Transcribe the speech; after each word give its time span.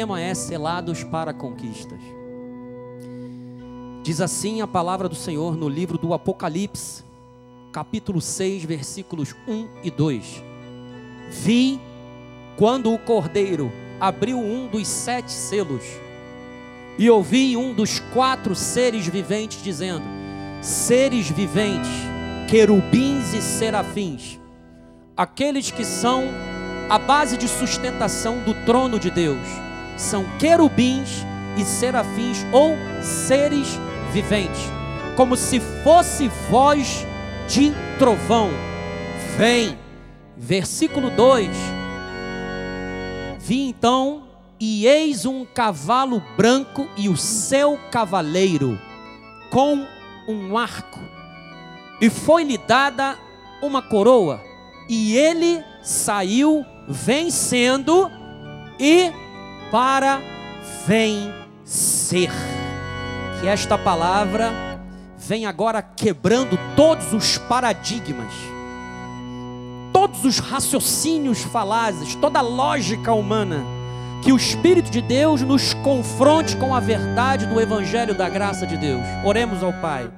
tema 0.00 0.20
é 0.20 0.32
selados 0.32 1.02
para 1.02 1.34
conquistas. 1.34 1.98
Diz 4.04 4.20
assim 4.20 4.60
a 4.60 4.66
palavra 4.68 5.08
do 5.08 5.16
Senhor 5.16 5.56
no 5.56 5.68
livro 5.68 5.98
do 5.98 6.14
Apocalipse, 6.14 7.02
capítulo 7.72 8.20
6, 8.20 8.62
versículos 8.62 9.34
1 9.48 9.68
e 9.82 9.90
2. 9.90 10.44
Vi 11.30 11.80
quando 12.56 12.94
o 12.94 12.98
cordeiro 13.00 13.72
abriu 13.98 14.38
um 14.38 14.68
dos 14.68 14.86
sete 14.86 15.32
selos, 15.32 15.82
e 16.96 17.10
ouvi 17.10 17.56
um 17.56 17.74
dos 17.74 17.98
quatro 17.98 18.54
seres 18.54 19.04
viventes 19.04 19.60
dizendo: 19.64 20.04
Seres 20.62 21.28
viventes, 21.28 21.90
querubins 22.48 23.34
e 23.34 23.42
serafins, 23.42 24.38
aqueles 25.16 25.72
que 25.72 25.84
são 25.84 26.22
a 26.88 27.00
base 27.00 27.36
de 27.36 27.48
sustentação 27.48 28.38
do 28.44 28.54
trono 28.64 28.96
de 29.00 29.10
Deus 29.10 29.66
são 29.98 30.24
querubins 30.38 31.26
e 31.56 31.64
serafins 31.64 32.46
ou 32.52 32.76
seres 33.02 33.68
viventes, 34.12 34.62
como 35.16 35.36
se 35.36 35.60
fosse 35.82 36.28
voz 36.48 37.04
de 37.48 37.72
trovão. 37.98 38.50
Vem, 39.36 39.76
versículo 40.36 41.10
2: 41.10 41.50
Vi 43.40 43.68
então, 43.68 44.22
e 44.60 44.86
eis 44.86 45.26
um 45.26 45.44
cavalo 45.44 46.22
branco 46.36 46.88
e 46.96 47.08
o 47.08 47.16
seu 47.16 47.78
cavaleiro, 47.90 48.78
com 49.50 49.84
um 50.28 50.56
arco, 50.56 51.00
e 52.00 52.08
foi-lhe 52.08 52.56
dada 52.56 53.18
uma 53.60 53.82
coroa, 53.82 54.40
e 54.88 55.16
ele 55.16 55.62
saiu 55.82 56.64
vencendo 56.86 58.10
e 58.78 59.12
para 59.70 60.20
vencer. 60.86 62.30
Que 63.40 63.46
esta 63.46 63.78
palavra 63.78 64.52
vem 65.16 65.46
agora 65.46 65.82
quebrando 65.82 66.58
todos 66.74 67.12
os 67.12 67.38
paradigmas, 67.38 68.32
todos 69.92 70.24
os 70.24 70.38
raciocínios 70.38 71.42
falazes, 71.42 72.14
toda 72.16 72.38
a 72.38 72.42
lógica 72.42 73.12
humana. 73.12 73.64
Que 74.22 74.32
o 74.32 74.36
Espírito 74.36 74.90
de 74.90 75.00
Deus 75.00 75.42
nos 75.42 75.74
confronte 75.74 76.56
com 76.56 76.74
a 76.74 76.80
verdade 76.80 77.46
do 77.46 77.60
Evangelho 77.60 78.16
da 78.16 78.28
graça 78.28 78.66
de 78.66 78.76
Deus. 78.76 79.02
Oremos 79.24 79.62
ao 79.62 79.72
Pai. 79.74 80.10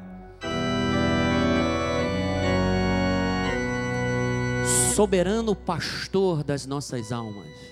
Soberano 4.95 5.55
pastor 5.55 6.43
das 6.43 6.67
nossas 6.67 7.13
almas 7.13 7.70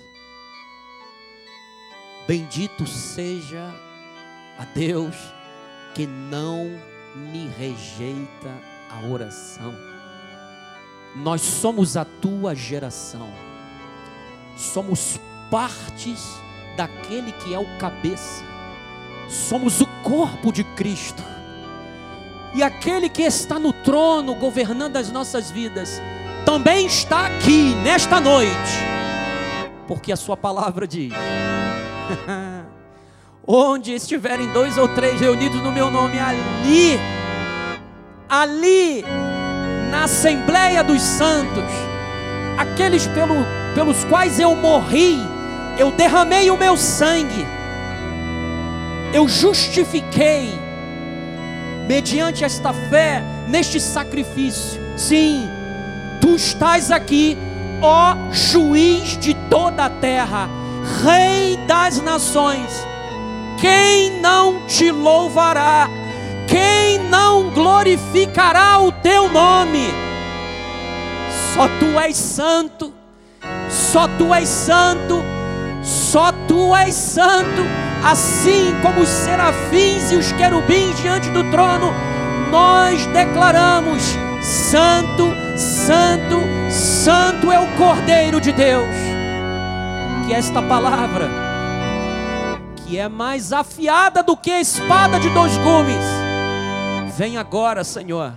Bendito 2.29 2.85
seja 2.85 3.73
a 4.59 4.63
Deus 4.75 5.15
que 5.95 6.05
não 6.05 6.79
me 7.15 7.49
rejeita 7.57 8.53
a 8.87 9.11
oração. 9.11 9.73
Nós 11.15 11.41
somos 11.41 11.97
a 11.97 12.05
tua 12.05 12.53
geração, 12.53 13.27
somos 14.55 15.19
partes 15.49 16.23
daquele 16.77 17.31
que 17.31 17.51
é 17.51 17.57
o 17.57 17.65
cabeça, 17.79 18.43
somos 19.27 19.81
o 19.81 19.87
corpo 20.03 20.53
de 20.53 20.63
Cristo. 20.63 21.23
E 22.53 22.61
aquele 22.61 23.09
que 23.09 23.23
está 23.23 23.57
no 23.57 23.73
trono 23.73 24.35
governando 24.35 24.97
as 24.97 25.11
nossas 25.11 25.49
vidas, 25.49 25.99
também 26.45 26.85
está 26.85 27.25
aqui 27.25 27.73
nesta 27.83 28.21
noite, 28.21 28.53
porque 29.87 30.11
a 30.11 30.15
Sua 30.15 30.37
palavra 30.37 30.87
diz 30.87 31.11
Onde 33.47 33.93
estiverem 33.93 34.47
dois 34.51 34.77
ou 34.77 34.87
três 34.87 35.19
reunidos 35.19 35.61
no 35.61 35.71
meu 35.71 35.89
nome, 35.89 36.19
ali, 36.19 36.99
ali, 38.29 39.03
na 39.89 40.03
Assembleia 40.03 40.83
dos 40.83 41.01
Santos, 41.01 41.63
aqueles 42.57 43.07
pelo, 43.07 43.35
pelos 43.73 44.03
quais 44.03 44.39
eu 44.39 44.55
morri, 44.55 45.17
eu 45.77 45.91
derramei 45.91 46.51
o 46.51 46.57
meu 46.57 46.77
sangue, 46.77 47.45
eu 49.13 49.27
justifiquei, 49.27 50.53
mediante 51.87 52.43
esta 52.43 52.71
fé, 52.71 53.23
neste 53.47 53.79
sacrifício. 53.79 54.79
Sim, 54.95 55.49
tu 56.21 56.35
estás 56.35 56.91
aqui, 56.91 57.35
ó 57.81 58.15
juiz 58.31 59.17
de 59.17 59.33
toda 59.49 59.85
a 59.85 59.89
terra 59.89 60.58
Rei 61.03 61.57
das 61.67 62.01
nações, 62.01 62.85
quem 63.59 64.19
não 64.21 64.65
te 64.65 64.91
louvará? 64.91 65.89
Quem 66.47 66.97
não 67.09 67.49
glorificará 67.51 68.79
o 68.79 68.91
teu 68.91 69.29
nome? 69.29 69.93
Só 71.53 71.67
tu 71.79 71.99
és 71.99 72.15
santo, 72.15 72.93
só 73.69 74.07
tu 74.07 74.33
és 74.33 74.47
santo, 74.47 75.23
só 75.83 76.31
tu 76.47 76.75
és 76.75 76.95
santo, 76.95 77.63
assim 78.03 78.73
como 78.81 79.01
os 79.01 79.09
serafins 79.09 80.11
e 80.11 80.15
os 80.15 80.31
querubins 80.31 80.99
diante 81.01 81.29
do 81.29 81.43
trono, 81.51 81.93
nós 82.49 83.05
declaramos: 83.07 84.01
Santo, 84.41 85.35
Santo, 85.57 86.41
Santo 86.69 87.51
é 87.51 87.59
o 87.59 87.67
Cordeiro 87.77 88.39
de 88.39 88.51
Deus 88.53 89.18
que 90.29 90.35
esta 90.35 90.61
palavra, 90.61 91.27
que 92.75 92.99
é 92.99 93.09
mais 93.09 93.51
afiada 93.51 94.21
do 94.21 94.37
que 94.37 94.51
a 94.51 94.61
espada 94.61 95.19
de 95.19 95.27
dois 95.31 95.57
gumes, 95.57 96.05
vem 97.17 97.35
agora, 97.35 97.83
Senhor. 97.83 98.31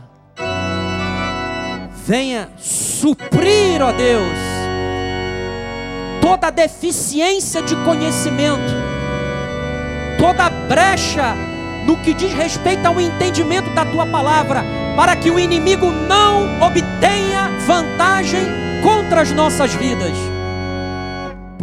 Venha 2.07 2.49
suprir, 2.57 3.83
ó 3.83 3.93
Deus, 3.93 4.39
toda 6.23 6.49
deficiência 6.49 7.61
de 7.61 7.77
conhecimento, 7.85 8.73
toda 10.19 10.49
brecha 10.49 11.35
no 11.87 11.99
que 11.99 12.15
diz 12.15 12.33
respeito 12.33 12.87
ao 12.87 12.99
entendimento 12.99 13.69
da 13.75 13.85
tua 13.85 14.07
palavra, 14.07 14.65
para 14.97 15.15
que 15.15 15.31
o 15.31 15.39
inimigo 15.39 15.91
não 15.91 16.59
obtenha 16.63 17.51
vantagem 17.67 18.47
contra 18.83 19.21
as 19.21 19.31
nossas 19.31 19.75
vidas 19.75 20.17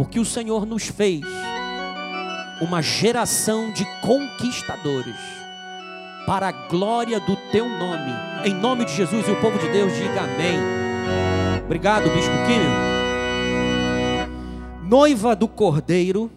porque 0.00 0.18
o 0.18 0.24
Senhor 0.24 0.64
nos 0.64 0.86
fez 0.86 1.20
uma 2.58 2.80
geração 2.80 3.70
de 3.70 3.84
conquistadores, 4.00 5.14
para 6.26 6.48
a 6.48 6.52
glória 6.52 7.20
do 7.20 7.36
teu 7.52 7.68
nome, 7.68 8.10
em 8.46 8.54
nome 8.54 8.86
de 8.86 8.94
Jesus 8.96 9.28
e 9.28 9.30
o 9.30 9.38
povo 9.42 9.58
de 9.58 9.68
Deus 9.68 9.92
diga 9.92 10.22
amém. 10.22 10.58
Obrigado, 11.66 12.08
Bispo 12.14 12.32
Químio. 12.46 12.70
Noiva 14.88 15.36
do 15.36 15.46
Cordeiro, 15.46 16.30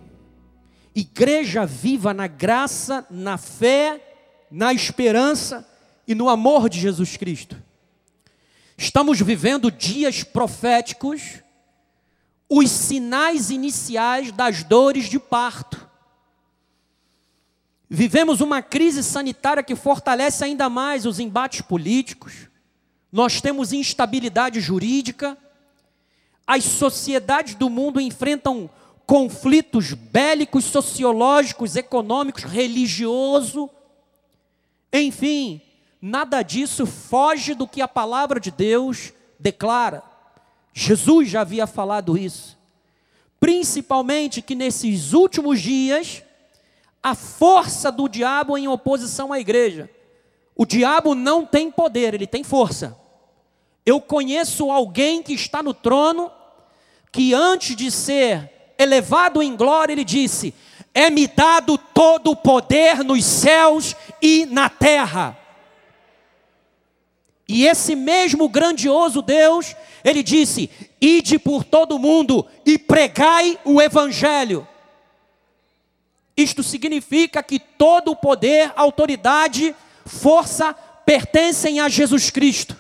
igreja 0.94 1.66
viva 1.66 2.14
na 2.14 2.28
graça, 2.28 3.08
na 3.10 3.38
fé, 3.38 4.18
na 4.52 4.74
esperança 4.74 5.66
e 6.06 6.14
no 6.14 6.28
amor 6.28 6.68
de 6.68 6.82
Jesus 6.82 7.16
Cristo. 7.16 7.56
Estamos 8.78 9.22
vivendo 9.22 9.72
dias 9.72 10.22
proféticos 10.22 11.43
os 12.56 12.70
sinais 12.70 13.50
iniciais 13.50 14.32
das 14.32 14.64
dores 14.64 15.10
de 15.10 15.18
parto. 15.18 15.90
Vivemos 17.90 18.42
uma 18.42 18.62
crise 18.62 19.04
sanitária 19.04 19.64
que 19.64 19.76
fortalece 19.76 20.44
ainda 20.44 20.70
mais 20.70 21.08
os 21.08 21.20
embates 21.20 21.62
políticos. 21.62 22.48
Nós 23.12 23.42
temos 23.42 23.74
instabilidade 23.74 24.62
jurídica. 24.62 25.36
As 26.46 26.64
sociedades 26.64 27.56
do 27.56 27.72
mundo 27.72 28.00
enfrentam 28.00 28.70
conflitos 29.08 29.94
bélicos, 29.94 30.66
sociológicos, 30.66 31.76
econômicos, 31.76 32.44
religioso. 32.44 33.68
Enfim, 34.92 35.60
nada 36.00 36.44
disso 36.44 36.86
foge 36.86 37.56
do 37.56 37.68
que 37.68 37.82
a 37.82 37.88
palavra 37.88 38.40
de 38.40 38.52
Deus 38.52 39.12
declara. 39.40 40.13
Jesus 40.74 41.30
já 41.30 41.42
havia 41.42 41.68
falado 41.68 42.18
isso. 42.18 42.58
Principalmente 43.40 44.42
que 44.42 44.56
nesses 44.56 45.14
últimos 45.14 45.62
dias, 45.62 46.24
a 47.02 47.14
força 47.14 47.92
do 47.92 48.08
diabo 48.08 48.58
em 48.58 48.68
oposição 48.68 49.34
à 49.34 49.40
igreja. 49.40 49.90
O 50.56 50.66
diabo 50.66 51.14
não 51.14 51.46
tem 51.46 51.70
poder, 51.70 52.14
ele 52.14 52.26
tem 52.26 52.44
força. 52.44 52.98
Eu 53.86 54.00
conheço 54.00 54.72
alguém 54.72 55.22
que 55.22 55.34
está 55.34 55.62
no 55.62 55.74
trono, 55.74 56.32
que 57.12 57.34
antes 57.34 57.76
de 57.76 57.92
ser 57.92 58.50
elevado 58.78 59.44
em 59.44 59.56
glória, 59.56 59.92
ele 59.92 60.06
disse: 60.06 60.54
É-me 60.94 61.28
dado 61.28 61.78
todo 61.78 62.32
o 62.32 62.36
poder 62.36 63.04
nos 63.04 63.26
céus 63.26 63.96
e 64.22 64.46
na 64.46 64.70
terra. 64.70 65.38
E 67.48 67.66
esse 67.68 67.96
mesmo 67.96 68.48
grandioso 68.48 69.22
Deus, 69.22 69.76
ele 70.04 70.24
disse: 70.24 70.70
Ide 71.02 71.38
por 71.38 71.64
todo 71.64 72.00
mundo 72.00 72.46
e 72.66 72.78
pregai 72.78 73.60
o 73.66 73.82
Evangelho. 73.82 74.68
Isto 76.36 76.64
significa 76.64 77.44
que 77.44 77.60
todo 77.60 78.12
o 78.12 78.16
poder, 78.16 78.72
autoridade, 78.76 79.76
força 80.06 80.74
pertencem 81.06 81.80
a 81.80 81.90
Jesus 81.90 82.30
Cristo. 82.30 82.76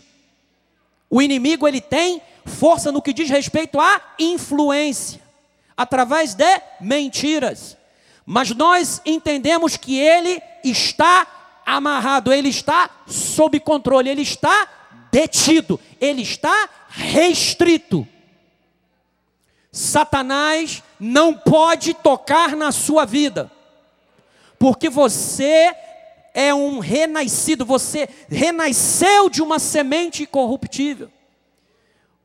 O 1.09 1.21
inimigo 1.21 1.68
ele 1.68 1.81
tem 1.81 2.21
força 2.45 2.92
no 2.92 3.01
que 3.01 3.13
diz 3.13 3.30
respeito 3.30 3.80
à 3.80 4.01
influência, 4.18 5.21
através 5.77 6.33
de 6.33 6.62
mentiras. 6.81 7.77
Mas 8.25 8.50
nós 8.51 9.01
entendemos 9.06 9.77
que 9.77 9.98
ele 9.98 10.42
está 10.63 11.27
amarrado, 11.65 12.31
ele 12.33 12.50
está 12.50 12.89
sob 13.07 13.60
controle, 13.60 14.10
ele 14.10 14.21
está 14.21 14.68
detido, 15.12 15.80
ele 16.00 16.21
está 16.21 16.69
restrito. 16.89 18.07
Satanás 19.71 20.83
não 21.00 21.33
pode 21.33 21.94
tocar 21.94 22.56
na 22.56 22.71
sua 22.71 23.06
vida, 23.06 23.51
porque 24.60 24.89
você 24.89 25.75
é 26.33 26.54
um 26.54 26.80
renascido, 26.80 27.66
você 27.66 28.07
renasceu 28.30 29.30
de 29.30 29.42
uma 29.42 29.59
semente 29.59 30.25
corruptível. 30.25 31.12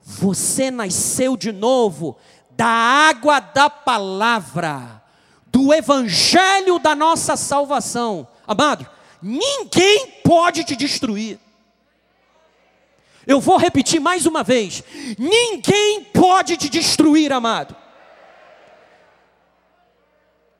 Você 0.00 0.70
nasceu 0.70 1.36
de 1.36 1.52
novo 1.52 2.16
da 2.50 2.66
água 2.66 3.40
da 3.40 3.68
palavra, 3.68 5.02
do 5.46 5.72
evangelho 5.72 6.78
da 6.78 6.94
nossa 6.94 7.36
salvação. 7.36 8.26
Amado, 8.46 8.88
ninguém 9.22 10.06
pode 10.24 10.64
te 10.64 10.76
destruir. 10.76 11.38
Eu 13.26 13.40
vou 13.40 13.58
repetir 13.58 14.00
mais 14.00 14.24
uma 14.24 14.42
vez: 14.42 14.82
ninguém 15.18 16.04
pode 16.04 16.56
te 16.56 16.68
destruir, 16.68 17.32
amado. 17.32 17.76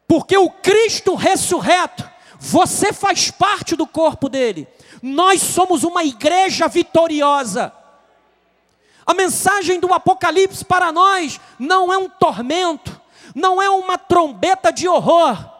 Porque 0.06 0.36
o 0.36 0.50
Cristo 0.50 1.14
ressurreto, 1.14 2.08
você 2.38 2.92
faz 2.92 3.30
parte 3.30 3.74
do 3.74 3.86
corpo 3.86 4.28
dele. 4.28 4.68
Nós 5.02 5.42
somos 5.42 5.84
uma 5.84 6.04
igreja 6.04 6.68
vitoriosa. 6.68 7.72
A 9.06 9.14
mensagem 9.14 9.80
do 9.80 9.92
Apocalipse 9.94 10.64
para 10.64 10.92
nós 10.92 11.40
não 11.58 11.90
é 11.90 11.96
um 11.96 12.10
tormento, 12.10 13.00
não 13.34 13.60
é 13.62 13.70
uma 13.70 13.96
trombeta 13.96 14.70
de 14.70 14.86
horror, 14.86 15.57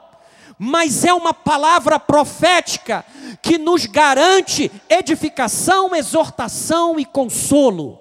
mas 0.59 1.05
é 1.05 1.15
uma 1.15 1.33
palavra 1.33 2.01
profética 2.01 3.05
que 3.41 3.57
nos 3.57 3.87
garante 3.87 4.71
edificação, 4.89 5.95
exortação 5.95 6.99
e 6.99 7.05
consolo. 7.05 8.01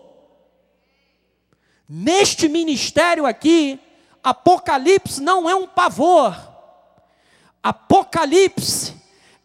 Neste 1.87 2.49
ministério 2.49 3.25
aqui, 3.25 3.79
Apocalipse 4.23 5.21
não 5.21 5.49
é 5.49 5.55
um 5.55 5.67
pavor, 5.67 6.35
Apocalipse 7.61 8.95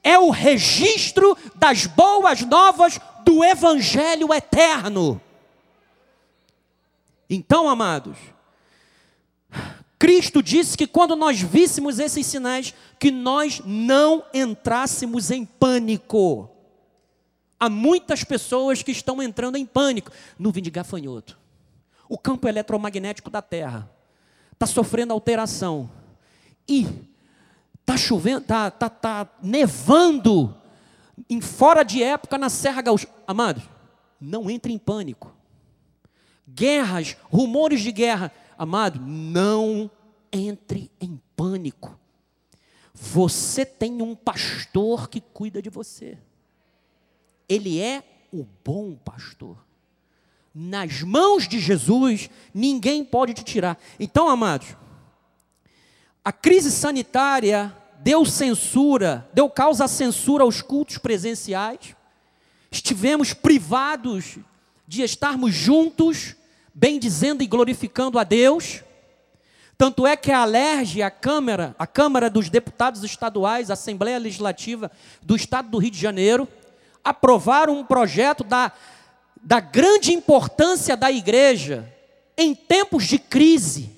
é 0.02 0.18
o 0.18 0.30
registro 0.30 1.36
das 1.54 1.86
boas 1.86 2.40
novas 2.40 2.98
do 3.24 3.44
Evangelho 3.44 4.32
eterno. 4.32 5.20
Então, 7.28 7.68
amados, 7.68 8.16
Cristo 10.02 10.42
disse 10.42 10.76
que 10.76 10.84
quando 10.84 11.14
nós 11.14 11.40
víssemos 11.40 12.00
esses 12.00 12.26
sinais, 12.26 12.74
que 12.98 13.08
nós 13.08 13.62
não 13.64 14.24
entrássemos 14.34 15.30
em 15.30 15.44
pânico. 15.44 16.50
Há 17.56 17.68
muitas 17.70 18.24
pessoas 18.24 18.82
que 18.82 18.90
estão 18.90 19.22
entrando 19.22 19.56
em 19.56 19.64
pânico. 19.64 20.10
Nuvem 20.36 20.60
de 20.60 20.72
gafanhoto. 20.72 21.38
O 22.08 22.18
campo 22.18 22.48
eletromagnético 22.48 23.30
da 23.30 23.40
Terra 23.40 23.88
está 24.52 24.66
sofrendo 24.66 25.12
alteração. 25.12 25.88
E 26.68 26.84
está 27.80 27.96
chovendo, 27.96 28.40
está 28.40 28.72
tá, 28.72 28.90
tá 28.90 29.28
nevando 29.40 30.52
em 31.30 31.40
fora 31.40 31.84
de 31.84 32.02
época 32.02 32.36
na 32.36 32.48
Serra 32.48 32.82
Gaúcha. 32.82 33.06
Amados, 33.24 33.62
não 34.20 34.50
entre 34.50 34.72
em 34.72 34.78
pânico 34.78 35.32
guerras, 36.54 37.16
rumores 37.30 37.80
de 37.80 37.92
guerra. 37.92 38.32
Amado, 38.62 39.00
não 39.00 39.90
entre 40.32 40.88
em 41.00 41.20
pânico. 41.34 41.98
Você 42.94 43.66
tem 43.66 44.00
um 44.00 44.14
pastor 44.14 45.08
que 45.08 45.20
cuida 45.20 45.60
de 45.60 45.68
você. 45.68 46.16
Ele 47.48 47.80
é 47.80 48.04
o 48.32 48.46
bom 48.64 48.94
pastor. 48.94 49.56
Nas 50.54 51.02
mãos 51.02 51.48
de 51.48 51.58
Jesus, 51.58 52.30
ninguém 52.54 53.04
pode 53.04 53.34
te 53.34 53.42
tirar. 53.42 53.76
Então, 53.98 54.28
amados, 54.28 54.76
a 56.24 56.30
crise 56.30 56.70
sanitária 56.70 57.76
deu 57.98 58.24
censura, 58.24 59.28
deu 59.34 59.50
causa 59.50 59.86
à 59.86 59.88
censura 59.88 60.44
aos 60.44 60.62
cultos 60.62 60.98
presenciais. 60.98 61.96
Estivemos 62.70 63.34
privados 63.34 64.38
de 64.86 65.02
estarmos 65.02 65.52
juntos 65.52 66.36
bendizendo 66.74 67.42
e 67.42 67.46
glorificando 67.46 68.18
a 68.18 68.24
Deus. 68.24 68.82
Tanto 69.76 70.06
é 70.06 70.16
que 70.16 70.30
a 70.30 70.42
Alerge, 70.42 71.02
a 71.02 71.10
Câmara, 71.10 71.74
a 71.78 71.86
Câmara 71.86 72.30
dos 72.30 72.48
Deputados 72.48 73.02
Estaduais, 73.02 73.70
a 73.70 73.74
Assembleia 73.74 74.18
Legislativa 74.18 74.90
do 75.20 75.34
Estado 75.34 75.68
do 75.68 75.78
Rio 75.78 75.90
de 75.90 75.98
Janeiro, 75.98 76.48
aprovaram 77.02 77.78
um 77.78 77.84
projeto 77.84 78.44
da, 78.44 78.72
da 79.42 79.60
grande 79.60 80.12
importância 80.12 80.96
da 80.96 81.10
igreja 81.10 81.92
em 82.36 82.54
tempos 82.54 83.04
de 83.06 83.18
crise, 83.18 83.90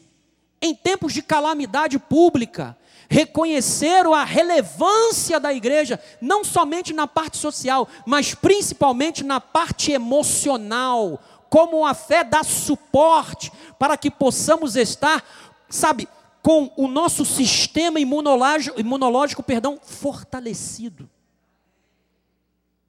em 0.61 0.75
tempos 0.75 1.13
de 1.13 1.23
calamidade 1.23 1.99
pública, 1.99 2.77
reconheceram 3.09 4.15
a 4.15 4.25
relevância 4.25 5.39
da 5.39 5.53
igreja, 5.53 6.01
não 6.21 6.43
somente 6.43 6.93
na 6.93 7.07
parte 7.07 7.37
social, 7.37 7.89
mas 8.07 8.35
principalmente 8.35 9.23
na 9.23 9.41
parte 9.41 9.93
emocional, 9.93 11.23
como 11.49 11.87
a 11.87 11.95
fé 11.95 12.25
dá 12.25 12.43
suporte 12.43 13.51
para 13.79 13.97
que 13.97 14.11
possamos 14.11 14.77
estar, 14.77 15.25
sabe, 15.69 16.09
com 16.43 16.71
o 16.77 16.87
nosso 16.87 17.25
sistema 17.25 17.99
imunológico, 17.99 18.79
imunológico 18.79 19.43
perdão, 19.43 19.79
fortalecido. 19.83 21.09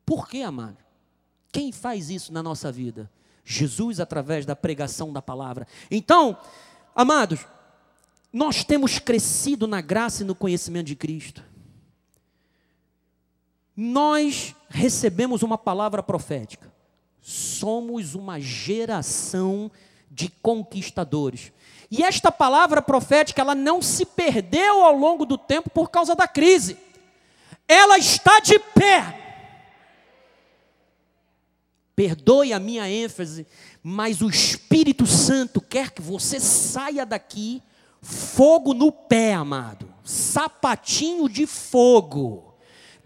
Por 0.05 0.27
quê, 0.27 0.41
amado? 0.41 0.77
Quem 1.51 1.71
faz 1.71 2.09
isso 2.09 2.33
na 2.33 2.43
nossa 2.43 2.71
vida? 2.71 3.09
Jesus, 3.45 3.99
através 3.99 4.45
da 4.45 4.55
pregação 4.55 5.13
da 5.13 5.21
palavra. 5.21 5.65
Então, 5.89 6.37
amados, 6.93 7.45
nós 8.33 8.63
temos 8.63 8.99
crescido 8.99 9.65
na 9.67 9.79
graça 9.79 10.23
e 10.23 10.25
no 10.25 10.35
conhecimento 10.35 10.87
de 10.87 10.95
Cristo. 10.95 11.41
Nós 13.77 14.53
recebemos 14.67 15.43
uma 15.43 15.57
palavra 15.57 16.03
profética 16.03 16.74
somos 17.27 18.13
uma 18.13 18.39
geração 18.39 19.71
de 20.11 20.29
conquistadores. 20.29 21.51
E 21.89 22.03
esta 22.03 22.31
palavra 22.31 22.83
profética, 22.83 23.41
ela 23.41 23.55
não 23.55 23.81
se 23.81 24.05
perdeu 24.05 24.83
ao 24.83 24.95
longo 24.95 25.25
do 25.25 25.35
tempo 25.35 25.71
por 25.71 25.89
causa 25.89 26.13
da 26.13 26.27
crise. 26.27 26.77
Ela 27.67 27.97
está 27.97 28.39
de 28.39 28.59
pé. 28.59 29.49
Perdoe 31.95 32.53
a 32.53 32.59
minha 32.59 32.87
ênfase, 32.87 33.47
mas 33.81 34.21
o 34.21 34.29
Espírito 34.29 35.07
Santo 35.07 35.59
quer 35.59 35.89
que 35.89 36.03
você 36.03 36.39
saia 36.39 37.07
daqui 37.07 37.59
fogo 38.03 38.71
no 38.71 38.91
pé, 38.91 39.33
amado. 39.33 39.91
Sapatinho 40.03 41.27
de 41.27 41.47
fogo. 41.47 42.54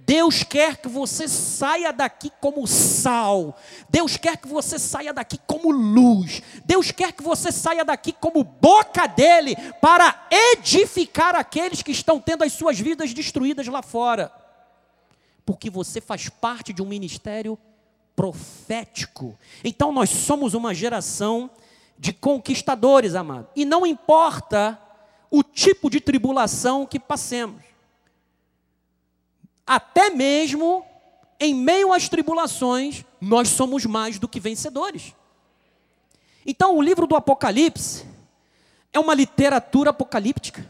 Deus 0.09 0.41
quer 0.41 0.77
que 0.77 0.87
você 0.87 1.27
saia 1.27 1.93
daqui 1.93 2.31
como 2.41 2.65
sal. 2.65 3.55
Deus 3.87 4.17
quer 4.17 4.37
que 4.37 4.47
você 4.47 4.79
saia 4.79 5.13
daqui 5.13 5.39
como 5.45 5.69
luz. 5.69 6.41
Deus 6.65 6.89
quer 6.89 7.11
que 7.11 7.21
você 7.21 7.51
saia 7.51 7.85
daqui 7.85 8.11
como 8.11 8.43
boca 8.43 9.05
dele 9.05 9.55
para 9.79 10.27
edificar 10.31 11.35
aqueles 11.35 11.83
que 11.83 11.91
estão 11.91 12.19
tendo 12.19 12.43
as 12.43 12.53
suas 12.53 12.79
vidas 12.79 13.13
destruídas 13.13 13.67
lá 13.67 13.83
fora. 13.83 14.33
Porque 15.45 15.69
você 15.69 16.01
faz 16.01 16.27
parte 16.27 16.73
de 16.73 16.81
um 16.81 16.87
ministério 16.87 17.55
profético. 18.15 19.37
Então 19.63 19.91
nós 19.91 20.09
somos 20.09 20.55
uma 20.55 20.73
geração 20.73 21.51
de 21.99 22.13
conquistadores, 22.13 23.13
amado. 23.13 23.47
E 23.55 23.63
não 23.63 23.85
importa 23.85 24.81
o 25.29 25.43
tipo 25.43 25.87
de 25.87 26.01
tribulação 26.01 26.83
que 26.83 26.99
passemos 26.99 27.68
até 29.69 30.09
mesmo 30.09 30.83
em 31.39 31.53
meio 31.53 31.93
às 31.93 32.09
tribulações, 32.09 33.05
nós 33.21 33.49
somos 33.49 33.85
mais 33.85 34.17
do 34.17 34.27
que 34.27 34.39
vencedores. 34.39 35.13
Então, 36.43 36.75
o 36.75 36.81
livro 36.81 37.05
do 37.05 37.15
Apocalipse 37.15 38.03
é 38.91 38.97
uma 38.97 39.13
literatura 39.13 39.91
apocalíptica, 39.91 40.67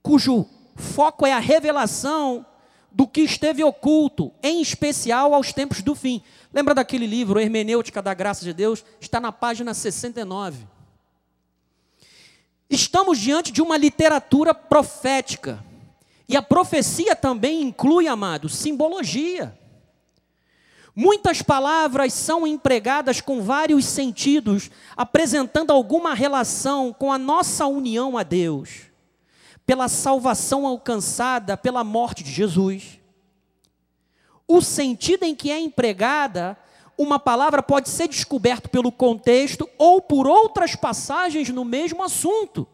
cujo 0.00 0.46
foco 0.76 1.26
é 1.26 1.32
a 1.32 1.40
revelação 1.40 2.46
do 2.92 3.08
que 3.08 3.22
esteve 3.22 3.64
oculto, 3.64 4.30
em 4.40 4.62
especial 4.62 5.34
aos 5.34 5.52
tempos 5.52 5.82
do 5.82 5.96
fim. 5.96 6.22
Lembra 6.52 6.72
daquele 6.72 7.08
livro, 7.08 7.40
Hermenêutica 7.40 8.00
da 8.00 8.14
Graça 8.14 8.44
de 8.44 8.52
Deus? 8.52 8.84
Está 9.00 9.18
na 9.18 9.32
página 9.32 9.74
69. 9.74 10.68
Estamos 12.70 13.18
diante 13.18 13.50
de 13.50 13.60
uma 13.60 13.76
literatura 13.76 14.54
profética 14.54 15.64
E 16.28 16.36
a 16.36 16.42
profecia 16.42 17.14
também 17.14 17.62
inclui, 17.62 18.08
amado, 18.08 18.48
simbologia. 18.48 19.58
Muitas 20.96 21.42
palavras 21.42 22.12
são 22.12 22.46
empregadas 22.46 23.20
com 23.20 23.42
vários 23.42 23.84
sentidos, 23.84 24.70
apresentando 24.96 25.72
alguma 25.72 26.14
relação 26.14 26.92
com 26.92 27.12
a 27.12 27.18
nossa 27.18 27.66
união 27.66 28.16
a 28.16 28.22
Deus, 28.22 28.84
pela 29.66 29.88
salvação 29.88 30.66
alcançada 30.66 31.56
pela 31.56 31.82
morte 31.82 32.22
de 32.22 32.30
Jesus. 32.30 33.00
O 34.46 34.60
sentido 34.60 35.24
em 35.24 35.34
que 35.34 35.50
é 35.50 35.58
empregada 35.58 36.56
uma 36.96 37.18
palavra 37.18 37.60
pode 37.60 37.88
ser 37.88 38.06
descoberto 38.06 38.70
pelo 38.70 38.92
contexto 38.92 39.68
ou 39.76 40.00
por 40.00 40.28
outras 40.28 40.76
passagens 40.76 41.48
no 41.48 41.64
mesmo 41.64 42.04
assunto. 42.04 42.68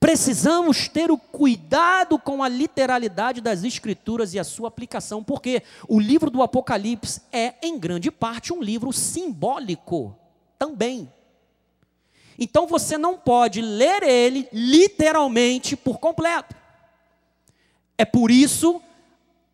Precisamos 0.00 0.86
ter 0.86 1.10
o 1.10 1.18
cuidado 1.18 2.18
com 2.18 2.42
a 2.42 2.48
literalidade 2.48 3.40
das 3.40 3.64
Escrituras 3.64 4.32
e 4.32 4.38
a 4.38 4.44
sua 4.44 4.68
aplicação, 4.68 5.24
porque 5.24 5.62
o 5.88 5.98
livro 5.98 6.30
do 6.30 6.40
Apocalipse 6.40 7.22
é, 7.32 7.54
em 7.62 7.78
grande 7.78 8.10
parte, 8.10 8.52
um 8.52 8.62
livro 8.62 8.92
simbólico 8.92 10.16
também. 10.56 11.12
Então 12.38 12.66
você 12.66 12.96
não 12.96 13.18
pode 13.18 13.60
ler 13.60 14.04
ele 14.04 14.48
literalmente 14.52 15.76
por 15.76 15.98
completo. 15.98 16.54
É 17.96 18.04
por 18.04 18.30
isso 18.30 18.80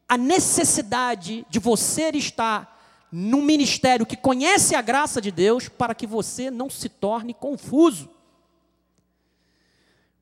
a 0.06 0.18
necessidade 0.18 1.46
de 1.48 1.58
você 1.58 2.10
estar 2.10 2.74
num 3.10 3.40
ministério 3.40 4.04
que 4.04 4.16
conhece 4.16 4.74
a 4.74 4.82
graça 4.82 5.20
de 5.20 5.30
Deus 5.30 5.68
para 5.68 5.94
que 5.94 6.06
você 6.06 6.50
não 6.50 6.68
se 6.68 6.90
torne 6.90 7.32
confuso. 7.32 8.10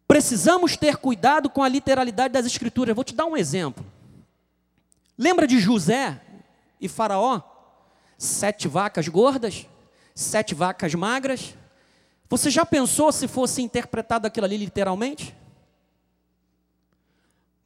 Precisamos 0.06 0.76
ter 0.76 0.96
cuidado 0.96 1.48
com 1.48 1.62
a 1.62 1.68
literalidade 1.68 2.34
das 2.34 2.46
Escrituras. 2.46 2.94
Vou 2.94 3.04
te 3.04 3.14
dar 3.14 3.26
um 3.26 3.36
exemplo. 3.36 3.84
Lembra 5.16 5.46
de 5.46 5.58
José 5.58 6.20
e 6.80 6.88
Faraó? 6.88 7.40
Sete 8.18 8.68
vacas 8.68 9.08
gordas, 9.08 9.66
sete 10.14 10.54
vacas 10.54 10.94
magras. 10.94 11.54
Você 12.28 12.50
já 12.50 12.64
pensou 12.64 13.10
se 13.12 13.26
fosse 13.26 13.62
interpretado 13.62 14.26
aquilo 14.26 14.46
ali 14.46 14.56
literalmente? 14.56 15.34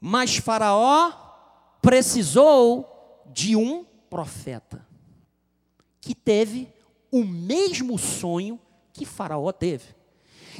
Mas 0.00 0.36
Faraó 0.36 1.12
precisou 1.80 3.22
de 3.26 3.56
um 3.56 3.84
profeta 4.08 4.86
que 6.00 6.14
teve 6.14 6.72
o 7.10 7.24
mesmo 7.24 7.98
sonho 7.98 8.60
que 8.92 9.04
Faraó 9.04 9.50
teve 9.52 9.95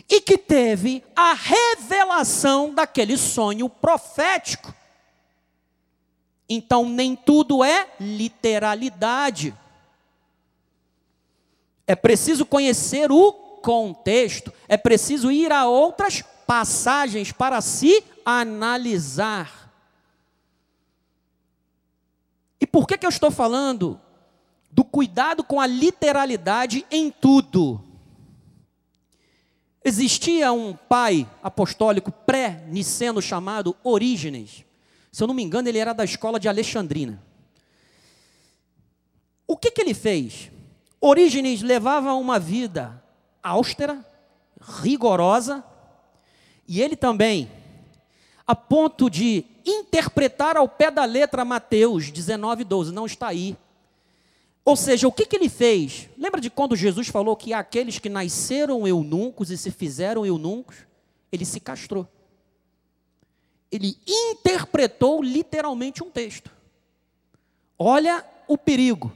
e 0.09 0.21
que 0.21 0.37
teve 0.37 1.05
a 1.15 1.33
revelação 1.33 2.75
daquele 2.75 3.17
sonho 3.17 3.69
profético. 3.69 4.75
Então, 6.49 6.89
nem 6.89 7.17
tudo 7.17 7.65
é 7.65 7.89
literalidade. 7.99 9.55
É 11.87 11.95
preciso 11.95 12.45
conhecer 12.45 13.11
o 13.11 13.33
contexto, 13.33 14.53
é 14.69 14.77
preciso 14.77 15.31
ir 15.31 15.51
a 15.51 15.67
outras 15.67 16.23
passagens 16.47 17.33
para 17.33 17.61
se 17.61 18.05
analisar. 18.25 19.67
E 22.61 22.67
por 22.67 22.87
que, 22.87 22.97
que 22.97 23.05
eu 23.05 23.11
estou 23.11 23.31
falando 23.31 24.01
do 24.71 24.85
cuidado 24.85 25.43
com 25.43 25.61
a 25.61 25.67
literalidade 25.67 26.87
em 26.91 27.11
tudo? 27.11 27.86
Existia 29.89 30.53
um 30.53 30.75
pai 30.75 31.31
apostólico 31.41 32.11
pré-niceno 32.11 33.23
chamado 33.23 33.77
Orígenes. 33.85 34.65
Se 35.13 35.23
eu 35.23 35.29
não 35.29 35.35
me 35.35 35.45
engano, 35.45 35.69
ele 35.69 35.79
era 35.79 35.93
da 35.93 36.03
escola 36.03 36.41
de 36.41 36.49
Alexandrina. 36.49 37.23
O 39.47 39.57
que, 39.57 39.71
que 39.71 39.81
ele 39.81 39.95
fez? 39.95 40.51
Orígenes 41.01 41.63
levava 41.63 42.15
uma 42.15 42.37
vida 42.37 43.01
austera, 43.41 44.05
rigorosa, 44.61 45.63
e 46.67 46.83
ele 46.83 46.97
também, 46.97 47.49
a 48.45 48.57
ponto 48.57 49.09
de 49.09 49.45
interpretar 49.65 50.57
ao 50.57 50.69
pé 50.69 50.91
da 50.91 51.05
letra 51.05 51.45
Mateus 51.45 52.11
19, 52.11 52.65
12, 52.65 52.93
não 52.93 53.07
está 53.07 53.29
aí, 53.29 53.57
ou 54.67 54.75
seja, 54.75 55.07
o 55.07 55.13
que, 55.13 55.25
que 55.25 55.37
ele 55.37 55.49
fez? 55.49 56.11
Lembra 56.19 56.41
de 56.41 56.51
quando 56.51 56.75
Jesus 56.75 57.07
falou 57.07 57.37
que 57.37 57.53
aqueles 57.53 58.01
que 58.01 58.09
nasceram 58.09 58.85
eunucos 58.85 59.49
e 59.53 59.57
se 59.57 59.71
fizeram 59.71 60.27
eunucos, 60.27 60.79
ele 61.31 61.45
se 61.45 61.61
castrou. 61.61 62.09
Ele 63.71 63.97
interpretou 64.05 65.23
literalmente 65.23 66.03
um 66.03 66.11
texto. 66.11 66.51
Olha 67.79 68.27
o 68.49 68.59
perigo. 68.59 69.13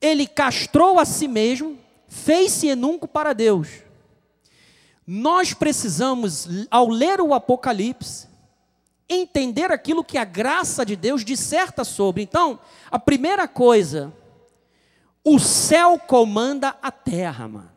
Ele 0.00 0.26
castrou 0.26 0.98
a 0.98 1.04
si 1.04 1.28
mesmo, 1.28 1.78
fez-se 2.08 2.68
eunuco 2.68 3.06
para 3.06 3.34
Deus. 3.34 3.68
Nós 5.06 5.52
precisamos, 5.52 6.48
ao 6.70 6.88
ler 6.88 7.20
o 7.20 7.34
Apocalipse, 7.34 8.26
entender 9.08 9.70
aquilo 9.70 10.04
que 10.04 10.18
a 10.18 10.24
graça 10.24 10.84
de 10.84 10.96
Deus 10.96 11.24
disserta 11.24 11.84
sobre. 11.84 12.22
Então, 12.22 12.58
a 12.90 12.98
primeira 12.98 13.46
coisa, 13.46 14.12
o 15.22 15.38
céu 15.38 15.98
comanda 15.98 16.76
a 16.82 16.90
terra, 16.90 17.48
mano. 17.48 17.70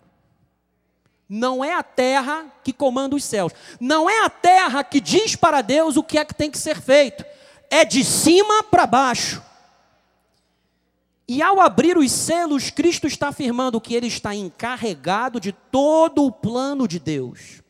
Não 1.30 1.64
é 1.64 1.74
a 1.74 1.84
terra 1.84 2.46
que 2.64 2.72
comanda 2.72 3.16
os 3.16 3.24
céus. 3.24 3.52
Não 3.80 4.10
é 4.10 4.24
a 4.24 4.30
terra 4.30 4.84
que 4.84 5.02
diz 5.02 5.36
para 5.36 5.62
Deus 5.62 5.98
o 5.98 6.04
que 6.04 6.18
é 6.18 6.24
que 6.24 6.34
tem 6.34 6.50
que 6.50 6.58
ser 6.58 6.80
feito. 6.80 7.26
É 7.70 7.84
de 7.84 8.04
cima 8.04 8.64
para 8.64 8.88
baixo. 8.88 9.44
E 11.28 11.42
ao 11.42 11.60
abrir 11.60 11.98
os 11.98 12.10
selos, 12.10 12.70
Cristo 12.70 13.06
está 13.06 13.28
afirmando 13.28 13.82
que 13.82 13.94
ele 13.94 14.08
está 14.08 14.34
encarregado 14.34 15.42
de 15.42 15.52
todo 15.52 16.24
o 16.24 16.32
plano 16.32 16.88
de 16.88 17.00
Deus. 17.00 17.62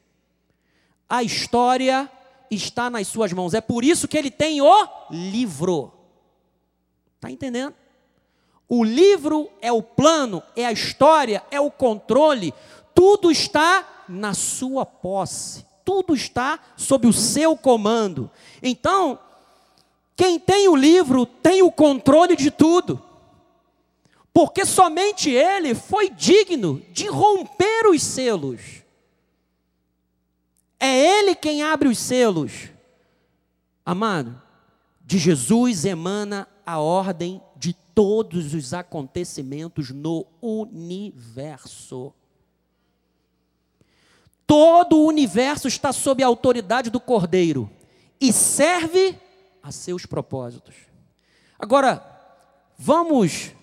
A 1.10 1.24
história 1.24 2.08
está 2.50 2.90
nas 2.90 3.08
suas 3.08 3.34
mãos. 3.34 3.54
É 3.54 3.62
por 3.62 3.84
isso 3.84 4.08
que 4.08 4.18
ele 4.18 4.32
tem 4.32 4.62
o 4.62 4.88
livro. 5.10 5.92
Está 7.16 7.32
entendendo? 7.32 7.74
O 8.70 8.84
livro 8.84 9.50
é 9.62 9.72
o 9.72 9.82
plano, 9.82 10.44
é 10.56 10.66
a 10.66 10.72
história, 10.72 11.44
é 11.50 11.60
o 11.60 11.72
controle. 11.72 12.54
Tudo 12.94 13.32
está 13.32 14.06
na 14.10 14.34
sua 14.34 14.86
posse. 14.86 15.66
Tudo 15.86 16.14
está 16.14 16.60
sob 16.76 17.08
o 17.08 17.14
seu 17.14 17.56
comando. 17.56 18.30
Então, 18.62 19.18
quem 20.16 20.40
tem 20.40 20.68
o 20.68 20.76
livro 20.76 21.26
tem 21.26 21.62
o 21.62 21.72
controle 21.72 22.36
de 22.36 22.52
tudo. 22.52 23.02
Porque 24.34 24.66
somente 24.66 25.30
ele 25.30 25.74
foi 25.74 26.10
digno 26.10 26.82
de 26.92 27.08
romper 27.08 27.88
os 27.88 28.04
selos. 28.04 28.60
É 30.80 31.20
Ele 31.20 31.36
quem 31.36 31.64
abre 31.64 31.88
os 31.88 31.98
selos. 31.98 32.70
Amado, 33.86 34.42
de 35.02 35.18
Jesus 35.18 35.86
emana 35.86 36.48
a 36.66 36.80
ordem 36.80 37.42
de 37.56 37.74
todos 37.74 38.54
os 38.54 38.74
acontecimentos 38.74 39.90
no 39.90 40.26
universo. 40.42 42.14
Todo 44.46 44.98
o 44.98 45.06
universo 45.08 45.68
está 45.68 45.92
sob 45.92 46.24
a 46.24 46.28
autoridade 46.28 46.90
do 46.90 47.00
Cordeiro 47.00 47.70
e 48.20 48.32
serve 48.32 49.18
a 49.64 49.72
seus 49.72 50.06
propósitos. 50.06 50.76
Agora, 51.60 52.06
vamos 52.78 53.54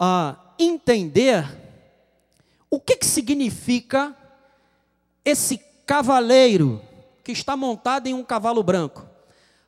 uh, 0.00 0.36
entender 0.58 1.44
o 2.70 2.80
que, 2.80 2.96
que 2.96 3.06
significa 3.06 4.16
esse 5.24 5.58
cavaleiro 5.86 6.80
que 7.24 7.32
está 7.32 7.56
montado 7.56 8.06
em 8.06 8.14
um 8.14 8.24
cavalo 8.24 8.62
branco. 8.62 9.06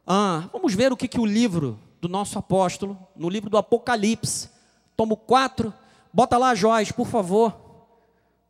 Ah, 0.07 0.49
vamos 0.53 0.75
ver 0.75 0.93
o 0.93 0.97
que, 0.97 1.09
que 1.09 1.21
o 1.21 1.27
livro 1.27 1.79
do 2.01 2.09
nosso 2.09 2.39
apóstolo, 2.39 2.99
no 3.17 3.29
livro 3.29 3.49
do 3.49 3.57
Apocalipse, 3.57 4.51
tomo 4.97 5.17
4, 5.17 5.73
bota 6.13 6.37
lá, 6.37 6.55
Joás, 6.55 6.93
por 6.93 7.07
favor, 7.07 7.55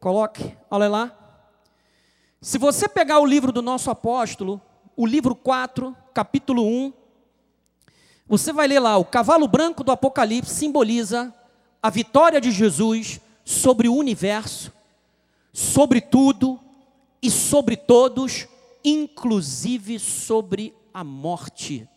coloque, 0.00 0.56
olha 0.70 0.88
lá. 0.88 1.12
Se 2.40 2.58
você 2.58 2.88
pegar 2.88 3.20
o 3.20 3.26
livro 3.26 3.52
do 3.52 3.62
nosso 3.62 3.90
apóstolo, 3.90 4.60
o 4.96 5.06
livro 5.06 5.34
4, 5.34 5.96
capítulo 6.12 6.66
1, 6.66 6.92
você 8.26 8.52
vai 8.52 8.66
ler 8.66 8.80
lá, 8.80 8.96
o 8.96 9.04
cavalo 9.04 9.46
branco 9.46 9.84
do 9.84 9.92
Apocalipse 9.92 10.54
simboliza 10.54 11.32
a 11.82 11.90
vitória 11.90 12.40
de 12.40 12.50
Jesus 12.50 13.20
sobre 13.44 13.88
o 13.88 13.94
universo, 13.94 14.72
sobre 15.52 16.00
tudo, 16.00 16.58
e 17.24 17.30
sobre 17.30 17.74
todos, 17.74 18.46
inclusive 18.84 19.98
sobre 19.98 20.74
a 20.92 21.02
morte. 21.02 21.88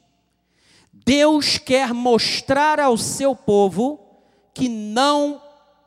Deus 0.94 1.58
quer 1.58 1.94
mostrar 1.94 2.80
ao 2.80 2.98
seu 2.98 3.36
povo 3.36 4.00
que 4.54 4.70
não 4.70 5.42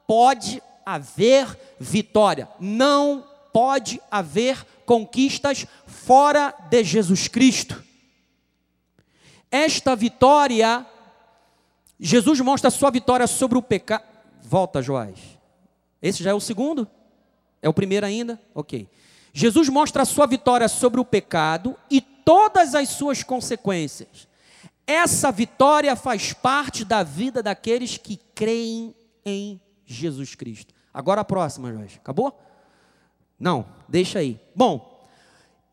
pode 0.06 0.62
haver 0.84 1.58
vitória, 1.78 2.50
não 2.60 3.26
pode 3.50 3.98
haver 4.10 4.62
conquistas 4.84 5.66
fora 5.86 6.54
de 6.68 6.84
Jesus 6.84 7.26
Cristo. 7.26 7.82
Esta 9.50 9.96
vitória, 9.96 10.86
Jesus 11.98 12.40
mostra 12.40 12.68
a 12.68 12.70
sua 12.70 12.90
vitória 12.90 13.26
sobre 13.26 13.56
o 13.56 13.62
pecado. 13.62 14.04
Volta, 14.42 14.82
Joás. 14.82 15.18
Esse 16.02 16.22
já 16.22 16.30
é 16.30 16.34
o 16.34 16.40
segundo? 16.40 16.86
É 17.62 17.70
o 17.70 17.74
primeiro 17.74 18.04
ainda? 18.04 18.38
Ok. 18.54 18.86
Jesus 19.32 19.68
mostra 19.68 20.02
a 20.02 20.06
sua 20.06 20.26
vitória 20.26 20.68
sobre 20.68 21.00
o 21.00 21.04
pecado 21.04 21.76
e 21.90 22.00
todas 22.00 22.74
as 22.74 22.88
suas 22.88 23.22
consequências. 23.22 24.28
Essa 24.86 25.30
vitória 25.30 25.94
faz 25.94 26.32
parte 26.32 26.84
da 26.84 27.02
vida 27.02 27.42
daqueles 27.42 27.96
que 27.96 28.18
creem 28.34 28.94
em 29.24 29.60
Jesus 29.86 30.34
Cristo. 30.34 30.74
Agora 30.92 31.20
a 31.20 31.24
próxima, 31.24 31.72
Jorge. 31.72 31.96
Acabou? 31.96 32.38
Não, 33.38 33.66
deixa 33.88 34.18
aí. 34.18 34.40
Bom, 34.54 35.06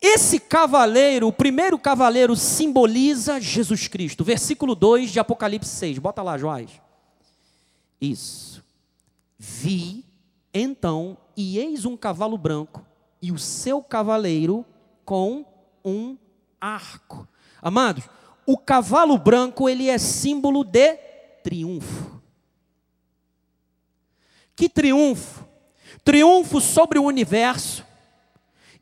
esse 0.00 0.38
cavaleiro, 0.38 1.26
o 1.26 1.32
primeiro 1.32 1.78
cavaleiro, 1.78 2.36
simboliza 2.36 3.40
Jesus 3.40 3.88
Cristo. 3.88 4.22
Versículo 4.22 4.74
2 4.74 5.10
de 5.10 5.18
Apocalipse 5.18 5.70
6. 5.70 5.98
Bota 5.98 6.22
lá, 6.22 6.38
Joás. 6.38 6.70
Isso. 8.00 8.64
Vi, 9.36 10.04
então, 10.54 11.16
e 11.36 11.58
eis 11.58 11.84
um 11.84 11.96
cavalo 11.96 12.38
branco, 12.38 12.84
e 13.20 13.32
o 13.32 13.38
seu 13.38 13.82
cavaleiro 13.82 14.64
com 15.04 15.44
um 15.84 16.16
arco. 16.60 17.26
Amados, 17.60 18.04
o 18.46 18.56
cavalo 18.56 19.18
branco 19.18 19.68
ele 19.68 19.88
é 19.88 19.98
símbolo 19.98 20.64
de 20.64 20.94
triunfo. 21.42 22.20
Que 24.54 24.68
triunfo? 24.68 25.46
Triunfo 26.04 26.60
sobre 26.60 26.98
o 26.98 27.04
universo. 27.04 27.84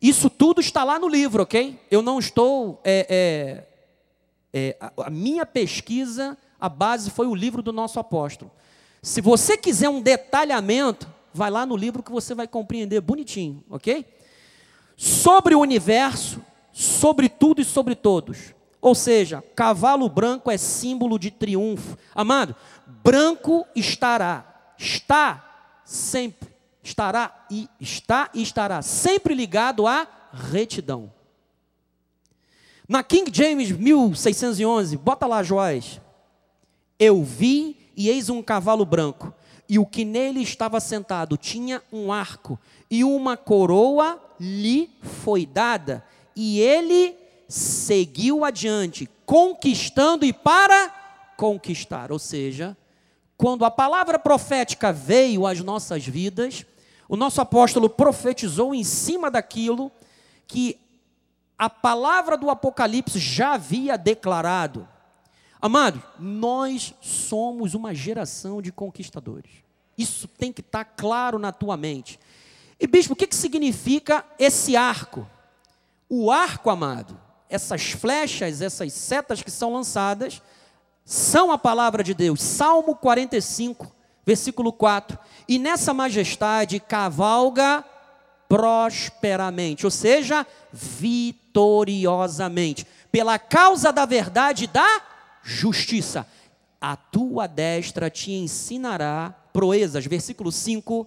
Isso 0.00 0.28
tudo 0.30 0.60
está 0.60 0.84
lá 0.84 0.98
no 0.98 1.08
livro, 1.08 1.42
ok? 1.42 1.80
Eu 1.90 2.02
não 2.02 2.18
estou. 2.18 2.80
É, 2.84 3.66
é, 4.52 4.68
é, 4.70 4.76
a, 4.98 5.10
minha 5.10 5.44
pesquisa, 5.44 6.36
a 6.60 6.68
base 6.68 7.10
foi 7.10 7.26
o 7.26 7.34
livro 7.34 7.62
do 7.62 7.72
nosso 7.72 7.98
apóstolo. 7.98 8.50
Se 9.02 9.20
você 9.20 9.56
quiser 9.56 9.88
um 9.88 10.00
detalhamento, 10.00 11.12
vai 11.32 11.50
lá 11.50 11.66
no 11.66 11.76
livro 11.76 12.02
que 12.02 12.10
você 12.10 12.34
vai 12.34 12.46
compreender 12.48 13.00
bonitinho, 13.00 13.62
ok? 13.68 14.04
Sobre 14.96 15.54
o 15.54 15.60
universo, 15.60 16.42
sobre 16.72 17.28
tudo 17.28 17.60
e 17.60 17.64
sobre 17.64 17.94
todos. 17.94 18.54
Ou 18.80 18.94
seja, 18.94 19.42
cavalo 19.54 20.08
branco 20.08 20.50
é 20.50 20.56
símbolo 20.56 21.18
de 21.18 21.30
triunfo. 21.30 21.98
Amado, 22.14 22.54
branco 22.86 23.66
estará, 23.74 24.72
está 24.78 25.82
sempre, 25.84 26.48
estará 26.82 27.46
e 27.50 27.68
está 27.80 28.30
e 28.32 28.42
estará 28.42 28.80
sempre 28.82 29.34
ligado 29.34 29.86
à 29.86 30.06
retidão. 30.32 31.12
Na 32.88 33.02
King 33.02 33.30
James 33.32 33.72
1611, 33.72 34.96
bota 34.96 35.26
lá, 35.26 35.42
Joás. 35.42 36.00
Eu 36.98 37.24
vi 37.24 37.90
e 37.96 38.08
eis 38.08 38.30
um 38.30 38.42
cavalo 38.42 38.84
branco, 38.84 39.34
e 39.68 39.78
o 39.78 39.86
que 39.86 40.04
nele 40.04 40.42
estava 40.42 40.80
sentado 40.80 41.36
tinha 41.36 41.82
um 41.92 42.12
arco, 42.12 42.58
e 42.90 43.02
uma 43.02 43.36
coroa 43.36 44.22
lhe 44.38 44.90
foi 45.02 45.44
dada, 45.44 46.04
e 46.34 46.60
ele 46.60 47.16
seguiu 47.48 48.44
adiante, 48.44 49.08
conquistando 49.24 50.24
e 50.24 50.32
para 50.32 51.34
conquistar. 51.36 52.12
Ou 52.12 52.18
seja, 52.18 52.76
quando 53.36 53.64
a 53.64 53.70
palavra 53.70 54.18
profética 54.18 54.92
veio 54.92 55.46
às 55.46 55.60
nossas 55.60 56.06
vidas, 56.06 56.64
o 57.08 57.16
nosso 57.16 57.40
apóstolo 57.40 57.88
profetizou 57.88 58.74
em 58.74 58.84
cima 58.84 59.30
daquilo 59.30 59.90
que 60.46 60.78
a 61.58 61.70
palavra 61.70 62.36
do 62.36 62.50
Apocalipse 62.50 63.18
já 63.18 63.54
havia 63.54 63.96
declarado. 63.96 64.88
Amado, 65.60 66.02
nós 66.18 66.94
somos 67.00 67.74
uma 67.74 67.94
geração 67.94 68.60
de 68.60 68.70
conquistadores. 68.70 69.50
Isso 69.96 70.28
tem 70.28 70.52
que 70.52 70.60
estar 70.60 70.84
claro 70.84 71.38
na 71.38 71.52
tua 71.52 71.76
mente. 71.76 72.20
E 72.78 72.86
bispo, 72.86 73.14
o 73.14 73.16
que, 73.16 73.26
que 73.26 73.34
significa 73.34 74.24
esse 74.38 74.76
arco? 74.76 75.26
O 76.08 76.30
arco, 76.30 76.68
amado, 76.68 77.18
essas 77.48 77.92
flechas, 77.92 78.60
essas 78.60 78.92
setas 78.92 79.42
que 79.42 79.50
são 79.50 79.72
lançadas, 79.72 80.42
são 81.04 81.50
a 81.50 81.56
palavra 81.56 82.04
de 82.04 82.12
Deus. 82.12 82.42
Salmo 82.42 82.94
45, 82.94 83.90
versículo 84.24 84.70
4. 84.72 85.18
E 85.48 85.58
nessa 85.58 85.94
majestade 85.94 86.78
cavalga 86.78 87.82
prosperamente, 88.48 89.84
ou 89.84 89.90
seja, 89.90 90.46
vitoriosamente, 90.72 92.86
pela 93.10 93.36
causa 93.38 93.92
da 93.92 94.04
verdade 94.04 94.66
da 94.66 95.02
justiça. 95.46 96.26
A 96.80 96.96
tua 96.96 97.46
destra 97.46 98.10
te 98.10 98.32
ensinará 98.32 99.34
proezas. 99.52 100.04
Versículo 100.04 100.50
5. 100.50 101.06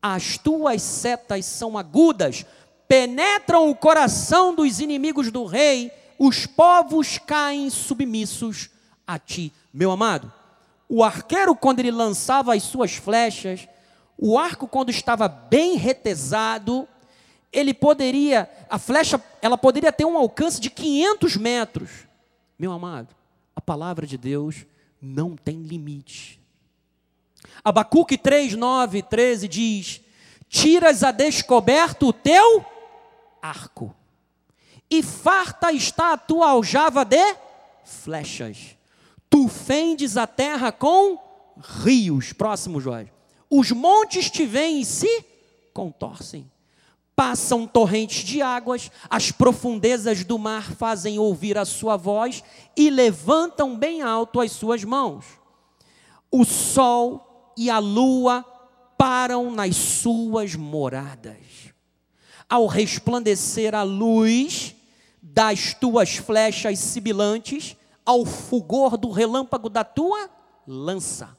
As 0.00 0.38
tuas 0.38 0.82
setas 0.82 1.44
são 1.44 1.76
agudas, 1.76 2.46
penetram 2.88 3.68
o 3.68 3.74
coração 3.74 4.54
dos 4.54 4.80
inimigos 4.80 5.30
do 5.30 5.44
rei, 5.44 5.92
os 6.18 6.46
povos 6.46 7.18
caem 7.18 7.70
submissos 7.70 8.70
a 9.06 9.18
ti. 9.18 9.52
Meu 9.72 9.90
amado, 9.90 10.32
o 10.88 11.04
arqueiro, 11.04 11.54
quando 11.54 11.78
ele 11.78 11.90
lançava 11.90 12.54
as 12.54 12.64
suas 12.64 12.94
flechas, 12.94 13.68
o 14.18 14.38
arco, 14.38 14.66
quando 14.66 14.90
estava 14.90 15.28
bem 15.28 15.76
retesado, 15.76 16.86
ele 17.52 17.72
poderia, 17.72 18.50
a 18.68 18.78
flecha, 18.78 19.22
ela 19.40 19.56
poderia 19.56 19.92
ter 19.92 20.04
um 20.04 20.16
alcance 20.16 20.60
de 20.60 20.68
500 20.68 21.36
metros. 21.36 21.90
Meu 22.58 22.72
amado, 22.72 23.14
a 23.54 23.60
palavra 23.60 24.06
de 24.06 24.16
Deus 24.16 24.66
não 25.00 25.36
tem 25.36 25.62
limite. 25.62 26.40
Abacuque 27.64 28.16
3, 28.16 28.54
9, 28.54 29.02
13 29.02 29.48
diz: 29.48 30.00
Tiras 30.48 31.02
a 31.02 31.10
descoberto 31.10 32.08
o 32.08 32.12
teu 32.12 32.64
arco, 33.40 33.94
e 34.90 35.02
farta 35.02 35.72
está 35.72 36.12
a 36.12 36.18
tua 36.18 36.50
aljava 36.50 37.04
de 37.04 37.36
flechas. 37.84 38.76
Tu 39.28 39.48
fendes 39.48 40.16
a 40.16 40.26
terra 40.26 40.70
com 40.70 41.18
rios. 41.82 42.32
Próximo, 42.32 42.80
Jorge. 42.80 43.10
Os 43.48 43.70
montes 43.70 44.30
te 44.30 44.44
veem 44.44 44.82
e 44.82 44.84
se 44.84 45.24
contorcem. 45.72 46.51
Passam 47.24 47.68
torrentes 47.68 48.24
de 48.24 48.42
águas, 48.42 48.90
as 49.08 49.30
profundezas 49.30 50.24
do 50.24 50.36
mar 50.40 50.72
fazem 50.72 51.20
ouvir 51.20 51.56
a 51.56 51.64
sua 51.64 51.96
voz 51.96 52.42
e 52.76 52.90
levantam 52.90 53.78
bem 53.78 54.02
alto 54.02 54.40
as 54.40 54.50
suas 54.50 54.82
mãos. 54.82 55.24
O 56.32 56.44
sol 56.44 57.54
e 57.56 57.70
a 57.70 57.78
lua 57.78 58.44
param 58.98 59.52
nas 59.52 59.76
suas 59.76 60.56
moradas 60.56 61.72
ao 62.48 62.66
resplandecer 62.66 63.72
a 63.72 63.84
luz 63.84 64.74
das 65.22 65.74
tuas 65.74 66.16
flechas 66.16 66.80
sibilantes, 66.80 67.76
ao 68.04 68.26
fulgor 68.26 68.96
do 68.96 69.12
relâmpago 69.12 69.68
da 69.68 69.84
tua 69.84 70.28
lança. 70.66 71.38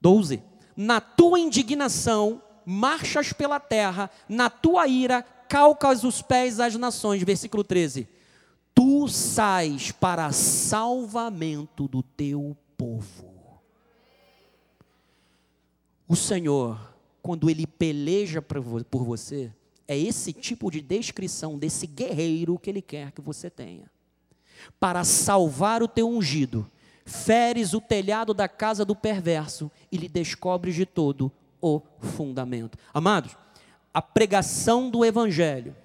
12. 0.00 0.42
Na 0.74 0.98
tua 0.98 1.38
indignação, 1.38 2.40
marchas 2.64 3.32
pela 3.32 3.58
terra, 3.60 4.10
na 4.28 4.50
tua 4.50 4.86
ira, 4.86 5.22
calcas 5.48 6.04
os 6.04 6.22
pés 6.22 6.60
às 6.60 6.74
nações. 6.76 7.22
Versículo 7.22 7.64
13. 7.64 8.08
Tu 8.74 9.08
sais 9.08 9.92
para 9.92 10.32
salvamento 10.32 11.88
do 11.88 12.02
teu 12.02 12.56
povo. 12.76 13.30
O 16.08 16.16
Senhor, 16.16 16.94
quando 17.22 17.50
Ele 17.50 17.66
peleja 17.66 18.40
por 18.42 19.04
você, 19.04 19.52
é 19.90 19.98
esse 19.98 20.32
tipo 20.32 20.70
de 20.70 20.80
descrição 20.80 21.58
desse 21.58 21.84
guerreiro 21.84 22.56
que 22.56 22.70
ele 22.70 22.80
quer 22.80 23.10
que 23.10 23.20
você 23.20 23.50
tenha. 23.50 23.90
Para 24.78 25.02
salvar 25.02 25.82
o 25.82 25.88
teu 25.88 26.08
ungido, 26.08 26.64
feres 27.04 27.74
o 27.74 27.80
telhado 27.80 28.32
da 28.32 28.46
casa 28.46 28.84
do 28.84 28.94
perverso 28.94 29.68
e 29.90 29.96
lhe 29.96 30.08
descobres 30.08 30.76
de 30.76 30.86
todo 30.86 31.32
o 31.60 31.80
fundamento. 32.00 32.78
Amados, 32.92 33.36
a 33.92 34.00
pregação 34.00 34.90
do 34.90 35.04
evangelho. 35.04 35.76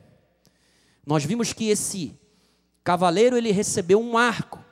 Nós 1.06 1.24
vimos 1.24 1.54
que 1.54 1.70
esse 1.70 2.20
cavaleiro 2.84 3.38
ele 3.38 3.52
recebeu 3.52 4.00
um 4.00 4.18
arco. 4.18 4.64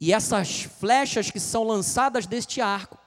E 0.00 0.12
essas 0.12 0.62
flechas 0.62 1.30
que 1.30 1.40
são 1.40 1.64
lançadas 1.64 2.26
deste 2.26 2.60
arco 2.60 2.98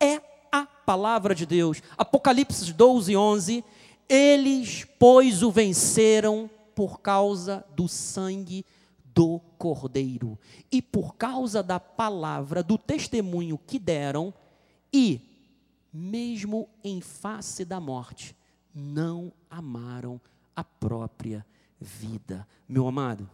é 0.00 0.20
a 0.50 0.64
palavra 0.64 1.34
de 1.34 1.44
Deus. 1.44 1.82
Apocalipse 1.98 2.72
12, 2.72 3.16
11 3.16 3.64
eles, 4.08 4.86
pois, 4.98 5.42
o 5.42 5.50
venceram 5.50 6.48
por 6.74 7.00
causa 7.00 7.64
do 7.74 7.88
sangue 7.88 8.64
do 9.04 9.40
Cordeiro 9.58 10.38
e 10.70 10.80
por 10.80 11.16
causa 11.16 11.62
da 11.62 11.80
palavra, 11.80 12.62
do 12.62 12.76
testemunho 12.76 13.58
que 13.58 13.78
deram, 13.78 14.32
e, 14.92 15.20
mesmo 15.96 16.68
em 16.84 17.00
face 17.00 17.64
da 17.64 17.80
morte, 17.80 18.36
não 18.74 19.32
amaram 19.48 20.20
a 20.54 20.62
própria 20.62 21.44
vida. 21.80 22.46
Meu 22.68 22.86
amado, 22.86 23.28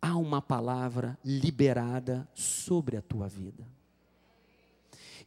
há 0.00 0.16
uma 0.16 0.40
palavra 0.40 1.18
liberada 1.22 2.26
sobre 2.34 2.96
a 2.96 3.02
tua 3.02 3.28
vida. 3.28 3.66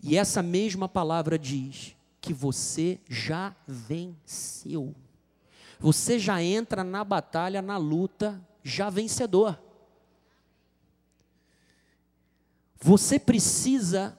E 0.02 0.18
essa 0.18 0.42
mesma 0.42 0.90
palavra 0.90 1.38
diz 1.38 1.96
que 2.20 2.34
você 2.34 3.00
já 3.08 3.56
venceu. 3.68 4.96
Você 5.80 6.18
já 6.18 6.42
entra 6.42 6.84
na 6.84 7.04
batalha, 7.04 7.62
na 7.62 7.78
luta, 7.78 8.42
já 8.64 8.90
vencedor. 8.90 9.62
Você 12.82 13.20
precisa, 13.20 14.18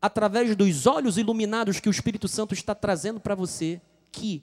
através 0.00 0.56
dos 0.56 0.86
olhos 0.86 1.18
iluminados 1.18 1.80
que 1.80 1.88
o 1.88 1.90
Espírito 1.90 2.26
Santo 2.26 2.54
está 2.54 2.74
trazendo 2.74 3.20
para 3.20 3.34
você, 3.34 3.80
que 4.10 4.42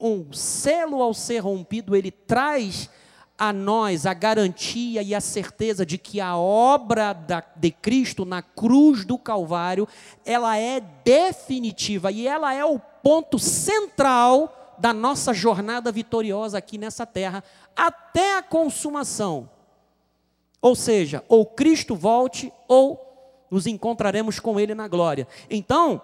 um 0.00 0.32
selo 0.32 1.02
ao 1.02 1.12
ser 1.12 1.38
rompido, 1.40 1.94
ele 1.94 2.10
traz 2.10 2.90
a 3.38 3.52
nós 3.52 4.06
a 4.06 4.14
garantia 4.14 5.02
e 5.02 5.14
a 5.14 5.20
certeza 5.20 5.84
de 5.84 5.98
que 5.98 6.20
a 6.20 6.36
obra 6.36 7.12
da, 7.12 7.42
de 7.54 7.70
Cristo 7.70 8.24
na 8.24 8.40
cruz 8.40 9.04
do 9.04 9.18
Calvário, 9.18 9.86
ela 10.24 10.56
é 10.56 10.80
definitiva 11.04 12.10
e 12.10 12.26
ela 12.26 12.54
é 12.54 12.64
o 12.64 12.78
ponto 12.78 13.38
central 13.38 14.76
da 14.78 14.92
nossa 14.92 15.32
jornada 15.32 15.92
vitoriosa 15.92 16.58
aqui 16.58 16.78
nessa 16.78 17.06
terra, 17.06 17.44
até 17.74 18.38
a 18.38 18.42
consumação. 18.42 19.48
Ou 20.60 20.74
seja, 20.74 21.22
ou 21.28 21.46
Cristo 21.46 21.94
volte, 21.94 22.52
ou 22.66 23.05
nos 23.50 23.66
encontraremos 23.66 24.40
com 24.40 24.58
Ele 24.58 24.74
na 24.74 24.88
glória. 24.88 25.26
Então, 25.48 26.00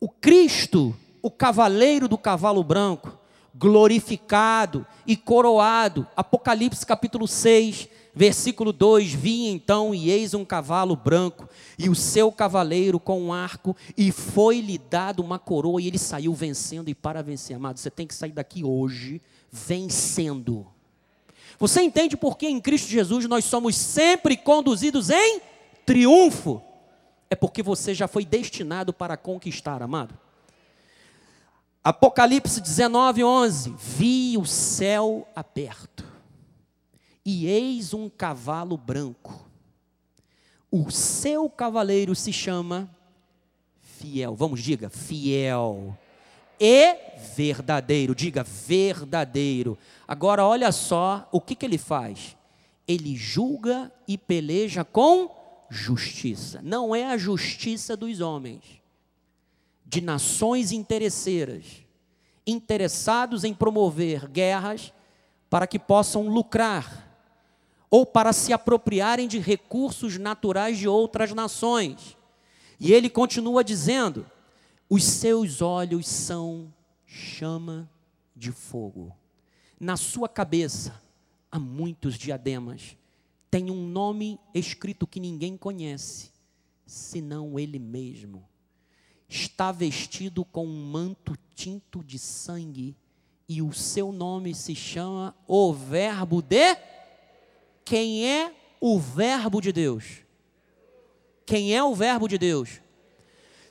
o 0.00 0.08
Cristo, 0.08 0.94
o 1.22 1.30
cavaleiro 1.30 2.08
do 2.08 2.18
cavalo 2.18 2.62
branco, 2.62 3.18
glorificado 3.54 4.86
e 5.06 5.16
coroado. 5.16 6.06
Apocalipse 6.14 6.84
capítulo 6.84 7.26
6, 7.26 7.88
versículo 8.14 8.72
2: 8.72 9.12
Vi 9.12 9.46
então 9.46 9.94
e 9.94 10.10
eis 10.10 10.34
um 10.34 10.44
cavalo 10.44 10.94
branco, 10.94 11.48
e 11.78 11.88
o 11.88 11.94
seu 11.94 12.30
cavaleiro 12.30 13.00
com 13.00 13.20
um 13.20 13.32
arco, 13.32 13.74
e 13.96 14.12
foi-lhe 14.12 14.78
dado 14.78 15.22
uma 15.22 15.38
coroa, 15.38 15.80
e 15.80 15.86
ele 15.86 15.98
saiu 15.98 16.34
vencendo. 16.34 16.88
E 16.88 16.94
para 16.94 17.22
vencer, 17.22 17.56
amado, 17.56 17.78
você 17.78 17.90
tem 17.90 18.06
que 18.06 18.14
sair 18.14 18.32
daqui 18.32 18.62
hoje 18.62 19.20
vencendo. 19.50 20.66
Você 21.58 21.80
entende 21.80 22.16
por 22.16 22.36
que 22.36 22.46
em 22.46 22.60
Cristo 22.60 22.88
Jesus 22.88 23.26
nós 23.26 23.44
somos 23.46 23.74
sempre 23.76 24.36
conduzidos 24.36 25.08
em 25.08 25.40
triunfo? 25.86 26.60
É 27.30 27.36
porque 27.36 27.62
você 27.62 27.94
já 27.94 28.06
foi 28.06 28.24
destinado 28.24 28.92
para 28.92 29.16
conquistar, 29.16 29.82
amado. 29.82 30.18
Apocalipse 31.82 32.60
19, 32.60 33.22
11: 33.22 33.74
Vi 33.78 34.36
o 34.36 34.44
céu 34.44 35.26
aberto, 35.34 36.04
e 37.24 37.46
eis 37.46 37.94
um 37.94 38.08
cavalo 38.08 38.76
branco. 38.76 39.46
O 40.70 40.90
seu 40.90 41.48
cavaleiro 41.48 42.14
se 42.14 42.32
chama 42.32 42.90
fiel. 43.80 44.34
Vamos, 44.34 44.62
diga, 44.62 44.90
fiel. 44.90 45.96
E 46.58 46.96
verdadeiro. 47.34 48.14
Diga, 48.14 48.42
verdadeiro. 48.42 49.78
Agora, 50.06 50.44
olha 50.44 50.70
só 50.72 51.28
o 51.32 51.40
que, 51.40 51.54
que 51.54 51.64
ele 51.64 51.78
faz. 51.78 52.36
Ele 52.86 53.16
julga 53.16 53.92
e 54.06 54.18
peleja 54.18 54.84
com 54.84 55.30
justiça. 55.70 56.60
Não 56.62 56.94
é 56.94 57.06
a 57.06 57.16
justiça 57.16 57.96
dos 57.96 58.20
homens 58.20 58.62
de 59.84 60.00
nações 60.00 60.72
interesseiras, 60.72 61.64
interessados 62.46 63.44
em 63.44 63.54
promover 63.54 64.28
guerras 64.28 64.92
para 65.48 65.66
que 65.66 65.78
possam 65.78 66.28
lucrar 66.28 67.06
ou 67.88 68.04
para 68.04 68.32
se 68.32 68.52
apropriarem 68.52 69.28
de 69.28 69.38
recursos 69.38 70.18
naturais 70.18 70.76
de 70.76 70.88
outras 70.88 71.32
nações. 71.32 72.16
E 72.80 72.92
ele 72.92 73.08
continua 73.08 73.62
dizendo: 73.62 74.26
os 74.88 75.04
seus 75.04 75.62
olhos 75.62 76.06
são 76.06 76.72
chama 77.06 77.88
de 78.34 78.52
fogo. 78.52 79.14
Na 79.78 79.96
sua 79.96 80.28
cabeça 80.28 81.00
há 81.50 81.58
muitos 81.58 82.18
diademas. 82.18 82.96
Tem 83.56 83.70
um 83.70 83.86
nome 83.88 84.38
escrito 84.52 85.06
que 85.06 85.18
ninguém 85.18 85.56
conhece, 85.56 86.30
senão 86.84 87.58
ele 87.58 87.78
mesmo 87.78 88.46
está 89.26 89.72
vestido 89.72 90.44
com 90.44 90.66
um 90.66 90.84
manto 90.84 91.34
tinto 91.54 92.04
de 92.04 92.18
sangue, 92.18 92.94
e 93.48 93.62
o 93.62 93.72
seu 93.72 94.12
nome 94.12 94.54
se 94.54 94.74
chama 94.74 95.34
o 95.48 95.72
Verbo 95.72 96.42
de. 96.42 96.76
Quem 97.82 98.28
é 98.28 98.54
o 98.78 99.00
Verbo 99.00 99.62
de 99.62 99.72
Deus? 99.72 100.04
Quem 101.46 101.74
é 101.74 101.82
o 101.82 101.94
Verbo 101.94 102.28
de 102.28 102.36
Deus? 102.36 102.82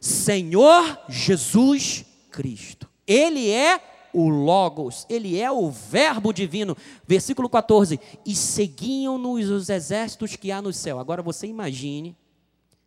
Senhor 0.02 1.00
Jesus 1.08 2.04
Cristo. 2.32 2.90
Ele 3.06 3.52
é 3.52 3.80
o 4.16 4.30
Logos, 4.30 5.06
ele 5.10 5.38
é 5.38 5.52
o 5.52 5.70
Verbo 5.70 6.32
divino. 6.32 6.78
Versículo 7.06 7.50
14: 7.50 8.00
E 8.26 8.34
seguiam-nos 8.34 9.50
os 9.50 9.70
exércitos 9.70 10.38
que 10.38 10.52
há 10.52 10.62
no 10.62 10.72
céu. 10.72 11.00
Agora 11.00 11.22
você 11.22 11.46
imagine 11.48 12.16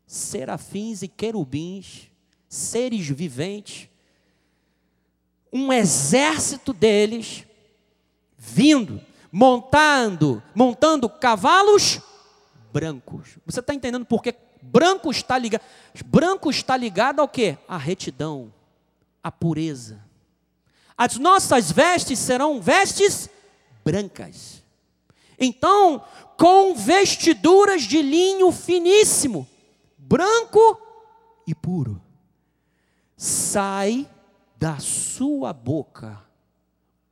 serafins 0.07 1.03
e 1.03 1.09
querubins 1.09 2.09
seres 2.49 3.07
viventes, 3.09 3.91
um 5.53 5.71
exército 5.71 6.73
deles 6.73 7.45
vindo, 8.39 8.99
montando, 9.31 10.43
montando 10.55 11.11
cavalos 11.11 12.01
brancos. 12.73 13.37
Você 13.45 13.61
está 13.61 13.75
entendendo 13.75 14.07
por 14.07 14.23
que 14.23 14.35
branco 14.63 15.11
está 15.11 15.37
ligado? 15.37 15.63
Branco 16.07 16.49
está 16.49 16.75
ligado 16.75 17.21
ao 17.21 17.29
que? 17.29 17.59
A 17.69 17.77
retidão, 17.77 18.51
a 19.23 19.31
pureza. 19.31 20.08
As 20.99 21.17
nossas 21.17 21.73
vestes 21.73 22.19
serão 22.19 22.61
vestes 22.61 23.31
brancas. 23.85 24.61
Então, 25.39 26.05
com 26.37 26.75
vestiduras 26.75 27.85
de 27.85 28.03
linho 28.03 28.51
finíssimo, 28.51 29.49
branco 29.97 30.83
e 31.47 31.55
puro 31.55 32.03
sai 33.17 34.09
da 34.57 34.79
sua 34.79 35.53
boca 35.53 36.23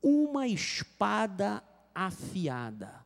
uma 0.01 0.47
espada 0.47 1.61
afiada, 1.93 3.05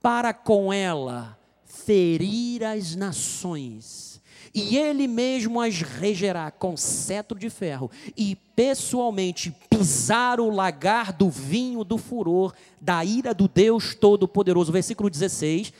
para 0.00 0.32
com 0.32 0.72
ela 0.72 1.38
ferir 1.64 2.62
as 2.64 2.94
nações, 2.94 4.11
e 4.54 4.76
ele 4.76 5.08
mesmo 5.08 5.60
as 5.60 5.80
regerá 5.80 6.50
com 6.50 6.76
cetro 6.76 7.38
de 7.38 7.48
ferro, 7.48 7.90
e 8.16 8.36
pessoalmente 8.54 9.54
pisar 9.70 10.40
o 10.40 10.50
lagar 10.50 11.12
do 11.12 11.30
vinho 11.30 11.84
do 11.84 11.96
furor, 11.96 12.52
da 12.80 13.04
ira 13.04 13.32
do 13.32 13.48
Deus 13.48 13.94
Todo-Poderoso. 13.94 14.70
Versículo 14.70 15.08
16: 15.08 15.72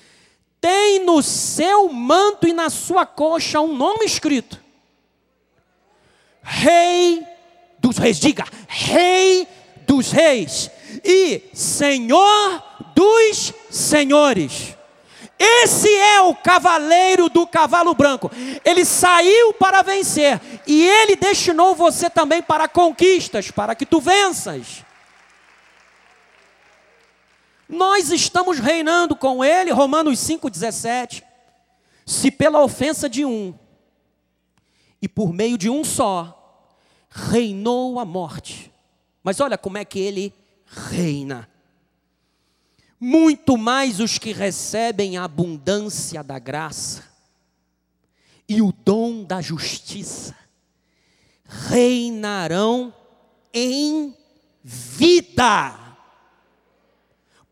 tem 0.62 1.04
no 1.04 1.20
seu 1.22 1.92
manto 1.92 2.46
e 2.46 2.52
na 2.52 2.70
sua 2.70 3.04
coxa 3.04 3.60
um 3.60 3.76
nome 3.76 4.04
escrito 4.04 4.62
Rei 6.40 7.26
dos 7.80 7.98
Reis. 7.98 8.20
Diga, 8.20 8.44
Rei 8.68 9.46
dos 9.86 10.12
Reis 10.12 10.70
e 11.04 11.42
Senhor 11.52 12.62
dos 12.94 13.52
Senhores. 13.70 14.76
Esse 15.44 15.88
é 15.88 16.20
o 16.20 16.36
cavaleiro 16.36 17.28
do 17.28 17.44
cavalo 17.48 17.94
branco. 17.94 18.30
Ele 18.64 18.84
saiu 18.84 19.52
para 19.54 19.82
vencer 19.82 20.40
e 20.66 20.86
ele 20.86 21.16
destinou 21.16 21.74
você 21.74 22.08
também 22.08 22.40
para 22.40 22.68
conquistas, 22.68 23.50
para 23.50 23.74
que 23.74 23.84
tu 23.84 24.00
venças. 24.00 24.84
Nós 27.68 28.12
estamos 28.12 28.60
reinando 28.60 29.16
com 29.16 29.44
ele, 29.44 29.72
Romanos 29.72 30.20
5,17. 30.20 31.24
Se 32.06 32.30
pela 32.30 32.62
ofensa 32.62 33.08
de 33.08 33.24
um 33.24 33.52
e 35.00 35.08
por 35.08 35.32
meio 35.32 35.58
de 35.58 35.68
um 35.68 35.82
só 35.82 36.38
reinou 37.10 37.98
a 37.98 38.04
morte. 38.04 38.72
Mas 39.24 39.40
olha 39.40 39.58
como 39.58 39.78
é 39.78 39.84
que 39.84 39.98
ele 39.98 40.32
reina. 40.66 41.48
Muito 43.04 43.58
mais 43.58 43.98
os 43.98 44.16
que 44.16 44.32
recebem 44.32 45.16
a 45.16 45.24
abundância 45.24 46.22
da 46.22 46.38
graça 46.38 47.02
e 48.48 48.62
o 48.62 48.70
dom 48.70 49.24
da 49.24 49.40
justiça 49.40 50.36
reinarão 51.44 52.94
em 53.52 54.16
vida. 54.62 55.96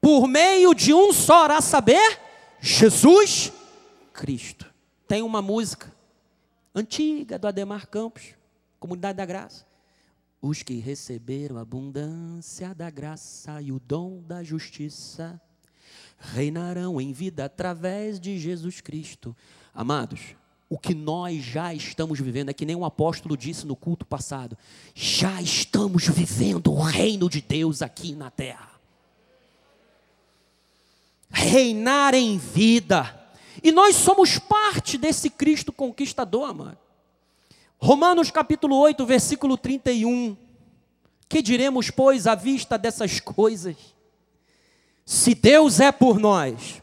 Por 0.01 0.29
meio 0.29 0.73
de 0.73 0.95
um 0.95 1.13
só, 1.13 1.47
a 1.47 1.61
saber, 1.61 2.21
Jesus 2.61 3.53
Cristo. 4.13 4.73
Tem 5.09 5.21
uma 5.21 5.43
música 5.43 5.93
antiga 6.73 7.41
do 7.41 7.49
Ademar 7.49 7.89
Campos, 7.89 8.37
Comunidade 8.79 9.17
da 9.17 9.27
Graça. 9.27 9.67
Os 10.43 10.63
que 10.63 10.75
receberam 10.75 11.59
a 11.59 11.63
abundância 11.63 12.75
da 12.75 12.89
graça 12.89 13.61
e 13.61 13.71
o 13.73 13.79
dom 13.79 14.23
da 14.23 14.43
justiça 14.43 15.41
reinarão 16.19 17.01
em 17.01 17.13
vida 17.13 17.45
através 17.45 18.19
de 18.19 18.39
Jesus 18.39 18.81
Cristo. 18.81 19.37
Amados, 19.75 20.35
o 20.69 20.79
que 20.79 20.95
nós 20.95 21.43
já 21.43 21.75
estamos 21.75 22.21
vivendo, 22.21 22.49
é 22.49 22.55
que 22.55 22.65
nem 22.65 22.77
o 22.77 22.85
apóstolo 22.85 23.37
disse 23.37 23.67
no 23.67 23.75
culto 23.75 24.07
passado, 24.07 24.57
já 24.95 25.43
estamos 25.43 26.07
vivendo 26.07 26.73
o 26.73 26.81
reino 26.81 27.29
de 27.29 27.41
Deus 27.41 27.83
aqui 27.83 28.15
na 28.15 28.31
terra. 28.31 28.71
Reinar 31.29 32.15
em 32.15 32.39
vida. 32.39 33.17
E 33.63 33.71
nós 33.73 33.97
somos 33.97 34.39
parte 34.39 34.97
desse 34.97 35.29
Cristo 35.29 35.73
conquistador, 35.73 36.49
amado. 36.49 36.79
Romanos 37.83 38.31
capítulo 38.31 38.77
8, 38.77 39.07
versículo 39.07 39.57
31. 39.57 40.37
Que 41.27 41.41
diremos, 41.41 41.91
pois, 41.91 42.27
à 42.27 42.35
vista 42.35 42.77
dessas 42.77 43.21
coisas? 43.21 43.77
Se 45.07 45.35
Deus 45.35 45.81
é 45.81 45.91
por 45.91 46.19
nós, 46.19 46.83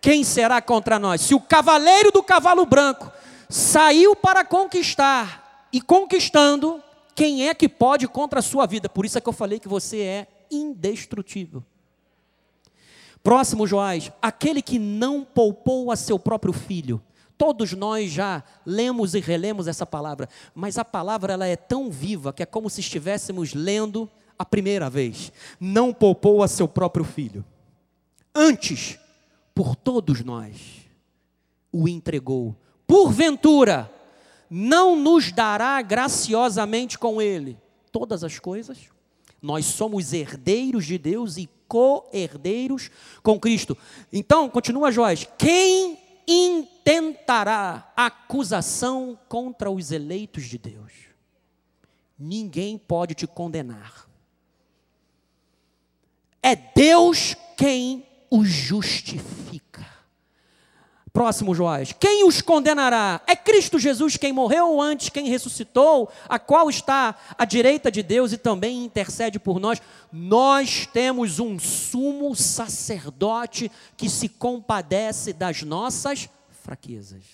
quem 0.00 0.24
será 0.24 0.60
contra 0.60 0.98
nós? 0.98 1.20
Se 1.20 1.34
o 1.34 1.40
cavaleiro 1.40 2.10
do 2.10 2.22
cavalo 2.22 2.66
branco 2.66 3.12
saiu 3.48 4.16
para 4.16 4.44
conquistar 4.44 5.68
e 5.72 5.80
conquistando, 5.80 6.82
quem 7.14 7.48
é 7.48 7.54
que 7.54 7.68
pode 7.68 8.08
contra 8.08 8.40
a 8.40 8.42
sua 8.42 8.66
vida? 8.66 8.88
Por 8.88 9.06
isso 9.06 9.18
é 9.18 9.20
que 9.20 9.28
eu 9.28 9.32
falei 9.32 9.60
que 9.60 9.68
você 9.68 10.00
é 10.00 10.26
indestrutível. 10.50 11.64
Próximo, 13.22 13.66
Joás, 13.66 14.10
aquele 14.20 14.62
que 14.62 14.78
não 14.78 15.24
poupou 15.24 15.92
a 15.92 15.96
seu 15.96 16.18
próprio 16.18 16.52
filho. 16.52 17.00
Todos 17.38 17.72
nós 17.72 18.10
já 18.10 18.42
lemos 18.64 19.14
e 19.14 19.20
relemos 19.20 19.68
essa 19.68 19.84
palavra, 19.84 20.28
mas 20.54 20.78
a 20.78 20.84
palavra 20.84 21.34
ela 21.34 21.46
é 21.46 21.56
tão 21.56 21.90
viva 21.90 22.32
que 22.32 22.42
é 22.42 22.46
como 22.46 22.70
se 22.70 22.80
estivéssemos 22.80 23.52
lendo 23.52 24.08
a 24.38 24.44
primeira 24.44 24.88
vez. 24.88 25.30
Não 25.60 25.92
poupou 25.92 26.42
a 26.42 26.48
seu 26.48 26.66
próprio 26.66 27.04
filho. 27.04 27.44
Antes, 28.34 28.98
por 29.54 29.76
todos 29.76 30.22
nós, 30.22 30.86
o 31.70 31.88
entregou. 31.88 32.56
Porventura, 32.86 33.90
não 34.48 34.96
nos 34.96 35.32
dará 35.32 35.80
graciosamente 35.82 36.98
com 36.98 37.20
ele 37.20 37.58
todas 37.90 38.24
as 38.24 38.38
coisas? 38.38 38.78
Nós 39.42 39.66
somos 39.66 40.12
herdeiros 40.12 40.86
de 40.86 40.98
Deus 40.98 41.36
e 41.36 41.48
co-herdeiros 41.68 42.90
com 43.22 43.38
Cristo. 43.38 43.76
Então, 44.12 44.48
continua 44.48 44.90
Joás: 44.92 45.26
quem 45.36 45.98
intentará 46.26 47.92
acusação 47.96 49.18
contra 49.28 49.70
os 49.70 49.92
eleitos 49.92 50.44
de 50.44 50.58
Deus? 50.58 50.92
Ninguém 52.18 52.78
pode 52.78 53.14
te 53.14 53.26
condenar. 53.26 54.08
É 56.42 56.56
Deus 56.56 57.36
quem 57.56 58.06
os 58.30 58.48
justifica. 58.48 59.95
Próximo, 61.16 61.54
Joás. 61.54 61.94
Quem 61.98 62.28
os 62.28 62.42
condenará? 62.42 63.22
É 63.26 63.34
Cristo 63.34 63.78
Jesus 63.78 64.18
quem 64.18 64.34
morreu 64.34 64.82
antes, 64.82 65.08
quem 65.08 65.30
ressuscitou, 65.30 66.12
a 66.28 66.38
qual 66.38 66.68
está 66.68 67.16
à 67.38 67.46
direita 67.46 67.90
de 67.90 68.02
Deus 68.02 68.34
e 68.34 68.36
também 68.36 68.84
intercede 68.84 69.38
por 69.38 69.58
nós. 69.58 69.80
Nós 70.12 70.84
temos 70.84 71.38
um 71.38 71.58
sumo 71.58 72.36
sacerdote 72.36 73.72
que 73.96 74.10
se 74.10 74.28
compadece 74.28 75.32
das 75.32 75.62
nossas 75.62 76.28
fraquezas. 76.62 77.24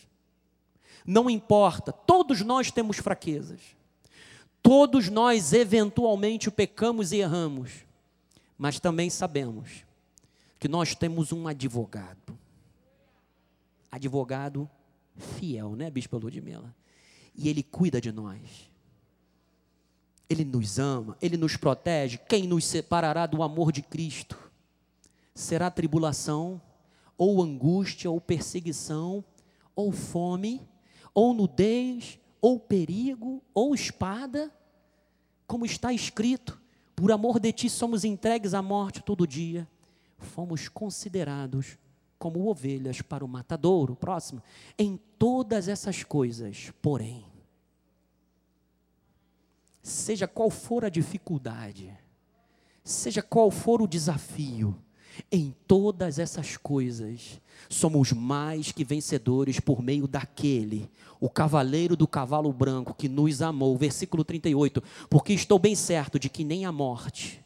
Não 1.05 1.29
importa, 1.29 1.91
todos 1.91 2.41
nós 2.41 2.71
temos 2.71 2.99
fraquezas. 2.99 3.59
Todos 4.63 5.09
nós 5.09 5.53
eventualmente 5.53 6.53
pecamos 6.53 7.11
e 7.11 7.17
erramos. 7.17 7.73
Mas 8.57 8.79
também 8.79 9.11
sabemos 9.11 9.85
que 10.61 10.69
nós 10.69 10.95
temos 10.95 11.33
um 11.33 11.49
advogado. 11.49 12.41
Advogado 13.93 14.69
fiel, 15.15 15.77
né, 15.77 15.89
Bispo 15.89 16.19
Ludmila? 16.19 16.75
E 17.35 17.49
ele 17.49 17.63
cuida 17.63 18.01
de 18.01 18.11
nós. 18.11 18.69
Ele 20.29 20.45
nos 20.45 20.79
ama, 20.79 21.17
ele 21.23 21.37
nos 21.37 21.57
protege. 21.57 22.19
Quem 22.19 22.49
nos 22.49 22.65
separará 22.65 23.27
do 23.27 23.43
amor 23.43 23.71
de 23.71 23.83
Cristo? 23.83 24.37
Será 25.35 25.71
tribulação, 25.71 26.61
ou 27.17 27.41
angústia, 27.41 28.11
ou 28.11 28.21
perseguição, 28.21 29.23
ou 29.77 29.93
fome, 29.93 30.61
ou 31.15 31.33
nudez, 31.33 32.19
ou 32.41 32.59
perigo, 32.59 33.41
ou 33.55 33.75
espada? 33.75 34.51
Como 35.47 35.65
está 35.65 35.93
escrito: 35.93 36.61
por 36.97 37.13
amor 37.13 37.39
de 37.39 37.53
ti 37.53 37.71
somos 37.71 38.03
entregues 38.03 38.55
à 38.55 38.63
morte 38.63 39.03
todo 39.03 39.27
dia 39.27 39.69
fomos 40.23 40.69
considerados 40.69 41.77
como 42.23 42.49
ovelhas 42.49 43.03
para 43.03 43.25
o 43.25 43.29
matadouro. 43.29 43.97
Próximo. 43.97 44.41
Em 44.79 44.97
todas 45.19 45.67
essas 45.67 46.05
coisas, 46.05 46.73
porém, 46.81 47.25
seja 49.83 50.29
qual 50.29 50.49
for 50.49 50.85
a 50.85 50.89
dificuldade, 50.89 51.93
seja 52.85 53.23
qual 53.23 53.51
for 53.51 53.83
o 53.83 53.89
desafio, 53.89 54.81
em 55.33 55.53
todas 55.67 56.21
essas 56.21 56.57
coisas, 56.57 57.41
somos 57.69 58.13
mais 58.13 58.71
que 58.71 58.85
vencedores 58.85 59.59
por 59.59 59.83
meio 59.83 60.07
daquele, 60.07 60.89
o 61.19 61.29
cavaleiro 61.29 61.97
do 61.97 62.07
cavalo 62.07 62.53
branco 62.53 62.95
que 62.95 63.09
nos 63.09 63.43
amou. 63.43 63.77
Versículo 63.77 64.25
38. 64.25 64.81
Porque 65.11 65.33
estou 65.33 65.59
bem 65.59 65.75
certo 65.75 66.21
de 66.21 66.29
que 66.29 66.45
nem 66.45 66.65
a 66.67 66.71
morte, 66.71 67.45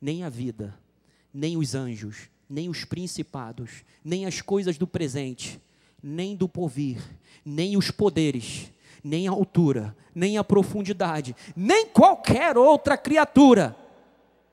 nem 0.00 0.24
a 0.24 0.30
vida, 0.30 0.74
nem 1.34 1.58
os 1.58 1.74
anjos, 1.74 2.30
nem 2.48 2.68
os 2.68 2.84
principados, 2.84 3.84
nem 4.04 4.26
as 4.26 4.40
coisas 4.40 4.78
do 4.78 4.86
presente, 4.86 5.60
nem 6.02 6.36
do 6.36 6.48
porvir, 6.48 7.02
nem 7.44 7.76
os 7.76 7.90
poderes, 7.90 8.70
nem 9.02 9.28
a 9.28 9.30
altura, 9.30 9.96
nem 10.14 10.38
a 10.38 10.44
profundidade, 10.44 11.34
nem 11.54 11.86
qualquer 11.86 12.56
outra 12.56 12.96
criatura 12.96 13.76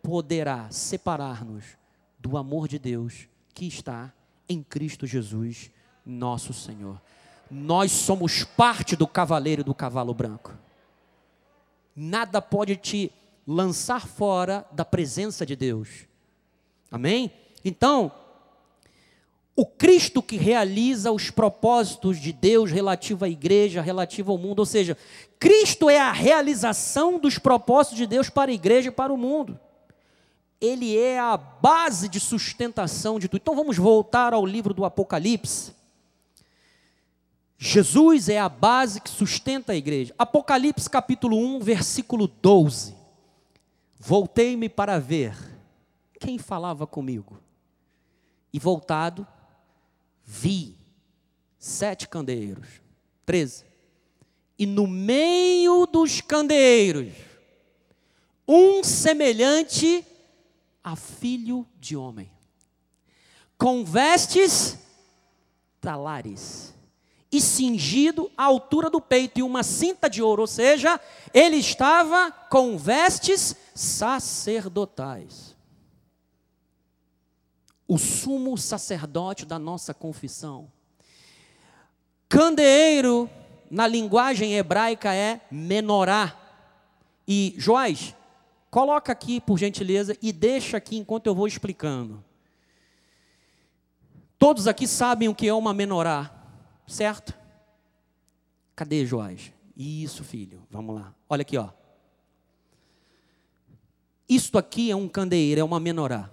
poderá 0.01 0.69
separar-nos 0.69 1.63
do 2.19 2.37
amor 2.37 2.67
de 2.67 2.77
Deus 2.77 3.27
que 3.53 3.65
está 3.67 4.11
em 4.49 4.61
Cristo 4.61 5.07
Jesus, 5.07 5.71
nosso 6.05 6.53
Senhor. 6.53 7.01
Nós 7.49 7.91
somos 7.91 8.43
parte 8.43 8.95
do 8.95 9.07
cavaleiro 9.07 9.63
do 9.63 9.73
cavalo 9.73 10.13
branco. 10.13 10.53
Nada 11.95 12.41
pode 12.41 12.75
te 12.75 13.11
lançar 13.45 14.07
fora 14.07 14.65
da 14.71 14.83
presença 14.83 15.45
de 15.45 15.55
Deus. 15.55 16.07
Amém? 16.91 17.31
Então, 17.63 18.11
o 19.55 19.65
Cristo 19.65 20.21
que 20.21 20.35
realiza 20.35 21.11
os 21.11 21.29
propósitos 21.29 22.19
de 22.19 22.33
Deus 22.33 22.71
relativo 22.71 23.23
à 23.23 23.29
igreja, 23.29 23.81
relativo 23.81 24.31
ao 24.31 24.37
mundo, 24.37 24.59
ou 24.59 24.65
seja, 24.65 24.97
Cristo 25.39 25.89
é 25.89 25.99
a 25.99 26.11
realização 26.11 27.19
dos 27.19 27.37
propósitos 27.37 27.97
de 27.97 28.07
Deus 28.07 28.29
para 28.29 28.49
a 28.49 28.53
igreja 28.53 28.87
e 28.87 28.91
para 28.91 29.13
o 29.13 29.17
mundo. 29.17 29.59
Ele 30.59 30.97
é 30.97 31.19
a 31.19 31.37
base 31.37 32.07
de 32.09 32.19
sustentação 32.19 33.19
de 33.19 33.27
tudo. 33.27 33.41
Então 33.41 33.55
vamos 33.55 33.77
voltar 33.77 34.33
ao 34.33 34.45
livro 34.45 34.73
do 34.73 34.85
Apocalipse. 34.85 35.73
Jesus 37.57 38.27
é 38.27 38.39
a 38.39 38.49
base 38.49 38.99
que 39.01 39.09
sustenta 39.09 39.73
a 39.73 39.75
igreja. 39.75 40.15
Apocalipse 40.17 40.89
capítulo 40.89 41.37
1, 41.37 41.59
versículo 41.59 42.27
12. 42.27 42.95
Voltei-me 43.99 44.67
para 44.67 44.99
ver 44.99 45.37
quem 46.19 46.37
falava 46.37 46.87
comigo. 46.87 47.42
E 48.53 48.59
voltado, 48.59 49.27
vi 50.23 50.77
sete 51.57 52.07
candeeiros. 52.07 52.67
Treze. 53.25 53.65
E 54.59 54.65
no 54.67 54.85
meio 54.85 55.87
dos 55.87 56.21
candeeiros, 56.21 57.11
um 58.47 58.83
semelhante 58.83 60.05
a 60.83 60.95
filho 60.95 61.65
de 61.79 61.97
homem, 61.97 62.29
com 63.57 63.83
vestes 63.83 64.77
talares 65.81 66.73
e 67.31 67.41
cingido 67.41 68.29
à 68.37 68.43
altura 68.43 68.89
do 68.89 69.01
peito 69.01 69.39
e 69.39 69.43
uma 69.43 69.63
cinta 69.63 70.07
de 70.07 70.21
ouro, 70.21 70.41
ou 70.41 70.47
seja, 70.47 70.99
ele 71.33 71.55
estava 71.55 72.31
com 72.31 72.77
vestes 72.77 73.55
sacerdotais 73.73 75.52
o 77.87 77.97
sumo 77.97 78.57
sacerdote 78.57 79.45
da 79.45 79.59
nossa 79.59 79.93
confissão. 79.93 80.71
Candeeiro, 82.29 83.29
na 83.69 83.85
linguagem 83.85 84.55
hebraica, 84.55 85.13
é 85.13 85.41
menorá. 85.51 86.39
E, 87.27 87.53
Joás, 87.57 88.15
coloca 88.71 89.11
aqui, 89.11 89.39
por 89.39 89.57
gentileza, 89.57 90.17
e 90.21 90.31
deixa 90.31 90.77
aqui 90.77 90.97
enquanto 90.97 91.27
eu 91.27 91.35
vou 91.35 91.47
explicando. 91.47 92.23
Todos 94.39 94.67
aqui 94.67 94.87
sabem 94.87 95.29
o 95.29 95.35
que 95.35 95.47
é 95.47 95.53
uma 95.53 95.73
menorá, 95.73 96.33
certo? 96.87 97.33
Cadê, 98.75 99.05
Joás? 99.05 99.53
Isso, 99.77 100.23
filho, 100.23 100.67
vamos 100.69 100.95
lá. 100.95 101.13
Olha 101.29 101.41
aqui, 101.41 101.57
ó. 101.57 101.69
Isto 104.27 104.57
aqui 104.57 104.89
é 104.89 104.95
um 104.95 105.07
candeeiro, 105.07 105.61
é 105.61 105.63
uma 105.63 105.79
menorá. 105.79 106.29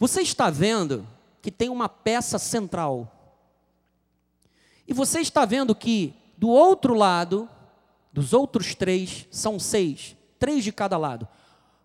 Você 0.00 0.22
está 0.22 0.48
vendo 0.48 1.06
que 1.42 1.50
tem 1.50 1.68
uma 1.68 1.86
peça 1.86 2.38
central. 2.38 3.36
E 4.88 4.94
você 4.94 5.20
está 5.20 5.44
vendo 5.44 5.74
que 5.74 6.14
do 6.38 6.48
outro 6.48 6.94
lado, 6.94 7.46
dos 8.10 8.32
outros 8.32 8.74
três, 8.74 9.26
são 9.30 9.60
seis, 9.60 10.16
três 10.38 10.64
de 10.64 10.72
cada 10.72 10.96
lado. 10.96 11.28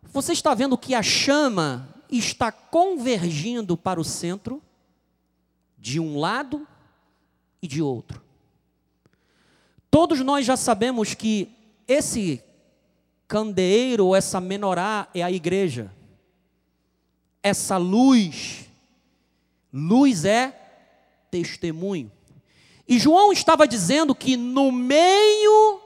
Você 0.02 0.32
está 0.32 0.54
vendo 0.54 0.78
que 0.78 0.96
a 0.96 1.04
chama 1.04 1.90
está 2.10 2.54
convergindo 2.54 3.76
para 3.76 4.00
o 4.00 4.04
centro, 4.06 4.64
de 5.78 6.00
um 6.00 6.18
lado 6.18 6.66
e 7.62 7.68
de 7.68 7.82
outro. 7.82 8.24
Todos 9.92 10.22
nós 10.22 10.46
já 10.46 10.56
sabemos 10.56 11.14
que 11.14 11.50
esse 11.86 12.42
candeeiro 13.28 14.08
ou 14.08 14.16
essa 14.16 14.40
menorá 14.40 15.10
é 15.14 15.22
a 15.22 15.30
igreja. 15.30 15.92
Essa 17.46 17.78
luz, 17.78 18.68
luz 19.72 20.26
é 20.26 20.52
testemunho. 21.30 22.12
E 22.88 22.98
João 22.98 23.32
estava 23.32 23.68
dizendo 23.68 24.16
que 24.16 24.36
no 24.36 24.72
meio 24.72 25.80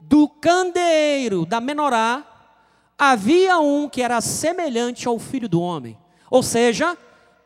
do 0.00 0.28
candeeiro 0.28 1.46
da 1.46 1.60
menorá 1.60 2.26
havia 2.98 3.56
um 3.60 3.88
que 3.88 4.02
era 4.02 4.20
semelhante 4.20 5.06
ao 5.06 5.16
filho 5.20 5.48
do 5.48 5.60
homem. 5.60 5.96
Ou 6.28 6.42
seja, 6.42 6.98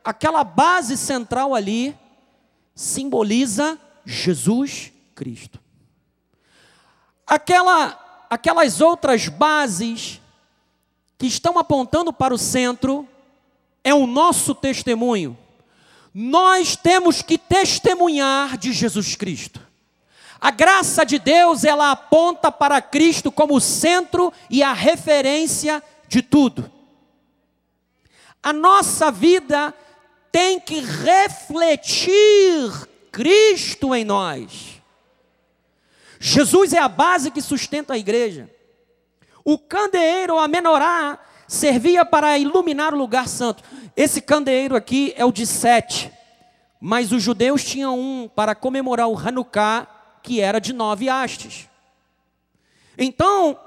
aquela 0.03 0.43
base 0.43 0.97
central 0.97 1.55
ali 1.55 1.95
simboliza 2.75 3.79
Jesus 4.07 4.91
Cristo. 5.15 5.61
Aquela, 7.27 8.27
aquelas 8.31 8.81
outras 8.81 9.29
bases 9.29 10.19
que 11.19 11.27
estão 11.27 11.59
apontando 11.59 12.11
para 12.11 12.33
o 12.33 12.39
centro 12.39 13.07
é 13.83 13.95
o 13.95 14.07
nosso 14.07 14.55
testemunho. 14.55 15.37
Nós 16.13 16.77
temos 16.77 17.23
que 17.23 17.39
testemunhar 17.39 18.57
de 18.57 18.73
Jesus 18.73 19.15
Cristo. 19.15 19.61
A 20.41 20.51
graça 20.51 21.05
de 21.05 21.19
Deus, 21.19 21.65
ela 21.65 21.91
aponta 21.91 22.51
para 22.51 22.81
Cristo 22.81 23.31
como 23.31 23.55
o 23.55 23.61
centro 23.61 24.33
e 24.49 24.63
a 24.63 24.73
referência 24.73 25.83
de 26.09 26.23
tudo. 26.23 26.71
A 28.43 28.53
nossa 28.53 29.11
vida 29.11 29.75
tem 30.33 30.59
que 30.59 30.81
refletir 30.81 32.11
Cristo 33.13 33.95
em 33.95 34.05
nós. 34.05 34.81
Jesus 36.19 36.73
é 36.73 36.79
a 36.79 36.89
base 36.89 37.31
que 37.31 37.43
sustenta 37.43 37.95
a 37.95 37.99
igreja. 37.99 38.51
O 39.45 39.59
candeeiro, 39.59 40.39
a 40.39 40.49
menorá, 40.49 41.19
servia 41.51 42.05
para 42.05 42.39
iluminar 42.39 42.95
o 42.95 42.97
lugar 42.97 43.27
santo. 43.27 43.65
Esse 43.97 44.21
candeeiro 44.21 44.77
aqui 44.77 45.13
é 45.17 45.25
o 45.25 45.33
de 45.33 45.45
sete, 45.45 46.09
mas 46.81 47.11
os 47.11 47.21
judeus 47.21 47.65
tinham 47.65 47.99
um 47.99 48.31
para 48.33 48.55
comemorar 48.55 49.09
o 49.09 49.19
Hanukkah, 49.19 49.85
que 50.23 50.41
era 50.41 50.61
de 50.61 50.73
nove 50.73 51.09
hastes. 51.09 51.69
Então, 52.97 53.59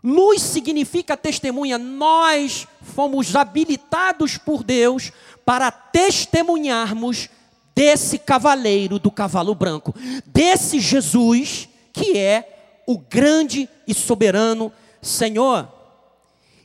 luz 0.00 0.40
significa 0.40 1.16
testemunha. 1.16 1.76
Nós 1.76 2.68
fomos 2.80 3.34
habilitados 3.34 4.38
por 4.38 4.62
Deus 4.62 5.10
para 5.44 5.72
testemunharmos 5.72 7.28
desse 7.74 8.16
cavaleiro 8.16 9.00
do 9.00 9.10
cavalo 9.10 9.56
branco, 9.56 9.92
desse 10.24 10.78
Jesus 10.78 11.68
que 11.92 12.16
é 12.16 12.82
o 12.86 12.96
grande 12.96 13.68
e 13.88 13.92
soberano 13.92 14.72
Senhor. 15.02 15.75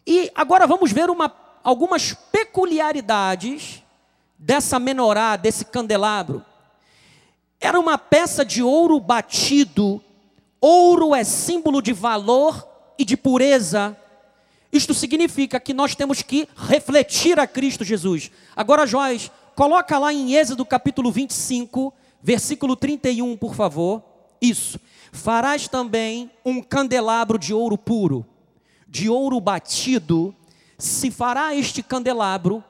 E 0.05 0.31
agora 0.33 0.65
vamos 0.65 0.91
ver 0.91 1.09
uma, 1.09 1.33
algumas 1.63 2.13
peculiaridades 2.31 3.83
dessa 4.37 4.79
menorá, 4.79 5.35
desse 5.35 5.65
candelabro. 5.65 6.43
Era 7.59 7.79
uma 7.79 7.97
peça 7.97 8.43
de 8.43 8.63
ouro 8.63 8.99
batido. 8.99 10.01
Ouro 10.59 11.13
é 11.13 11.23
símbolo 11.23 11.81
de 11.81 11.93
valor 11.93 12.67
e 12.97 13.05
de 13.05 13.15
pureza. 13.15 13.95
Isto 14.73 14.93
significa 14.93 15.59
que 15.59 15.73
nós 15.73 15.93
temos 15.93 16.21
que 16.21 16.47
refletir 16.55 17.39
a 17.39 17.45
Cristo 17.45 17.83
Jesus. 17.83 18.31
Agora, 18.55 18.87
Joás, 18.87 19.29
coloca 19.55 19.99
lá 19.99 20.13
em 20.13 20.33
Êxodo 20.33 20.65
capítulo 20.65 21.11
25, 21.11 21.93
versículo 22.21 22.75
31, 22.75 23.35
por 23.37 23.53
favor. 23.53 24.01
Isso. 24.41 24.79
Farás 25.11 25.67
também 25.67 26.31
um 26.43 26.61
candelabro 26.61 27.37
de 27.37 27.53
ouro 27.53 27.77
puro, 27.77 28.25
de 28.91 29.09
ouro 29.09 29.39
batido. 29.39 30.35
Se 30.77 31.09
fará 31.09 31.55
este 31.55 31.81
candelabro 31.81 32.63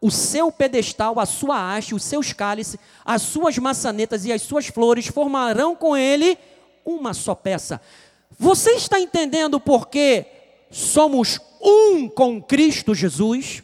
o 0.00 0.10
seu 0.10 0.52
pedestal, 0.52 1.18
a 1.18 1.24
sua 1.24 1.74
haste, 1.74 1.94
os 1.94 2.04
seus 2.04 2.30
cálices, 2.30 2.78
as 3.06 3.22
suas 3.22 3.56
maçanetas 3.56 4.26
e 4.26 4.32
as 4.32 4.42
suas 4.42 4.66
flores 4.66 5.06
formarão 5.06 5.74
com 5.74 5.96
ele 5.96 6.36
uma 6.84 7.14
só 7.14 7.34
peça. 7.34 7.80
Você 8.38 8.72
está 8.72 9.00
entendendo 9.00 9.58
por 9.58 9.88
que 9.88 10.26
somos 10.70 11.40
um 11.58 12.06
com 12.06 12.42
Cristo 12.42 12.94
Jesus? 12.94 13.62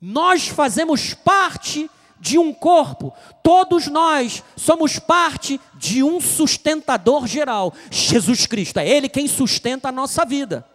Nós 0.00 0.48
fazemos 0.48 1.12
parte 1.12 1.90
de 2.20 2.38
um 2.38 2.52
corpo, 2.52 3.12
todos 3.42 3.86
nós 3.86 4.44
somos 4.54 4.98
parte 4.98 5.58
de 5.74 6.02
um 6.02 6.20
sustentador 6.20 7.26
geral, 7.26 7.72
Jesus 7.90 8.46
Cristo, 8.46 8.78
é 8.78 8.86
Ele 8.86 9.08
quem 9.08 9.26
sustenta 9.26 9.88
a 9.88 9.92
nossa 9.92 10.24
vida. 10.24 10.66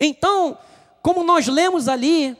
Então, 0.00 0.58
como 1.00 1.22
nós 1.22 1.46
lemos 1.46 1.86
ali, 1.86 2.36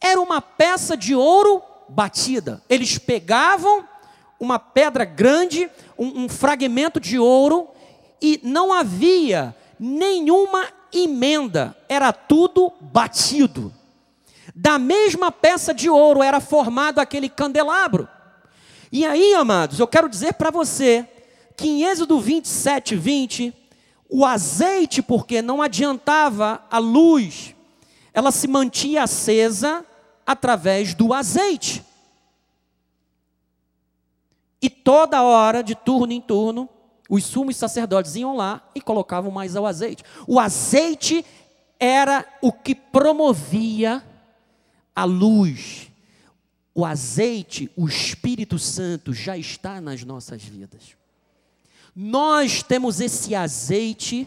era 0.00 0.20
uma 0.20 0.42
peça 0.42 0.96
de 0.96 1.14
ouro 1.14 1.62
batida. 1.88 2.62
Eles 2.68 2.98
pegavam 2.98 3.88
uma 4.38 4.58
pedra 4.58 5.04
grande, 5.04 5.70
um, 5.96 6.24
um 6.24 6.28
fragmento 6.28 7.00
de 7.00 7.18
ouro, 7.18 7.68
e 8.20 8.40
não 8.42 8.72
havia 8.72 9.54
nenhuma 9.78 10.68
emenda, 10.92 11.76
era 11.88 12.12
tudo 12.12 12.72
batido. 12.80 13.72
Da 14.54 14.78
mesma 14.78 15.32
peça 15.32 15.72
de 15.72 15.88
ouro 15.88 16.22
era 16.22 16.40
formado 16.40 16.98
aquele 16.98 17.28
candelabro. 17.28 18.08
E 18.90 19.06
aí, 19.06 19.34
amados, 19.34 19.80
eu 19.80 19.86
quero 19.86 20.08
dizer 20.08 20.34
para 20.34 20.50
você 20.50 21.08
que 21.56 21.68
em 21.68 21.84
Êxodo 21.84 22.20
27, 22.20 22.94
20, 22.94 23.54
o 24.08 24.26
azeite, 24.26 25.00
porque 25.00 25.40
não 25.40 25.62
adiantava 25.62 26.62
a 26.70 26.78
luz, 26.78 27.54
ela 28.12 28.30
se 28.30 28.46
mantinha 28.46 29.04
acesa 29.04 29.84
através 30.26 30.92
do 30.92 31.14
azeite. 31.14 31.82
E 34.60 34.68
toda 34.68 35.22
hora, 35.22 35.62
de 35.62 35.74
turno 35.74 36.12
em 36.12 36.20
turno, 36.20 36.68
os 37.08 37.24
sumos 37.24 37.56
sacerdotes 37.56 38.14
iam 38.14 38.36
lá 38.36 38.62
e 38.74 38.80
colocavam 38.80 39.30
mais 39.30 39.56
ao 39.56 39.66
azeite. 39.66 40.04
O 40.26 40.38
azeite 40.38 41.24
era 41.80 42.26
o 42.40 42.52
que 42.52 42.74
promovia 42.74 44.02
a 44.94 45.04
luz. 45.04 45.88
O 46.74 46.84
azeite, 46.84 47.70
o 47.76 47.86
Espírito 47.86 48.58
Santo 48.58 49.12
já 49.12 49.36
está 49.36 49.80
nas 49.80 50.04
nossas 50.04 50.42
vidas. 50.42 50.96
Nós 51.94 52.62
temos 52.62 53.00
esse 53.00 53.34
azeite 53.34 54.26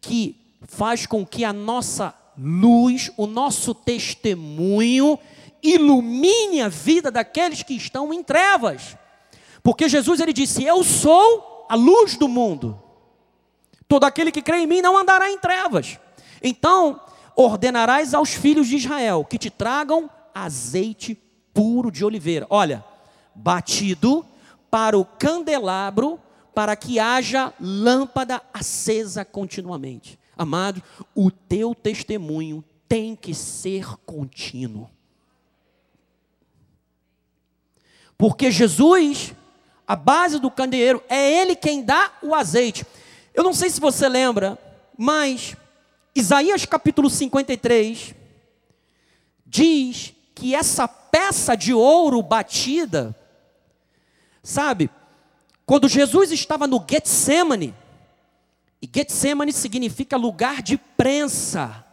que 0.00 0.36
faz 0.62 1.06
com 1.06 1.26
que 1.26 1.44
a 1.44 1.52
nossa 1.52 2.14
luz, 2.38 3.10
o 3.16 3.26
nosso 3.26 3.74
testemunho, 3.74 5.18
ilumine 5.62 6.62
a 6.62 6.68
vida 6.68 7.10
daqueles 7.10 7.62
que 7.62 7.74
estão 7.74 8.12
em 8.12 8.22
trevas. 8.22 8.96
Porque 9.62 9.88
Jesus 9.88 10.20
ele 10.20 10.32
disse: 10.32 10.64
Eu 10.64 10.84
sou 10.84 11.66
a 11.68 11.74
luz 11.74 12.16
do 12.16 12.28
mundo. 12.28 12.80
Todo 13.88 14.04
aquele 14.04 14.30
que 14.30 14.42
crê 14.42 14.58
em 14.58 14.66
mim 14.66 14.80
não 14.80 14.96
andará 14.96 15.30
em 15.30 15.38
trevas. 15.38 15.98
Então, 16.42 17.00
ordenarás 17.36 18.14
aos 18.14 18.30
filhos 18.30 18.68
de 18.68 18.76
Israel 18.76 19.24
que 19.24 19.38
te 19.38 19.50
tragam 19.50 20.10
azeite 20.34 21.18
puro 21.52 21.90
de 21.90 22.04
oliveira. 22.04 22.46
Olha, 22.50 22.84
batido 23.34 24.24
para 24.70 24.98
o 24.98 25.04
candelabro, 25.04 26.20
para 26.54 26.76
que 26.76 26.98
haja 26.98 27.52
lâmpada 27.60 28.42
acesa 28.52 29.24
continuamente. 29.24 30.18
Amado, 30.36 30.82
o 31.14 31.30
teu 31.30 31.74
testemunho 31.74 32.64
tem 32.88 33.14
que 33.14 33.34
ser 33.34 33.96
contínuo. 34.06 34.88
Porque 38.16 38.50
Jesus, 38.50 39.34
a 39.86 39.96
base 39.96 40.38
do 40.38 40.50
candeeiro, 40.50 41.02
é 41.08 41.40
Ele 41.40 41.56
quem 41.56 41.82
dá 41.82 42.12
o 42.22 42.34
azeite. 42.34 42.84
Eu 43.32 43.42
não 43.42 43.54
sei 43.54 43.70
se 43.70 43.80
você 43.80 44.08
lembra, 44.08 44.58
mas 44.96 45.56
Isaías 46.20 46.66
capítulo 46.66 47.08
53 47.08 48.14
diz 49.46 50.12
que 50.34 50.54
essa 50.54 50.86
peça 50.86 51.56
de 51.56 51.72
ouro 51.72 52.22
batida, 52.22 53.16
sabe, 54.42 54.90
quando 55.64 55.88
Jesus 55.88 56.30
estava 56.30 56.66
no 56.66 56.84
Getsemane, 56.86 57.74
e 58.82 58.90
Getsemane 58.94 59.50
significa 59.50 60.16
lugar 60.18 60.60
de 60.62 60.76
prensa. 60.76 61.86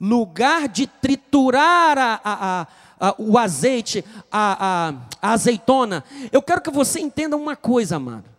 lugar 0.00 0.68
de 0.68 0.86
triturar 0.86 1.98
a, 1.98 2.20
a, 2.24 2.66
a, 3.00 3.14
o 3.18 3.36
azeite, 3.38 4.04
a, 4.30 4.94
azeitona, 5.20 6.04
eu 6.30 6.42
quero 6.42 6.60
que 6.60 6.70
você 6.70 7.00
entenda 7.00 7.36
uma 7.36 7.56
coisa, 7.56 7.96
amado. 7.96 8.30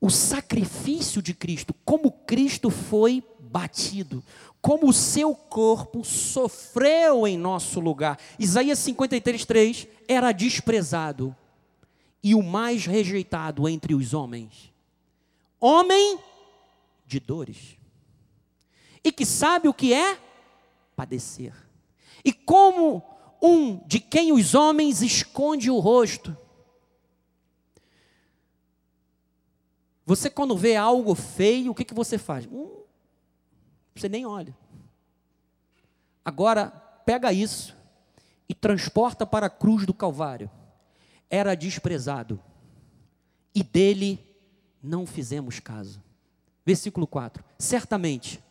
O 0.00 0.10
sacrifício 0.10 1.20
de 1.20 1.34
Cristo, 1.34 1.74
como 1.84 2.12
Cristo 2.12 2.70
foi 2.70 3.24
batido, 3.46 4.22
como 4.60 4.88
o 4.88 4.92
seu 4.92 5.34
corpo 5.34 6.04
sofreu 6.04 7.26
em 7.26 7.38
nosso 7.38 7.80
lugar. 7.80 8.18
Isaías 8.38 8.78
53, 8.80 9.44
3 9.44 9.88
era 10.08 10.32
desprezado 10.32 11.34
e 12.22 12.34
o 12.34 12.42
mais 12.42 12.84
rejeitado 12.84 13.68
entre 13.68 13.94
os 13.94 14.12
homens. 14.12 14.72
Homem 15.60 16.18
de 17.06 17.20
dores. 17.20 17.76
E 19.04 19.12
que 19.12 19.24
sabe 19.24 19.68
o 19.68 19.74
que 19.74 19.94
é 19.94 20.18
padecer. 20.96 21.54
E 22.24 22.32
como 22.32 23.02
um 23.40 23.76
de 23.86 24.00
quem 24.00 24.32
os 24.32 24.54
homens 24.54 25.02
esconde 25.02 25.70
o 25.70 25.78
rosto. 25.78 26.36
Você 30.04 30.30
quando 30.30 30.56
vê 30.56 30.76
algo 30.76 31.14
feio, 31.14 31.72
o 31.72 31.74
que, 31.74 31.84
que 31.84 31.94
você 31.94 32.16
faz? 32.18 32.46
Hum, 32.46 32.82
você 34.00 34.08
nem 34.08 34.26
olha. 34.26 34.56
Agora, 36.24 36.70
pega 37.04 37.32
isso 37.32 37.76
e 38.48 38.54
transporta 38.54 39.26
para 39.26 39.46
a 39.46 39.50
cruz 39.50 39.86
do 39.86 39.94
Calvário. 39.94 40.50
Era 41.30 41.54
desprezado 41.54 42.40
e 43.54 43.62
dele 43.62 44.18
não 44.82 45.06
fizemos 45.06 45.60
caso. 45.60 46.02
Versículo 46.64 47.06
4: 47.06 47.44
Certamente 47.58 48.42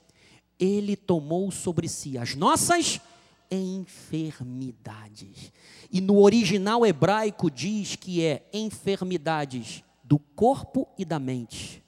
ele 0.59 0.95
tomou 0.95 1.51
sobre 1.51 1.87
si 1.87 2.17
as 2.17 2.33
nossas 2.33 2.99
enfermidades. 3.51 5.51
E 5.91 6.01
no 6.01 6.19
original 6.19 6.85
hebraico 6.85 7.51
diz 7.51 7.95
que 7.95 8.23
é 8.23 8.47
enfermidades 8.51 9.83
do 10.03 10.17
corpo 10.17 10.87
e 10.97 11.05
da 11.05 11.19
mente. 11.19 11.84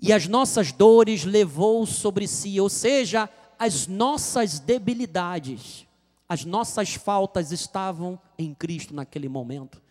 E 0.00 0.12
as 0.12 0.28
nossas 0.28 0.70
dores 0.70 1.24
levou 1.24 1.84
sobre 1.84 2.28
si, 2.28 2.60
ou 2.60 2.68
seja, 2.68 3.28
as 3.58 3.86
nossas 3.86 4.60
debilidades, 4.60 5.86
as 6.28 6.44
nossas 6.44 6.94
faltas 6.94 7.50
estavam 7.50 8.18
em 8.38 8.54
Cristo 8.54 8.94
naquele 8.94 9.28
momento. 9.28 9.82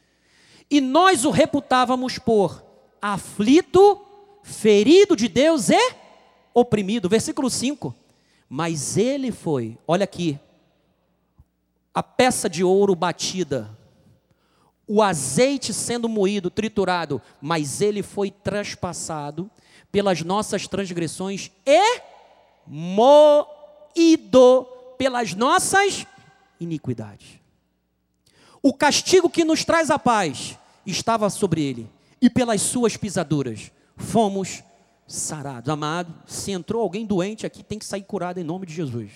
E 0.69 0.79
nós 0.79 1.25
o 1.25 1.29
reputávamos 1.29 2.17
por 2.17 2.63
aflito, 3.01 4.01
ferido 4.43 5.15
de 5.15 5.27
Deus 5.27 5.69
e 5.69 5.95
oprimido. 6.53 7.09
Versículo 7.09 7.49
5. 7.49 7.93
Mas 8.49 8.95
ele 8.95 9.31
foi, 9.31 9.77
olha 9.85 10.05
aqui, 10.05 10.39
a 11.93 12.01
peça 12.01 12.49
de 12.49 12.63
ouro 12.63 12.95
batida, 12.95 13.75
o 14.87 15.01
azeite 15.01 15.73
sendo 15.73 16.07
moído, 16.07 16.49
triturado, 16.49 17.21
mas 17.41 17.81
ele 17.81 18.01
foi 18.01 18.31
traspassado 18.31 19.51
pelas 19.91 20.21
nossas 20.21 20.67
transgressões 20.67 21.51
e 21.65 22.01
moído 22.65 23.47
pelas 24.97 25.33
nossas 25.33 26.05
iniquidades. 26.59 27.39
O 28.61 28.73
castigo 28.73 29.29
que 29.29 29.45
nos 29.45 29.63
traz 29.63 29.89
a 29.89 29.99
paz 29.99 30.57
estava 30.85 31.29
sobre 31.29 31.61
ele, 31.61 31.89
e 32.21 32.29
pelas 32.29 32.61
suas 32.61 32.97
pisaduras 32.97 33.71
fomos 33.95 34.63
sarados. 35.07 35.69
Amado, 35.69 36.13
se 36.25 36.51
entrou 36.51 36.81
alguém 36.81 37.05
doente 37.05 37.45
aqui, 37.45 37.63
tem 37.63 37.79
que 37.79 37.85
sair 37.85 38.03
curado 38.03 38.39
em 38.39 38.43
nome 38.43 38.65
de 38.65 38.73
Jesus. 38.73 39.11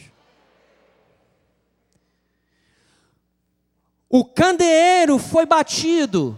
O 4.10 4.26
candeeiro 4.26 5.18
foi 5.18 5.46
batido. 5.46 6.38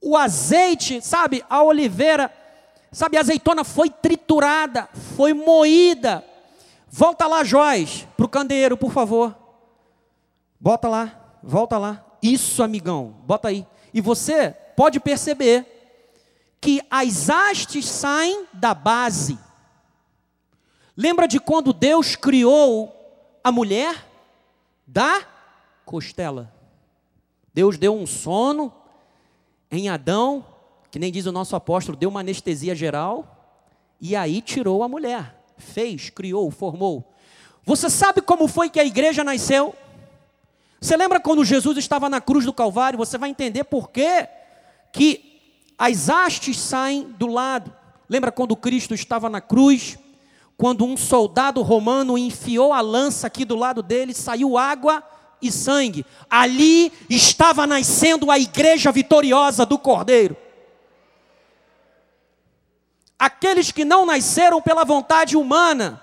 O 0.00 0.16
azeite, 0.16 1.00
sabe, 1.00 1.42
a 1.48 1.62
oliveira, 1.62 2.32
sabe, 2.96 3.18
a 3.18 3.20
azeitona 3.20 3.62
foi 3.62 3.90
triturada, 3.90 4.88
foi 5.16 5.34
moída. 5.34 6.24
Volta 6.88 7.26
lá, 7.26 7.44
Joás, 7.44 8.08
para 8.16 8.24
o 8.24 8.28
candeeiro, 8.28 8.74
por 8.74 8.90
favor. 8.90 9.36
Bota 10.58 10.88
lá, 10.88 11.38
volta 11.42 11.76
lá. 11.76 12.02
Isso, 12.22 12.62
amigão, 12.62 13.14
bota 13.26 13.48
aí. 13.48 13.66
E 13.92 14.00
você 14.00 14.50
pode 14.74 14.98
perceber 14.98 15.66
que 16.58 16.80
as 16.90 17.28
hastes 17.28 17.84
saem 17.84 18.46
da 18.50 18.72
base. 18.72 19.38
Lembra 20.96 21.28
de 21.28 21.38
quando 21.38 21.74
Deus 21.74 22.16
criou 22.16 22.90
a 23.44 23.52
mulher? 23.52 24.06
Da 24.86 25.22
costela. 25.84 26.50
Deus 27.52 27.76
deu 27.76 27.94
um 27.94 28.06
sono 28.06 28.72
em 29.70 29.90
Adão, 29.90 30.46
que 30.96 31.00
nem 31.00 31.12
diz 31.12 31.26
o 31.26 31.30
nosso 31.32 31.54
apóstolo, 31.54 31.94
deu 31.94 32.08
uma 32.08 32.20
anestesia 32.20 32.74
geral, 32.74 33.60
e 34.00 34.16
aí 34.16 34.40
tirou 34.40 34.82
a 34.82 34.88
mulher. 34.88 35.44
Fez, 35.58 36.08
criou, 36.08 36.50
formou. 36.50 37.12
Você 37.66 37.90
sabe 37.90 38.22
como 38.22 38.48
foi 38.48 38.70
que 38.70 38.80
a 38.80 38.84
igreja 38.84 39.22
nasceu? 39.22 39.74
Você 40.80 40.96
lembra 40.96 41.20
quando 41.20 41.44
Jesus 41.44 41.76
estava 41.76 42.08
na 42.08 42.18
cruz 42.18 42.46
do 42.46 42.52
Calvário? 42.52 42.96
Você 42.96 43.18
vai 43.18 43.28
entender 43.28 43.64
por 43.64 43.90
quê 43.90 44.26
que 44.90 45.38
as 45.76 46.08
hastes 46.08 46.58
saem 46.58 47.02
do 47.18 47.26
lado. 47.26 47.70
Lembra 48.08 48.32
quando 48.32 48.56
Cristo 48.56 48.94
estava 48.94 49.28
na 49.28 49.42
cruz? 49.42 49.98
Quando 50.56 50.86
um 50.86 50.96
soldado 50.96 51.60
romano 51.60 52.16
enfiou 52.16 52.72
a 52.72 52.80
lança 52.80 53.26
aqui 53.26 53.44
do 53.44 53.54
lado 53.54 53.82
dele, 53.82 54.14
saiu 54.14 54.56
água 54.56 55.04
e 55.42 55.52
sangue. 55.52 56.06
Ali 56.30 56.90
estava 57.10 57.66
nascendo 57.66 58.30
a 58.30 58.38
igreja 58.38 58.90
vitoriosa 58.90 59.66
do 59.66 59.78
Cordeiro. 59.78 60.45
Aqueles 63.18 63.72
que 63.72 63.84
não 63.84 64.04
nasceram 64.04 64.60
pela 64.60 64.84
vontade 64.84 65.36
humana, 65.36 66.02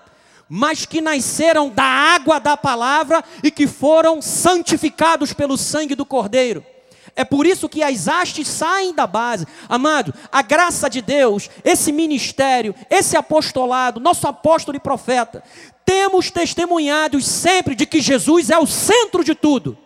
mas 0.49 0.85
que 0.85 1.01
nasceram 1.01 1.69
da 1.69 1.83
água 1.83 2.39
da 2.39 2.57
palavra 2.57 3.23
e 3.43 3.51
que 3.51 3.67
foram 3.67 4.21
santificados 4.21 5.33
pelo 5.33 5.57
sangue 5.57 5.95
do 5.95 6.05
Cordeiro. 6.05 6.65
É 7.15 7.23
por 7.23 7.45
isso 7.45 7.69
que 7.69 7.83
as 7.83 8.07
hastes 8.07 8.47
saem 8.47 8.93
da 8.93 9.05
base. 9.05 9.45
Amado, 9.69 10.13
a 10.31 10.41
graça 10.41 10.89
de 10.89 11.01
Deus, 11.01 11.49
esse 11.63 11.91
ministério, 11.91 12.73
esse 12.89 13.15
apostolado, 13.15 13.99
nosso 13.99 14.27
apóstolo 14.27 14.77
e 14.77 14.79
profeta, 14.79 15.43
temos 15.85 16.31
testemunhados 16.31 17.25
sempre 17.25 17.75
de 17.75 17.85
que 17.85 18.01
Jesus 18.01 18.49
é 18.49 18.57
o 18.57 18.65
centro 18.65 19.23
de 19.23 19.35
tudo. 19.35 19.77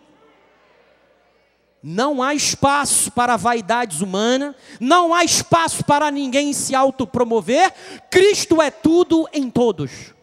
Não 1.90 2.22
há 2.22 2.36
espaço 2.36 3.10
para 3.10 3.38
vaidades 3.38 4.02
humanas, 4.02 4.54
não 4.78 5.14
há 5.14 5.24
espaço 5.24 5.86
para 5.86 6.12
ninguém 6.12 6.52
se 6.52 6.76
autopromover. 6.76 7.74
Cristo 8.12 8.62
é 8.62 8.70
tudo 8.70 9.26
em 9.32 9.50
todos. 9.50 10.14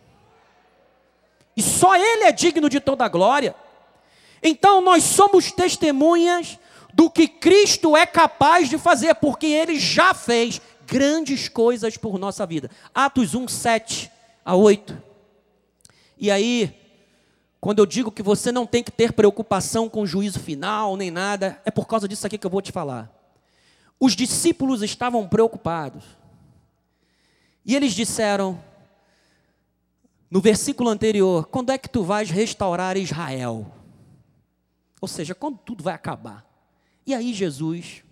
E 1.57 1.63
só 1.63 1.97
Ele 1.97 2.25
é 2.25 2.33
digno 2.33 2.69
de 2.69 2.81
toda 2.81 3.03
a 3.07 3.09
glória. 3.09 3.55
Então 4.43 4.83
nós 4.83 5.05
somos 5.05 5.51
testemunhas 5.53 6.59
do 6.93 7.09
que 7.09 7.27
Cristo 7.27 7.97
é 7.97 8.05
capaz 8.05 8.69
de 8.69 8.77
fazer, 8.77 9.15
porque 9.15 9.47
ele 9.47 9.81
já 9.81 10.13
fez 10.13 10.61
grandes 10.87 11.49
coisas 11.49 11.97
por 11.97 12.19
nossa 12.19 12.45
vida. 12.45 12.71
Atos 12.95 13.35
1, 13.35 13.49
7 13.49 14.13
a 14.45 14.55
8. 14.55 15.03
E 16.19 16.31
aí, 16.31 16.84
quando 17.65 17.79
eu 17.79 17.87
digo 17.87 18.13
que 18.13 18.23
você 18.23 18.53
não 18.53 18.67
tem 18.67 18.85
que 18.85 18.91
ter 18.91 19.15
preocupação 19.15 19.89
com 19.89 20.03
o 20.03 20.07
juízo 20.07 20.39
final, 20.39 20.99
nem 20.99 21.11
nada, 21.11 21.59
é 21.65 21.71
por 21.71 21.87
causa 21.87 22.07
disso 22.07 22.27
aqui 22.27 22.37
que 22.37 22.47
eu 22.47 22.51
vou 22.51 22.61
te 22.61 22.71
falar. 22.71 23.11
Os 23.99 24.15
discípulos 24.15 24.83
estavam 24.83 25.27
preocupados. 25.27 26.05
E 27.65 27.75
eles 27.75 27.95
disseram, 27.95 28.63
no 30.31 30.43
versículo 30.43 30.91
anterior: 30.91 31.47
Quando 31.47 31.73
é 31.73 31.79
que 31.79 31.89
tu 31.89 32.05
vais 32.05 32.29
restaurar 32.29 32.99
Israel? 32.99 33.73
Ou 35.01 35.09
seja, 35.09 35.35
quando 35.35 35.57
tudo 35.57 35.83
vai 35.83 35.95
acabar. 35.95 36.47
E 37.07 37.15
aí 37.15 37.33
Jesus 37.33 38.05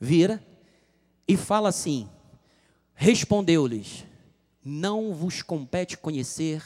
vira 0.00 0.44
e 1.28 1.36
fala 1.36 1.68
assim: 1.68 2.08
Respondeu-lhes: 2.92 4.04
Não 4.64 5.14
vos 5.14 5.42
compete 5.42 5.96
conhecer 5.96 6.60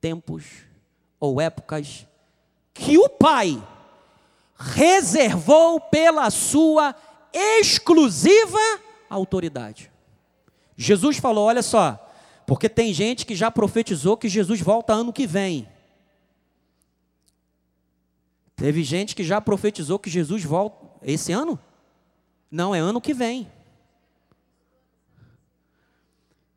tempos 0.00 0.64
ou 1.18 1.40
épocas 1.40 2.06
que 2.72 2.98
o 2.98 3.08
Pai 3.08 3.62
reservou 4.58 5.80
pela 5.80 6.30
sua 6.30 6.94
exclusiva 7.32 8.58
autoridade. 9.08 9.90
Jesus 10.76 11.18
falou: 11.18 11.46
Olha 11.46 11.62
só, 11.62 11.98
porque 12.46 12.68
tem 12.68 12.92
gente 12.92 13.26
que 13.26 13.34
já 13.34 13.50
profetizou 13.50 14.16
que 14.16 14.28
Jesus 14.28 14.60
volta 14.60 14.92
ano 14.92 15.12
que 15.12 15.26
vem. 15.26 15.68
Teve 18.54 18.82
gente 18.82 19.14
que 19.14 19.22
já 19.22 19.40
profetizou 19.40 19.98
que 19.98 20.08
Jesus 20.08 20.42
volta 20.42 20.86
esse 21.02 21.32
ano? 21.32 21.58
Não, 22.50 22.74
é 22.74 22.78
ano 22.78 23.00
que 23.00 23.12
vem. 23.12 23.50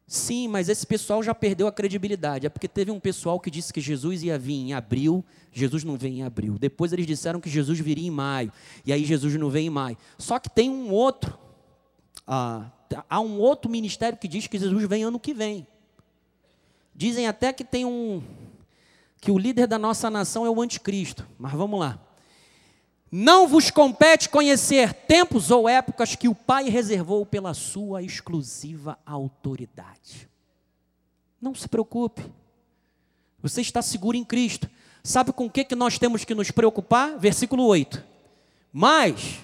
Sim, 0.10 0.47
mas 0.47 0.70
esse 0.70 0.88
pessoal 0.88 1.22
já 1.22 1.36
perdeu 1.36 1.68
a 1.68 1.72
credibilidade. 1.72 2.47
É 2.47 2.49
porque 2.49 2.68
teve 2.68 2.89
um 2.89 2.99
pessoal 2.99 3.39
que 3.39 3.51
disse 3.51 3.72
que 3.72 3.80
Jesus 3.80 4.24
ia 4.24 4.39
vir 4.39 4.55
em 4.55 4.74
abril, 4.74 5.24
Jesus 5.53 5.84
não 5.84 5.95
vem 5.95 6.22
em 6.22 6.24
abril. 6.24 6.57
Depois 6.57 6.91
eles 6.91 7.05
disseram 7.05 7.39
que 7.39 7.47
Jesus 7.47 7.80
viria 7.80 8.07
em 8.07 8.10
maio, 8.10 8.51
e 8.84 8.91
aí 8.91 9.05
Jesus 9.05 9.36
não 9.36 9.51
vem 9.51 9.68
em 9.68 9.70
maio. 9.70 9.95
Só 10.18 10.39
que 10.39 10.49
tem 10.49 10.68
um 10.68 10.89
outro, 10.89 11.38
ah, 12.26 12.72
há 13.07 13.20
um 13.20 13.38
outro 13.39 13.70
ministério 13.70 14.18
que 14.18 14.28
diz 14.28 14.47
que 14.47 14.57
Jesus 14.57 14.84
vem 14.88 15.03
ano 15.03 15.20
que 15.20 15.32
vem. 15.32 15.68
Dizem 16.95 17.28
até 17.28 17.53
que 17.53 17.64
tem 17.64 17.86
um, 17.86 18.24
que 19.22 19.30
o 19.30 19.38
líder 19.38 19.68
da 19.68 19.78
nossa 19.78 20.10
nação 20.10 20.43
é 20.43 20.49
o 20.49 20.60
anticristo. 20.60 21.24
Mas 21.38 21.53
vamos 21.53 21.80
lá. 21.80 21.99
Não 23.12 23.47
vos 23.47 23.72
compete 23.72 24.30
conhecer 24.30 24.93
tempos 24.93 25.49
ou 25.49 25.68
épocas 25.68 26.16
que 26.16 26.28
o 26.28 26.36
Pai 26.36 26.70
reservou 26.70 27.26
pela 27.26 27.53
sua 27.53 28.03
exclusiva 28.03 28.99
autoridade. 29.05 30.30
Não 31.41 31.55
se 31.55 31.68
preocupe. 31.68 32.24
Você 33.41 33.62
está 33.62 33.82
seguro 33.82 34.16
em 34.16 34.24
Cristo. 34.24 34.70
Sabe 35.03 35.32
com 35.32 35.45
o 35.45 35.49
que, 35.49 35.64
que 35.64 35.76
nós 35.76 35.97
temos 35.97 36.24
que 36.24 36.36
nos 36.36 36.51
preocupar? 36.51 37.18
Versículo 37.18 37.66
8. 37.66 38.03
Mas 38.72 39.39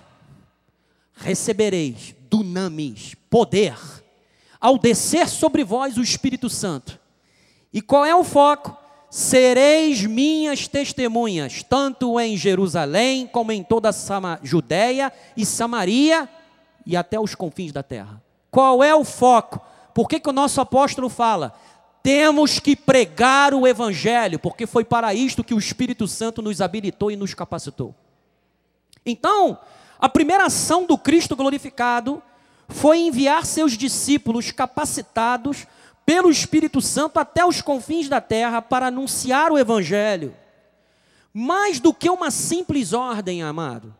recebereis 1.16 2.14
dunamis, 2.30 3.16
poder, 3.30 3.78
ao 4.60 4.78
descer 4.78 5.28
sobre 5.28 5.64
vós 5.64 5.98
o 5.98 6.04
Espírito 6.04 6.50
Santo. 6.50 7.00
E 7.74 7.82
qual 7.82 8.06
é 8.06 8.16
o 8.16 8.24
foco? 8.24 8.85
Sereis 9.16 10.06
minhas 10.06 10.68
testemunhas, 10.68 11.64
tanto 11.64 12.20
em 12.20 12.36
Jerusalém 12.36 13.26
como 13.26 13.54
em 13.54 13.64
toda 13.64 13.90
a 13.90 14.40
Judéia 14.44 15.10
e 15.38 15.46
Samaria 15.46 16.28
e 16.86 16.98
até 16.98 17.18
os 17.18 17.34
confins 17.34 17.72
da 17.72 17.82
terra. 17.82 18.22
Qual 18.52 18.84
é 18.84 18.94
o 18.94 19.06
foco? 19.06 19.62
Por 19.94 20.10
que, 20.10 20.20
que 20.20 20.28
o 20.28 20.34
nosso 20.34 20.60
apóstolo 20.60 21.08
fala? 21.08 21.56
Temos 22.04 22.60
que 22.60 22.76
pregar 22.76 23.54
o 23.54 23.66
Evangelho, 23.66 24.38
porque 24.38 24.68
foi 24.68 24.84
para 24.84 25.14
isto 25.14 25.46
que 25.46 25.54
o 25.54 25.60
Espírito 25.60 26.10
Santo 26.10 26.42
nos 26.42 26.60
habilitou 26.60 27.10
e 27.10 27.16
nos 27.16 27.34
capacitou. 27.34 27.96
Então, 29.06 29.58
a 29.98 30.10
primeira 30.10 30.48
ação 30.48 30.86
do 30.86 30.98
Cristo 30.98 31.38
glorificado 31.38 32.22
foi 32.68 32.98
enviar 33.00 33.46
seus 33.46 33.78
discípulos 33.78 34.52
capacitados 34.52 35.66
pelo 36.06 36.30
Espírito 36.30 36.82
Santo 36.82 37.20
até 37.20 37.46
os 37.46 37.62
confins 37.62 38.08
da 38.08 38.22
terra 38.22 38.62
para 38.62 38.88
anunciar 38.88 39.52
o 39.52 39.58
Evangelho. 39.58 40.36
Mais 41.34 41.80
do 41.80 41.94
que 41.94 42.10
uma 42.10 42.30
simples 42.30 42.94
ordem, 42.94 43.42
amado. 43.42 43.94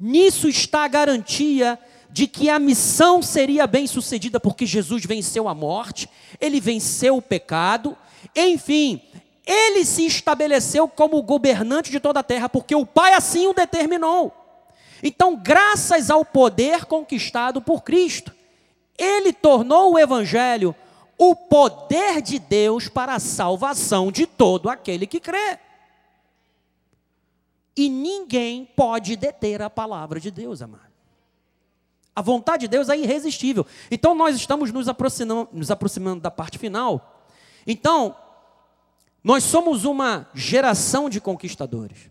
Nisso 0.00 0.48
está 0.48 0.84
a 0.84 0.88
garantia 0.88 1.78
de 2.10 2.26
que 2.26 2.48
a 2.48 2.58
missão 2.58 3.20
seria 3.20 3.66
bem 3.66 3.86
sucedida, 3.86 4.40
porque 4.40 4.64
Jesus 4.64 5.04
venceu 5.04 5.48
a 5.48 5.54
morte, 5.54 6.08
ele 6.40 6.60
venceu 6.60 7.16
o 7.16 7.22
pecado, 7.22 7.96
enfim, 8.34 9.02
ele 9.44 9.84
se 9.84 10.06
estabeleceu 10.06 10.88
como 10.88 11.22
governante 11.22 11.90
de 11.90 12.00
toda 12.00 12.20
a 12.20 12.24
terra, 12.24 12.48
porque 12.48 12.74
o 12.74 12.86
Pai 12.86 13.14
assim 13.14 13.46
o 13.46 13.54
determinou. 13.54 14.34
Então, 15.02 15.36
graças 15.36 16.10
ao 16.10 16.24
poder 16.24 16.86
conquistado 16.86 17.60
por 17.60 17.82
Cristo, 17.82 18.34
ele 18.98 19.32
tornou 19.32 19.92
o 19.92 19.98
Evangelho 19.98 20.74
o 21.18 21.34
poder 21.34 22.20
de 22.20 22.38
Deus 22.38 22.88
para 22.88 23.14
a 23.14 23.20
salvação 23.20 24.12
de 24.12 24.26
todo 24.26 24.68
aquele 24.68 25.06
que 25.06 25.20
crê. 25.20 25.58
E 27.76 27.88
ninguém 27.88 28.64
pode 28.64 29.16
deter 29.16 29.60
a 29.60 29.68
palavra 29.68 30.18
de 30.18 30.30
Deus, 30.30 30.62
amado. 30.62 30.86
A 32.14 32.22
vontade 32.22 32.62
de 32.62 32.68
Deus 32.68 32.88
é 32.88 32.96
irresistível. 32.96 33.66
Então 33.90 34.14
nós 34.14 34.34
estamos 34.34 34.72
nos 34.72 34.88
aproximando, 34.88 35.50
nos 35.52 35.70
aproximando 35.70 36.22
da 36.22 36.30
parte 36.30 36.58
final. 36.58 37.24
Então, 37.66 38.16
nós 39.22 39.44
somos 39.44 39.84
uma 39.84 40.30
geração 40.32 41.10
de 41.10 41.20
conquistadores. 41.20 42.10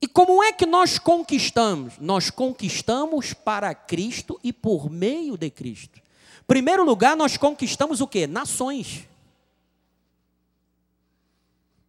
E 0.00 0.06
como 0.06 0.42
é 0.42 0.52
que 0.52 0.66
nós 0.66 0.98
conquistamos? 0.98 1.94
Nós 1.98 2.30
conquistamos 2.30 3.32
para 3.32 3.74
Cristo 3.74 4.38
e 4.44 4.52
por 4.52 4.90
meio 4.90 5.36
de 5.36 5.50
Cristo. 5.50 6.00
Primeiro 6.46 6.84
lugar, 6.84 7.16
nós 7.16 7.36
conquistamos 7.36 8.00
o 8.00 8.06
que? 8.06 8.26
Nações. 8.26 9.08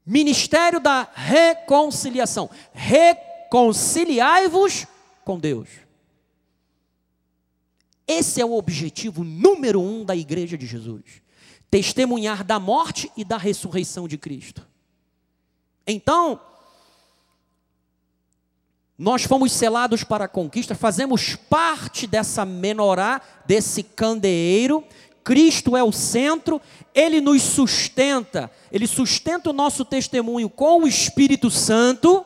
Ministério 0.05 0.79
da 0.79 1.07
reconciliação. 1.13 2.49
Reconciliai-vos 2.73 4.87
com 5.23 5.37
Deus. 5.37 5.69
Esse 8.07 8.41
é 8.41 8.45
o 8.45 8.53
objetivo 8.53 9.23
número 9.23 9.81
um 9.81 10.05
da 10.05 10.15
igreja 10.15 10.57
de 10.57 10.65
Jesus: 10.65 11.21
testemunhar 11.69 12.43
da 12.43 12.57
morte 12.57 13.11
e 13.17 13.25
da 13.25 13.37
ressurreição 13.37 14.07
de 14.07 14.17
Cristo. 14.17 14.65
Então, 15.85 16.41
nós 18.97 19.23
fomos 19.23 19.51
selados 19.51 20.03
para 20.03 20.25
a 20.25 20.29
conquista, 20.29 20.73
fazemos 20.73 21.35
parte 21.35 22.07
dessa 22.07 22.43
menorá, 22.43 23.21
desse 23.45 23.83
candeeiro. 23.83 24.83
Cristo 25.23 25.77
é 25.77 25.83
o 25.83 25.91
centro, 25.91 26.59
ele 26.95 27.21
nos 27.21 27.43
sustenta, 27.43 28.49
ele 28.71 28.87
sustenta 28.87 29.51
o 29.51 29.53
nosso 29.53 29.85
testemunho 29.85 30.49
com 30.49 30.81
o 30.81 30.87
Espírito 30.87 31.51
Santo. 31.51 32.25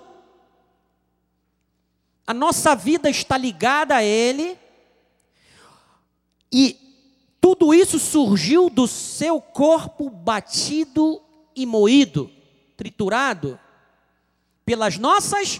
A 2.25 2.33
nossa 2.33 2.73
vida 2.73 3.09
está 3.09 3.37
ligada 3.37 3.95
a 3.95 4.03
ele. 4.03 4.57
E 6.49 6.77
tudo 7.41 7.73
isso 7.73 7.99
surgiu 7.99 8.69
do 8.69 8.87
seu 8.87 9.41
corpo 9.41 10.09
batido 10.09 11.21
e 11.53 11.65
moído, 11.65 12.31
triturado 12.77 13.59
pelas 14.63 14.97
nossas 14.97 15.59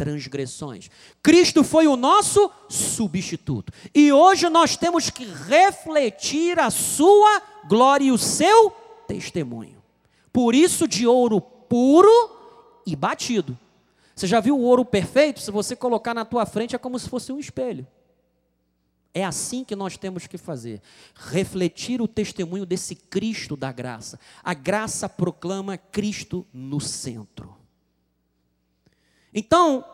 transgressões. 0.00 0.90
Cristo 1.22 1.62
foi 1.62 1.86
o 1.86 1.94
nosso 1.94 2.50
substituto. 2.70 3.70
E 3.94 4.10
hoje 4.10 4.48
nós 4.48 4.74
temos 4.74 5.10
que 5.10 5.26
refletir 5.26 6.58
a 6.58 6.70
sua 6.70 7.42
glória 7.68 8.06
e 8.06 8.10
o 8.10 8.16
seu 8.16 8.70
testemunho. 9.06 9.76
Por 10.32 10.54
isso, 10.54 10.88
de 10.88 11.06
ouro 11.06 11.38
puro 11.38 12.08
e 12.86 12.96
batido. 12.96 13.58
Você 14.16 14.26
já 14.26 14.40
viu 14.40 14.56
o 14.56 14.62
ouro 14.62 14.86
perfeito? 14.86 15.38
Se 15.38 15.50
você 15.50 15.76
colocar 15.76 16.14
na 16.14 16.24
tua 16.24 16.46
frente, 16.46 16.74
é 16.74 16.78
como 16.78 16.98
se 16.98 17.06
fosse 17.06 17.30
um 17.30 17.38
espelho. 17.38 17.86
É 19.12 19.22
assim 19.22 19.64
que 19.64 19.76
nós 19.76 19.98
temos 19.98 20.26
que 20.26 20.38
fazer. 20.38 20.80
Refletir 21.14 22.00
o 22.00 22.08
testemunho 22.08 22.64
desse 22.64 22.94
Cristo 22.94 23.54
da 23.54 23.70
graça. 23.70 24.18
A 24.42 24.54
graça 24.54 25.10
proclama 25.10 25.76
Cristo 25.76 26.46
no 26.54 26.80
centro. 26.80 27.59
Então, 29.32 29.84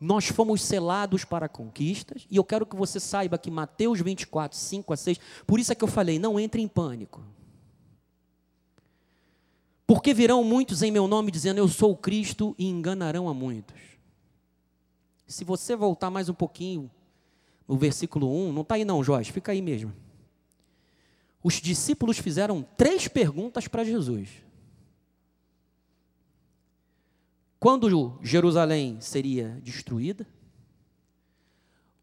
nós 0.00 0.26
fomos 0.26 0.62
selados 0.62 1.24
para 1.24 1.48
conquistas, 1.48 2.26
e 2.30 2.36
eu 2.36 2.44
quero 2.44 2.66
que 2.66 2.74
você 2.74 2.98
saiba 2.98 3.38
que 3.38 3.50
Mateus 3.50 4.00
24, 4.00 4.58
5 4.58 4.92
a 4.92 4.96
6, 4.96 5.20
por 5.46 5.60
isso 5.60 5.72
é 5.72 5.74
que 5.74 5.84
eu 5.84 5.88
falei, 5.88 6.18
não 6.18 6.40
entre 6.40 6.60
em 6.60 6.66
pânico. 6.66 7.22
Porque 9.86 10.12
virão 10.12 10.42
muitos 10.42 10.82
em 10.82 10.90
meu 10.90 11.06
nome 11.06 11.30
dizendo, 11.30 11.58
eu 11.58 11.68
sou 11.68 11.92
o 11.92 11.96
Cristo, 11.96 12.54
e 12.58 12.66
enganarão 12.66 13.28
a 13.28 13.34
muitos. 13.34 13.80
Se 15.26 15.44
você 15.44 15.76
voltar 15.76 16.10
mais 16.10 16.28
um 16.28 16.34
pouquinho, 16.34 16.90
no 17.66 17.76
versículo 17.76 18.28
1, 18.48 18.52
não 18.52 18.62
está 18.62 18.74
aí 18.74 18.84
não, 18.84 19.02
Jorge, 19.04 19.30
fica 19.30 19.52
aí 19.52 19.62
mesmo. 19.62 19.92
Os 21.42 21.54
discípulos 21.54 22.18
fizeram 22.18 22.66
três 22.76 23.08
perguntas 23.08 23.66
para 23.66 23.84
Jesus. 23.84 24.28
Quando 27.62 28.18
Jerusalém 28.20 29.00
seria 29.00 29.50
destruída, 29.62 30.26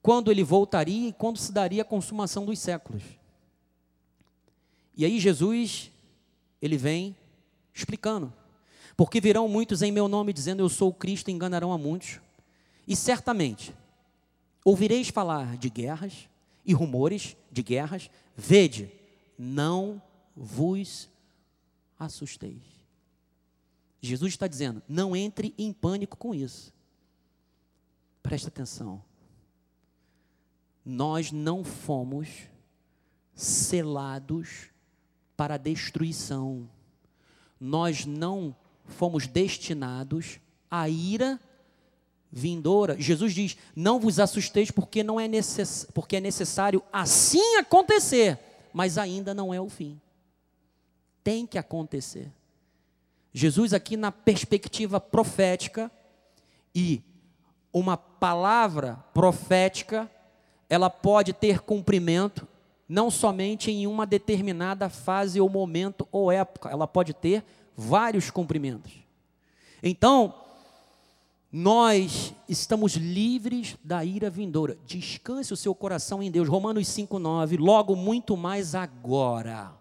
quando 0.01 0.31
ele 0.31 0.41
voltaria 0.41 1.09
e 1.09 1.11
quando 1.11 1.37
se 1.37 1.51
daria 1.51 1.81
a 1.81 1.85
consumação 1.85 2.45
dos 2.45 2.59
séculos. 2.59 3.03
E 4.95 5.03
aí 5.03 5.19
Jesus, 5.19 5.91
ele 6.61 6.77
vem 6.77 7.13
explicando. 7.73 8.31
Porque 8.95 9.19
virão 9.19 9.49
muitos 9.49 9.81
em 9.81 9.91
meu 9.91 10.07
nome 10.07 10.31
dizendo 10.31 10.63
eu 10.63 10.69
sou 10.69 10.91
o 10.91 10.93
Cristo 10.93 11.29
enganarão 11.29 11.73
a 11.73 11.77
muitos. 11.77 12.21
E 12.87 12.95
certamente 12.95 13.75
ouvireis 14.63 15.09
falar 15.09 15.57
de 15.57 15.69
guerras 15.69 16.29
e 16.65 16.71
rumores 16.71 17.35
de 17.51 17.61
guerras. 17.63 18.09
Vede, 18.33 18.89
não 19.37 20.01
vos 20.37 21.09
assusteis. 21.99 22.78
Jesus 24.01 24.33
está 24.33 24.47
dizendo: 24.47 24.81
não 24.87 25.15
entre 25.15 25.53
em 25.57 25.73
pânico 25.73 26.17
com 26.17 26.33
isso. 26.33 26.73
Preste 28.23 28.47
atenção. 28.47 29.01
Nós 30.85 31.31
não 31.31 31.63
fomos 31.63 32.27
selados 33.33 34.69
para 35.35 35.55
a 35.55 35.57
destruição. 35.57 36.69
Nós 37.59 38.05
não 38.05 38.55
fomos 38.85 39.27
destinados 39.27 40.39
à 40.69 40.89
ira 40.89 41.39
vindoura. 42.31 42.99
Jesus 42.99 43.33
diz: 43.33 43.57
"Não 43.75 43.99
vos 43.99 44.19
assusteis 44.19 44.71
porque 44.71 45.03
não 45.03 45.19
é 45.19 45.27
necess... 45.27 45.85
porque 45.93 46.17
é 46.17 46.21
necessário 46.21 46.81
assim 46.91 47.57
acontecer, 47.57 48.39
mas 48.73 48.97
ainda 48.97 49.33
não 49.33 49.53
é 49.53 49.59
o 49.59 49.69
fim. 49.69 49.99
Tem 51.23 51.45
que 51.45 51.57
acontecer. 51.57 52.31
Jesus, 53.33 53.73
aqui 53.73 53.95
na 53.95 54.11
perspectiva 54.11 54.99
profética, 54.99 55.91
e 56.73 57.01
uma 57.73 57.97
palavra 57.97 59.03
profética, 59.13 60.09
ela 60.69 60.89
pode 60.89 61.33
ter 61.33 61.59
cumprimento 61.59 62.47
não 62.87 63.11
somente 63.11 63.69
em 63.69 63.85
uma 63.85 64.05
determinada 64.05 64.89
fase 64.89 65.39
ou 65.39 65.47
momento 65.47 66.07
ou 66.11 66.31
época, 66.31 66.69
ela 66.69 66.87
pode 66.87 67.13
ter 67.13 67.43
vários 67.77 68.31
cumprimentos. 68.31 68.91
Então, 69.81 70.33
nós 71.51 72.33
estamos 72.47 72.93
livres 72.93 73.77
da 73.83 74.03
ira 74.03 74.29
vindoura. 74.29 74.77
Descanse 74.85 75.53
o 75.53 75.57
seu 75.57 75.73
coração 75.73 76.21
em 76.21 76.29
Deus. 76.29 76.47
Romanos 76.47 76.87
5:9, 76.87 77.57
logo 77.57 77.95
muito 77.95 78.35
mais 78.35 78.75
agora. 78.75 79.78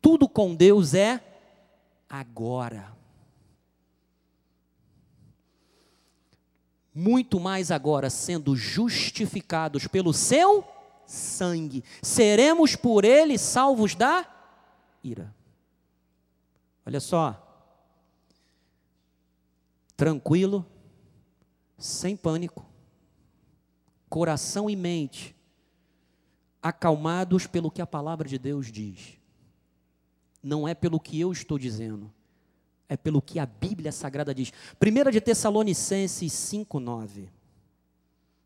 Tudo 0.00 0.28
com 0.28 0.54
Deus 0.54 0.94
é 0.94 1.22
agora. 2.08 2.96
Muito 6.94 7.38
mais 7.38 7.70
agora, 7.70 8.10
sendo 8.10 8.56
justificados 8.56 9.86
pelo 9.86 10.12
seu 10.12 10.64
sangue, 11.06 11.84
seremos 12.02 12.74
por 12.74 13.04
ele 13.04 13.38
salvos 13.38 13.94
da 13.94 14.26
ira. 15.02 15.34
Olha 16.84 17.00
só, 17.00 17.44
tranquilo, 19.96 20.66
sem 21.76 22.16
pânico, 22.16 22.66
coração 24.08 24.68
e 24.68 24.74
mente 24.74 25.36
acalmados 26.62 27.46
pelo 27.46 27.70
que 27.70 27.80
a 27.80 27.86
palavra 27.86 28.28
de 28.28 28.38
Deus 28.38 28.72
diz. 28.72 29.17
Não 30.42 30.66
é 30.66 30.74
pelo 30.74 31.00
que 31.00 31.18
eu 31.20 31.32
estou 31.32 31.58
dizendo, 31.58 32.12
é 32.88 32.96
pelo 32.96 33.20
que 33.20 33.38
a 33.38 33.46
Bíblia 33.46 33.92
Sagrada 33.92 34.34
diz. 34.34 34.52
1 34.80 35.10
de 35.10 35.20
Tessalonicenses 35.20 36.32
5,9. 36.32 37.28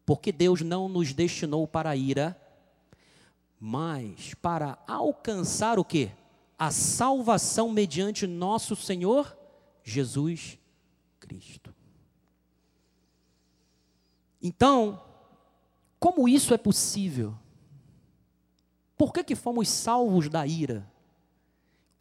Porque 0.05 0.33
Deus 0.33 0.63
não 0.63 0.89
nos 0.89 1.13
destinou 1.13 1.67
para 1.67 1.91
a 1.91 1.97
ira, 1.97 2.37
mas 3.61 4.35
para 4.35 4.79
alcançar 4.89 5.79
o 5.79 5.85
que? 5.85 6.11
A 6.59 6.71
salvação 6.71 7.71
mediante 7.71 8.27
nosso 8.27 8.75
Senhor 8.75 9.37
Jesus 9.85 10.59
Cristo. 11.21 11.73
Então, 14.43 15.01
como 16.01 16.29
isso 16.29 16.53
é 16.53 16.59
possível? 16.59 17.35
Por 18.99 19.13
que, 19.13 19.23
que 19.23 19.37
fomos 19.37 19.69
salvos 19.69 20.29
da 20.29 20.45
ira? 20.45 20.92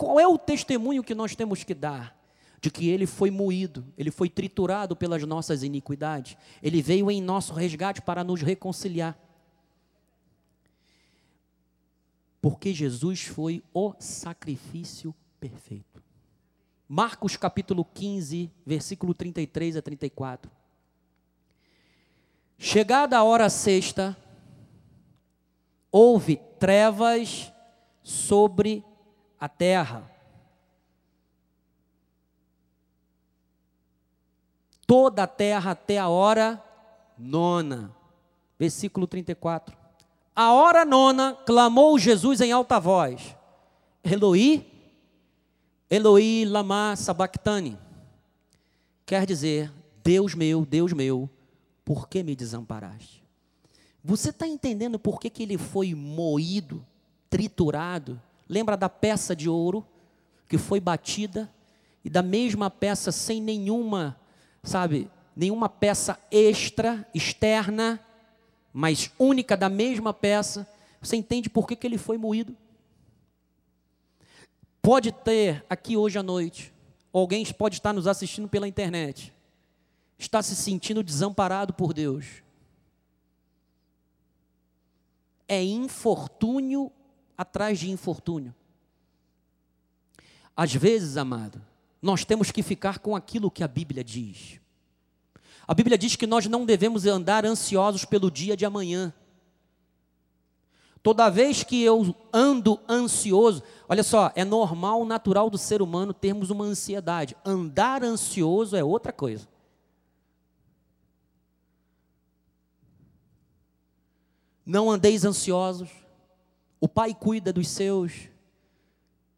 Qual 0.02 0.20
é 0.20 0.28
o 0.28 0.36
testemunho 0.36 1.04
que 1.04 1.14
nós 1.14 1.36
temos 1.36 1.64
que 1.64 1.76
dar? 1.76 2.20
De 2.60 2.72
que 2.72 2.89
ele 2.89 3.06
foi 3.06 3.30
moído, 3.30 3.86
ele 3.95 4.10
foi 4.10 4.32
triturado 4.32 4.95
pelas 4.95 5.22
nossas 5.26 5.62
iniquidades, 5.62 6.36
ele 6.60 6.82
veio 6.82 7.12
em 7.12 7.22
nosso 7.22 7.54
resgate 7.54 8.02
para 8.02 8.24
nos 8.24 8.41
reconciliar. 8.41 9.16
Porque 12.41 12.74
Jesus 12.74 13.22
foi 13.22 13.64
o 13.72 13.93
sacrifício 13.99 15.14
perfeito. 15.39 16.02
Marcos 16.89 17.38
capítulo 17.38 17.86
15, 17.86 18.49
versículo 18.66 19.14
33 19.14 19.78
a 19.78 19.84
34. 19.84 20.52
Chegada 22.58 23.20
a 23.20 23.24
hora 23.24 23.52
sexta, 23.52 24.18
houve 25.91 26.38
trevas 26.58 27.54
sobre 28.02 28.84
a 29.42 29.50
terra. 29.50 30.08
Toda 34.86 35.24
a 35.24 35.28
terra 35.28 35.72
até 35.72 35.98
a 35.98 36.08
hora 36.08 36.64
nona. 37.18 37.92
Versículo 38.60 39.08
34. 39.08 39.76
A 40.36 40.54
hora 40.54 40.86
nona 40.86 41.36
clamou 41.44 41.98
Jesus 41.98 42.39
em 42.39 42.52
alta 42.52 42.80
voz: 42.80 43.36
Eloí, 44.04 44.72
Eloí 45.89 46.46
lama 46.46 46.96
sabachthani. 46.96 47.80
Quer 49.08 49.26
dizer, 49.26 49.74
Deus 50.04 50.36
meu, 50.36 50.64
Deus 50.64 50.94
meu, 50.94 51.28
por 51.84 52.08
que 52.08 52.22
me 52.22 52.36
desamparaste? 52.36 53.24
Você 54.04 54.30
está 54.30 54.48
entendendo 54.48 55.00
por 55.00 55.20
que, 55.20 55.30
que 55.30 55.44
ele 55.44 55.58
foi 55.58 55.94
moído, 55.96 56.86
triturado? 57.30 58.22
Lembra 58.52 58.76
da 58.76 58.89
peça 58.89 59.34
de 59.34 59.47
ouro 59.47 59.88
que 60.45 60.58
foi 60.58 60.82
batida 60.82 61.49
e 62.04 62.10
da 62.10 62.22
mesma 62.22 62.70
peça 62.70 63.10
sem 63.10 63.41
nenhuma, 63.41 64.20
sabe, 64.62 65.10
nenhuma 65.34 65.70
peça 65.70 66.20
extra, 66.30 67.08
externa, 67.14 67.97
mas 68.74 69.10
única 69.18 69.56
da 69.56 69.70
mesma 69.70 70.14
peça? 70.14 70.68
Você 71.02 71.16
entende 71.16 71.49
por 71.49 71.66
que, 71.66 71.78
que 71.78 71.88
ele 71.88 71.97
foi 71.97 72.18
moído? 72.18 72.54
Pode 74.82 75.14
ter 75.14 75.66
aqui 75.70 75.95
hoje 75.95 76.20
à 76.20 76.24
noite, 76.24 76.74
alguém 77.14 77.45
pode 77.54 77.76
estar 77.76 77.93
nos 77.93 78.06
assistindo 78.06 78.49
pela 78.49 78.68
internet, 78.68 79.34
está 80.20 80.41
se 80.41 80.58
sentindo 80.58 81.02
desamparado 81.02 81.74
por 81.74 81.93
Deus. 81.93 82.43
É 85.47 85.64
infortúnio 85.64 86.91
atrás 87.38 87.79
de 87.79 87.89
infortúnio. 87.89 88.53
Às 90.55 90.73
vezes, 90.73 91.17
amado, 91.17 91.61
nós 92.01 92.25
temos 92.25 92.51
que 92.51 92.63
ficar 92.63 92.99
com 92.99 93.15
aquilo 93.15 93.51
que 93.51 93.63
a 93.63 93.67
Bíblia 93.67 94.03
diz. 94.03 94.59
A 95.67 95.73
Bíblia 95.73 95.97
diz 95.97 96.15
que 96.15 96.27
nós 96.27 96.47
não 96.47 96.65
devemos 96.65 97.05
andar 97.05 97.45
ansiosos 97.45 98.03
pelo 98.03 98.29
dia 98.29 98.57
de 98.57 98.65
amanhã. 98.65 99.13
Toda 101.03 101.29
vez 101.29 101.63
que 101.63 101.82
eu 101.82 102.15
ando 102.32 102.79
ansioso, 102.88 103.63
olha 103.89 104.03
só, 104.03 104.32
é 104.36 104.45
normal, 104.45 105.03
natural 105.03 105.49
do 105.49 105.57
ser 105.57 105.82
humano 105.82 106.13
termos 106.13 106.49
uma 106.49 106.65
ansiedade. 106.65 107.36
Andar 107.43 108.03
ansioso 108.03 108.75
é 108.75 108.84
outra 108.84 109.11
coisa. 109.11 109.47
Não 114.63 114.91
andeis 114.91 115.25
ansiosos. 115.25 115.89
O 116.82 116.88
Pai 116.88 117.13
cuida 117.13 117.53
dos 117.53 117.67
seus. 117.67 118.27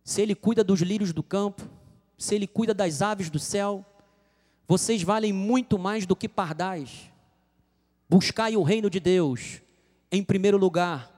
Se 0.01 0.21
Ele 0.21 0.33
cuida 0.33 0.63
dos 0.63 0.79
lírios 0.79 1.11
do 1.11 1.21
campo, 1.21 1.69
se 2.17 2.33
Ele 2.33 2.47
cuida 2.47 2.73
das 2.73 3.01
aves 3.01 3.29
do 3.29 3.37
céu, 3.37 3.85
vocês 4.65 5.03
valem 5.03 5.33
muito 5.33 5.77
mais 5.77 6.05
do 6.05 6.15
que 6.15 6.29
pardais. 6.29 7.11
Buscai 8.09 8.55
o 8.55 8.63
reino 8.63 8.89
de 8.89 8.99
Deus 8.99 9.61
em 10.09 10.23
primeiro 10.23 10.57
lugar 10.57 11.11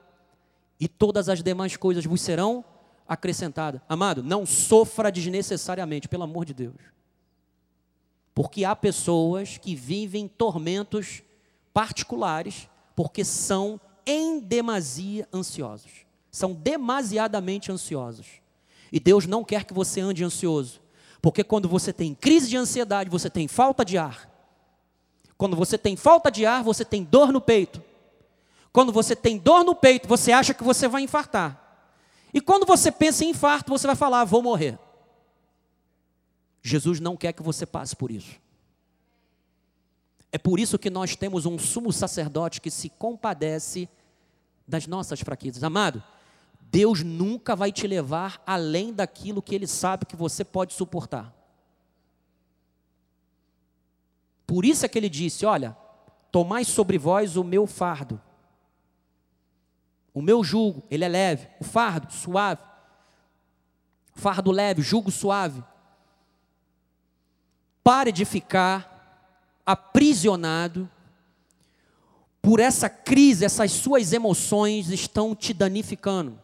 e 0.80 0.88
todas 0.88 1.30
as 1.30 1.44
demais 1.44 1.78
coisas 1.78 2.06
vos 2.06 2.22
serão 2.22 2.66
acrescentadas. 3.08 3.82
Amado, 3.88 4.24
não 4.24 4.48
sofra 4.48 5.12
desnecessariamente, 5.12 6.10
pelo 6.10 6.24
amor 6.24 6.44
de 6.44 6.54
Deus. 6.54 6.76
Porque 8.34 8.66
há 8.66 8.76
pessoas 8.76 9.58
que 9.58 9.76
vivem 9.76 10.28
tormentos 10.28 11.22
particulares 11.72 12.68
porque 12.96 13.24
são 13.24 13.80
em 14.06 14.40
demasia 14.40 15.28
ansiosos. 15.34 16.05
São 16.36 16.52
demasiadamente 16.52 17.72
ansiosos. 17.72 18.28
E 18.92 19.00
Deus 19.00 19.26
não 19.26 19.42
quer 19.42 19.64
que 19.64 19.74
você 19.74 20.02
ande 20.02 20.22
ansioso. 20.22 20.82
Porque 21.22 21.46
quando 21.46 21.70
você 21.70 21.94
tem 21.94 22.14
crise 22.14 22.50
de 22.50 22.58
ansiedade, 22.58 23.10
você 23.10 23.30
tem 23.30 23.48
falta 23.48 23.86
de 23.86 23.98
ar. 23.98 24.30
Quando 25.38 25.56
você 25.56 25.78
tem 25.78 25.96
falta 25.96 26.30
de 26.30 26.46
ar, 26.46 26.62
você 26.62 26.84
tem 26.84 27.06
dor 27.06 27.32
no 27.32 27.40
peito. 27.40 27.82
Quando 28.74 28.92
você 28.92 29.16
tem 29.16 29.38
dor 29.38 29.64
no 29.64 29.74
peito, 29.74 30.10
você 30.10 30.34
acha 30.34 30.54
que 30.54 30.62
você 30.62 30.90
vai 30.90 31.04
infartar. 31.04 31.88
E 32.34 32.42
quando 32.42 32.66
você 32.66 32.92
pensa 32.92 33.24
em 33.24 33.30
infarto, 33.30 33.72
você 33.72 33.88
vai 33.88 33.96
falar: 33.96 34.26
vou 34.26 34.42
morrer. 34.42 34.78
Jesus 36.62 37.00
não 37.00 37.16
quer 37.16 37.32
que 37.32 37.42
você 37.42 37.66
passe 37.66 37.96
por 37.96 38.12
isso. 38.12 38.36
É 40.34 40.38
por 40.38 40.60
isso 40.60 40.78
que 40.78 40.90
nós 40.90 41.16
temos 41.16 41.46
um 41.46 41.58
sumo 41.58 41.94
sacerdote 41.94 42.60
que 42.60 42.70
se 42.70 42.90
compadece 42.90 43.88
das 44.68 44.86
nossas 44.86 45.22
fraquezas. 45.22 45.64
Amado, 45.64 46.04
Deus 46.76 47.04
nunca 47.04 47.56
vai 47.56 47.72
te 47.72 47.88
levar 47.88 48.42
além 48.46 48.94
daquilo 48.94 49.42
que 49.42 49.56
Ele 49.56 49.68
sabe 49.68 50.06
que 50.06 50.16
você 50.16 50.44
pode 50.44 50.74
suportar. 50.74 51.34
Por 54.46 54.66
isso 54.66 54.86
é 54.86 54.90
que 54.90 54.98
Ele 54.98 55.10
disse: 55.10 55.46
Olha, 55.46 55.78
tomai 56.32 56.66
sobre 56.66 56.98
vós 56.98 57.38
o 57.38 57.44
meu 57.44 57.66
fardo 57.66 58.22
o 60.16 60.22
meu 60.22 60.46
jugo, 60.46 60.82
ele 60.90 61.04
é 61.04 61.10
leve. 61.10 61.50
O 61.60 61.66
fardo, 61.66 62.12
suave. 62.14 62.62
Fardo 64.14 64.50
leve, 64.50 64.82
jugo 64.82 65.12
suave. 65.12 65.62
Pare 67.84 68.14
de 68.14 68.24
ficar 68.24 69.28
aprisionado 69.66 70.90
por 72.42 72.62
essa 72.62 72.88
crise, 72.88 73.44
essas 73.44 73.74
suas 73.74 74.14
emoções 74.14 74.90
estão 74.90 75.36
te 75.36 75.54
danificando. 75.54 76.40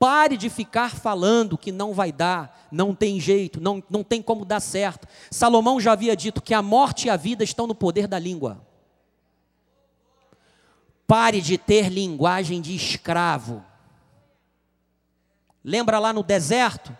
Pare 0.00 0.38
de 0.38 0.48
ficar 0.48 0.96
falando 0.96 1.58
que 1.58 1.70
não 1.70 1.92
vai 1.92 2.10
dar, 2.10 2.66
não 2.72 2.94
tem 2.94 3.20
jeito, 3.20 3.60
não, 3.60 3.84
não 3.90 4.02
tem 4.02 4.22
como 4.22 4.46
dar 4.46 4.58
certo. 4.58 5.06
Salomão 5.30 5.78
já 5.78 5.92
havia 5.92 6.16
dito 6.16 6.40
que 6.40 6.54
a 6.54 6.62
morte 6.62 7.06
e 7.06 7.10
a 7.10 7.18
vida 7.18 7.44
estão 7.44 7.66
no 7.66 7.74
poder 7.74 8.08
da 8.08 8.18
língua. 8.18 8.66
Pare 11.06 11.42
de 11.42 11.58
ter 11.58 11.90
linguagem 11.90 12.62
de 12.62 12.74
escravo. 12.74 13.62
Lembra 15.62 15.98
lá 15.98 16.14
no 16.14 16.22
deserto? 16.22 16.96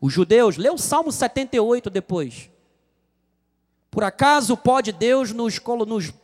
Os 0.00 0.10
judeus, 0.10 0.56
lê 0.56 0.70
o 0.70 0.78
Salmo 0.78 1.12
78 1.12 1.90
depois. 1.90 2.48
Por 3.90 4.04
acaso 4.04 4.56
pode 4.56 4.90
Deus 4.90 5.32
nos, 5.32 5.60
nos, 5.86 6.14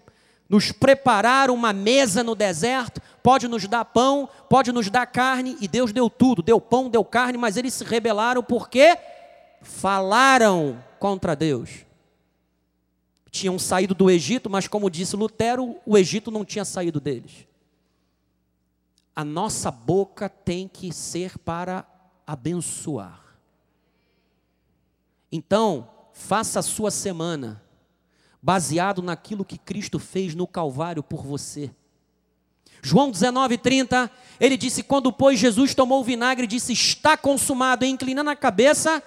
nos 0.48 0.72
preparar 0.72 1.50
uma 1.50 1.70
mesa 1.70 2.24
no 2.24 2.34
deserto? 2.34 3.02
Pode 3.22 3.48
nos 3.48 3.66
dar 3.66 3.84
pão, 3.84 4.28
pode 4.48 4.72
nos 4.72 4.88
dar 4.90 5.06
carne, 5.06 5.56
e 5.60 5.68
Deus 5.68 5.92
deu 5.92 6.08
tudo, 6.08 6.42
deu 6.42 6.60
pão, 6.60 6.88
deu 6.88 7.04
carne, 7.04 7.36
mas 7.36 7.56
eles 7.56 7.74
se 7.74 7.84
rebelaram 7.84 8.42
porque 8.42 8.96
falaram 9.62 10.82
contra 10.98 11.34
Deus 11.34 11.88
tinham 13.30 13.58
saído 13.58 13.94
do 13.94 14.10
Egito, 14.10 14.48
mas 14.50 14.66
como 14.66 14.90
disse 14.90 15.16
Lutero, 15.16 15.76
o 15.84 15.96
Egito 15.96 16.30
não 16.30 16.44
tinha 16.44 16.64
saído 16.64 17.00
deles. 17.00 17.46
A 19.14 19.24
nossa 19.24 19.70
boca 19.70 20.28
tem 20.28 20.68
que 20.68 20.92
ser 20.92 21.38
para 21.38 21.86
abençoar. 22.26 23.24
Então, 25.30 25.88
faça 26.12 26.60
a 26.60 26.62
sua 26.62 26.90
semana 26.90 27.62
baseado 28.40 29.02
naquilo 29.02 29.44
que 29.44 29.58
Cristo 29.58 29.98
fez 29.98 30.34
no 30.34 30.46
Calvário 30.46 31.02
por 31.02 31.24
você. 31.24 31.70
João 32.82 33.10
19:30, 33.10 34.10
ele 34.40 34.56
disse: 34.56 34.82
Quando, 34.82 35.12
pois, 35.12 35.38
Jesus 35.38 35.74
tomou 35.74 36.00
o 36.00 36.04
vinagre, 36.04 36.46
disse: 36.46 36.72
Está 36.72 37.16
consumado, 37.16 37.84
e 37.84 37.88
inclinando 37.88 38.30
a 38.30 38.36
cabeça, 38.36 39.02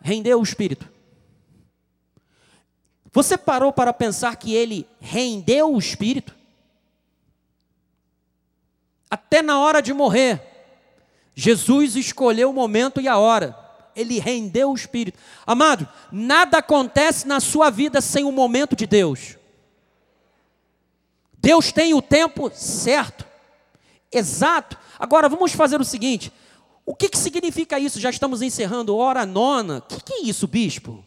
rendeu 0.00 0.40
o 0.40 0.42
espírito. 0.42 0.88
Você 3.12 3.36
parou 3.36 3.72
para 3.72 3.92
pensar 3.92 4.36
que 4.36 4.54
ele 4.54 4.88
rendeu 4.98 5.74
o 5.74 5.78
espírito? 5.78 6.34
Até 9.10 9.42
na 9.42 9.60
hora 9.60 9.82
de 9.82 9.92
morrer, 9.92 10.40
Jesus 11.34 11.96
escolheu 11.96 12.50
o 12.50 12.54
momento 12.54 13.00
e 13.00 13.06
a 13.06 13.18
hora. 13.18 13.58
Ele 13.94 14.18
rendeu 14.18 14.70
o 14.70 14.74
espírito. 14.74 15.18
Amado, 15.46 15.86
nada 16.10 16.58
acontece 16.58 17.28
na 17.28 17.38
sua 17.38 17.68
vida 17.68 18.00
sem 18.00 18.24
o 18.24 18.32
momento 18.32 18.74
de 18.74 18.86
Deus. 18.86 19.36
Deus 21.42 21.72
tem 21.72 21.92
o 21.92 22.00
tempo 22.00 22.52
certo, 22.54 23.26
exato. 24.12 24.78
Agora 24.96 25.28
vamos 25.28 25.52
fazer 25.52 25.80
o 25.80 25.84
seguinte: 25.84 26.32
o 26.86 26.94
que, 26.94 27.08
que 27.08 27.18
significa 27.18 27.80
isso? 27.80 27.98
Já 27.98 28.10
estamos 28.10 28.42
encerrando 28.42 28.96
hora 28.96 29.26
nona. 29.26 29.78
O 29.78 29.82
que, 29.82 30.00
que 30.00 30.12
é 30.14 30.22
isso, 30.22 30.46
bispo? 30.46 31.04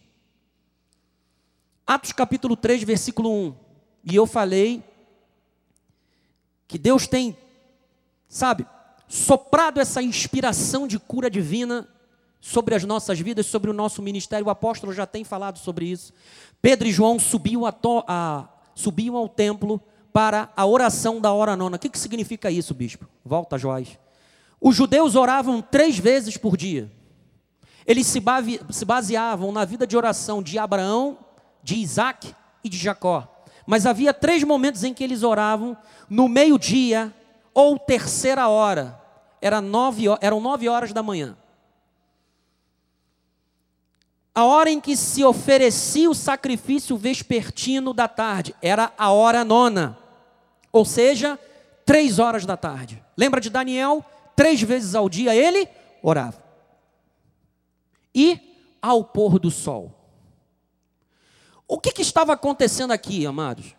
Atos 1.88 2.12
capítulo 2.12 2.58
3, 2.58 2.84
versículo 2.84 3.32
1. 3.32 3.56
E 4.12 4.16
eu 4.16 4.28
falei 4.28 4.84
que 6.68 6.78
Deus 6.78 7.08
tem, 7.08 7.38
sabe, 8.28 8.66
soprado 9.08 9.80
essa 9.80 10.02
inspiração 10.02 10.86
de 10.86 11.00
cura 11.00 11.30
divina 11.30 11.88
sobre 12.42 12.76
as 12.76 12.84
nossas 12.84 13.20
vidas, 13.22 13.46
sobre 13.46 13.70
o 13.70 13.74
nosso 13.74 14.02
ministério. 14.02 14.48
O 14.48 14.50
apóstolo 14.50 14.92
já 14.92 15.06
tem 15.06 15.24
falado 15.24 15.60
sobre 15.60 15.86
isso. 15.86 16.12
Pedro 16.62 16.90
e 16.90 16.92
João 16.92 17.18
subiam, 17.20 17.66
a 17.66 17.72
to, 17.72 18.04
a, 18.06 18.50
subiam 18.74 19.16
ao 19.16 19.30
templo 19.30 19.82
para 20.16 20.50
a 20.56 20.66
oração 20.66 21.20
da 21.20 21.34
hora 21.34 21.58
nona. 21.58 21.76
O 21.76 21.80
que, 21.80 21.90
que 21.90 22.00
significa 22.00 22.50
isso, 22.50 22.74
bispo? 22.74 23.06
Volta, 23.26 23.58
Joás. 23.58 24.00
Os 24.62 24.74
judeus 24.74 25.14
oravam 25.14 25.62
três 25.62 26.00
vezes 26.00 26.38
por 26.38 26.56
dia. 26.56 26.90
Eles 27.86 28.08
se 28.08 28.86
baseavam 28.86 29.52
na 29.52 29.66
vida 29.66 29.86
de 29.86 29.98
oração 29.98 30.42
de 30.42 30.58
Abraão, 30.58 31.18
de 31.62 31.76
Isaac 31.76 32.34
e 32.64 32.70
de 32.70 32.78
Jacó. 32.78 33.28
Mas 33.68 33.86
havia 33.86 34.14
três 34.14 34.42
momentos 34.46 34.86
em 34.86 34.94
que 34.94 35.04
eles 35.04 35.22
oravam 35.22 35.76
no 36.10 36.30
meio-dia 36.30 37.14
ou 37.54 37.78
terceira 37.78 38.48
hora. 38.48 38.98
Era 39.42 39.60
nove, 39.60 40.06
eram 40.22 40.40
nove 40.40 40.70
horas 40.70 40.94
da 40.94 41.04
manhã. 41.04 41.36
A 44.34 44.46
hora 44.46 44.70
em 44.70 44.80
que 44.80 44.96
se 44.96 45.26
oferecia 45.26 46.10
o 46.10 46.16
sacrifício 46.16 46.96
vespertino 46.96 47.94
da 47.94 48.08
tarde 48.08 48.56
era 48.62 48.94
a 48.98 49.12
hora 49.12 49.44
nona, 49.44 50.05
ou 50.76 50.84
seja, 50.84 51.40
três 51.86 52.20
horas 52.20 52.46
da 52.46 52.58
tarde. 52.58 53.02
Lembra 53.16 53.40
de 53.40 53.50
Daniel? 53.50 54.04
Três 54.36 54.62
vezes 54.62 54.94
ao 54.94 55.08
dia 55.08 55.34
ele 55.34 55.70
orava. 56.04 56.44
E 58.14 58.78
ao 58.82 59.02
pôr 59.02 59.40
do 59.40 59.50
sol. 59.50 59.98
O 61.66 61.80
que, 61.80 61.94
que 61.94 62.02
estava 62.02 62.34
acontecendo 62.34 62.92
aqui, 62.92 63.26
amados? 63.26 63.74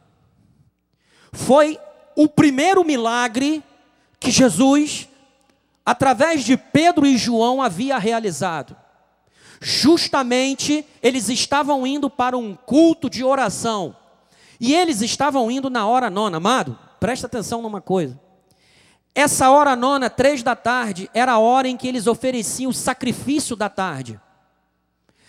Foi 1.35 1.79
o 2.17 2.27
primeiro 2.27 2.83
milagre 2.83 3.63
que 4.19 4.31
Jesus, 4.31 5.07
através 5.85 6.45
de 6.45 6.57
Pedro 6.57 7.07
e 7.07 7.19
João, 7.19 7.61
havia 7.61 7.99
realizado. 7.99 8.75
Justamente 9.61 10.83
eles 11.03 11.29
estavam 11.29 11.87
indo 11.87 12.09
para 12.09 12.39
um 12.39 12.57
culto 12.57 13.11
de 13.11 13.23
oração. 13.23 13.95
E 14.59 14.75
eles 14.75 15.03
estavam 15.03 15.51
indo 15.51 15.69
na 15.69 15.87
hora 15.87 16.09
nona, 16.09 16.39
amado, 16.39 16.86
presta 17.01 17.27
atenção 17.27 17.63
numa 17.63 17.81
coisa. 17.81 18.21
Essa 19.15 19.51
hora 19.51 19.75
nona, 19.75 20.11
três 20.11 20.43
da 20.43 20.55
tarde, 20.55 21.11
era 21.15 21.33
a 21.33 21.39
hora 21.39 21.69
em 21.69 21.77
que 21.77 21.89
eles 21.89 22.07
ofereciam 22.07 22.71
o 22.71 22.75
sacrifício 22.75 23.57
da 23.57 23.69
tarde 23.69 24.21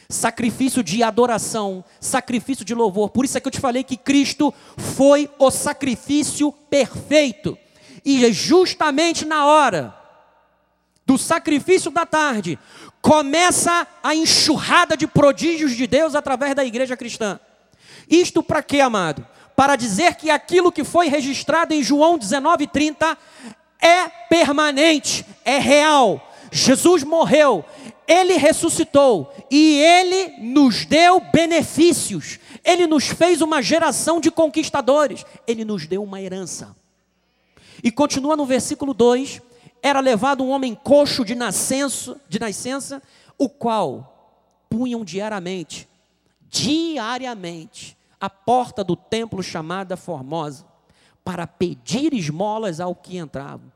sacrifício 0.10 0.82
de 0.84 1.04
adoração, 1.04 1.84
sacrifício 2.00 2.64
de 2.64 2.74
louvor. 2.74 3.10
Por 3.10 3.26
isso 3.26 3.38
é 3.38 3.42
que 3.42 3.48
eu 3.48 3.52
te 3.52 3.60
falei 3.60 3.84
que 3.84 3.98
Cristo 3.98 4.54
foi 4.78 5.30
o 5.38 5.52
sacrifício 5.52 6.52
perfeito. 6.52 7.58
E 8.06 8.26
é 8.26 8.32
justamente 8.32 9.26
na 9.26 9.46
hora 9.46 9.94
do 11.06 11.18
sacrifício 11.18 11.92
da 11.92 12.06
tarde 12.06 12.58
começa 13.02 13.88
a 14.04 14.16
enxurrada 14.16 14.98
de 14.98 15.08
prodígios 15.08 15.76
de 15.76 15.88
Deus 15.88 16.16
através 16.16 16.56
da 16.56 16.66
igreja 16.66 16.98
cristã. 16.98 17.40
Isto 18.10 18.42
para 18.42 18.64
quê, 18.64 18.80
amado? 18.80 19.26
Para 19.58 19.76
dizer 19.76 20.14
que 20.14 20.30
aquilo 20.30 20.72
que 20.72 20.84
foi 20.84 21.08
registrado 21.08 21.74
em 21.74 21.82
João 21.82 22.16
19:30 22.16 23.18
é 23.82 24.08
permanente, 24.30 25.26
é 25.44 25.58
real. 25.58 26.32
Jesus 26.52 27.02
morreu, 27.02 27.66
ele 28.08 28.38
ressuscitou 28.38 29.34
e 29.50 29.82
ele 29.82 30.44
nos 30.44 30.86
deu 30.86 31.20
benefícios. 31.34 32.38
Ele 32.64 32.86
nos 32.86 33.08
fez 33.08 33.42
uma 33.42 33.60
geração 33.60 34.22
de 34.22 34.30
conquistadores. 34.30 35.26
Ele 35.48 35.66
nos 35.66 35.88
deu 35.88 36.04
uma 36.04 36.22
herança. 36.22 36.76
E 37.84 37.90
continua 37.90 38.38
no 38.38 38.46
versículo 38.46 38.94
2: 38.94 39.42
era 39.82 40.00
levado 40.00 40.44
um 40.44 40.50
homem 40.50 40.76
coxo 40.76 41.26
de 41.26 41.34
nascença, 41.34 42.22
de 42.30 42.40
nascença, 42.40 43.02
o 43.40 43.50
qual 43.50 44.38
punham 44.70 45.04
diariamente, 45.04 45.90
diariamente, 46.48 47.97
a 48.20 48.30
porta 48.30 48.84
do 48.84 48.96
templo 48.96 49.44
chamada 49.44 49.96
Formosa, 49.96 50.66
para 51.24 51.46
pedir 51.46 52.14
esmolas 52.14 52.80
ao 52.80 52.96
que 52.96 53.18
entravam. 53.18 53.72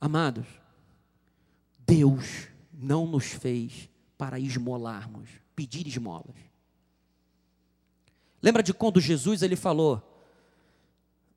Amados, 0.00 0.46
Deus 1.78 2.48
não 2.72 3.06
nos 3.06 3.26
fez 3.26 3.88
para 4.16 4.38
esmolarmos, 4.38 5.28
pedir 5.54 5.86
esmolas. 5.86 6.36
Lembra 8.42 8.62
de 8.62 8.74
quando 8.74 9.00
Jesus 9.00 9.42
ele 9.42 9.56
falou: 9.56 10.02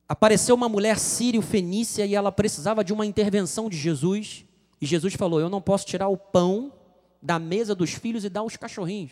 apareceu 0.07 0.55
uma 0.55 0.69
mulher 0.69 0.97
sírio-fenícia 0.97 2.05
e 2.05 2.15
ela 2.15 2.31
precisava 2.31 2.83
de 2.83 2.93
uma 2.93 3.05
intervenção 3.05 3.69
de 3.69 3.77
Jesus, 3.77 4.45
e 4.79 4.85
Jesus 4.85 5.13
falou: 5.13 5.39
Eu 5.39 5.49
não 5.49 5.61
posso 5.61 5.85
tirar 5.85 6.07
o 6.07 6.17
pão 6.17 6.73
da 7.21 7.37
mesa 7.37 7.75
dos 7.75 7.91
filhos 7.91 8.23
e 8.23 8.29
dar 8.29 8.41
aos 8.41 8.55
cachorrinhos. 8.57 9.11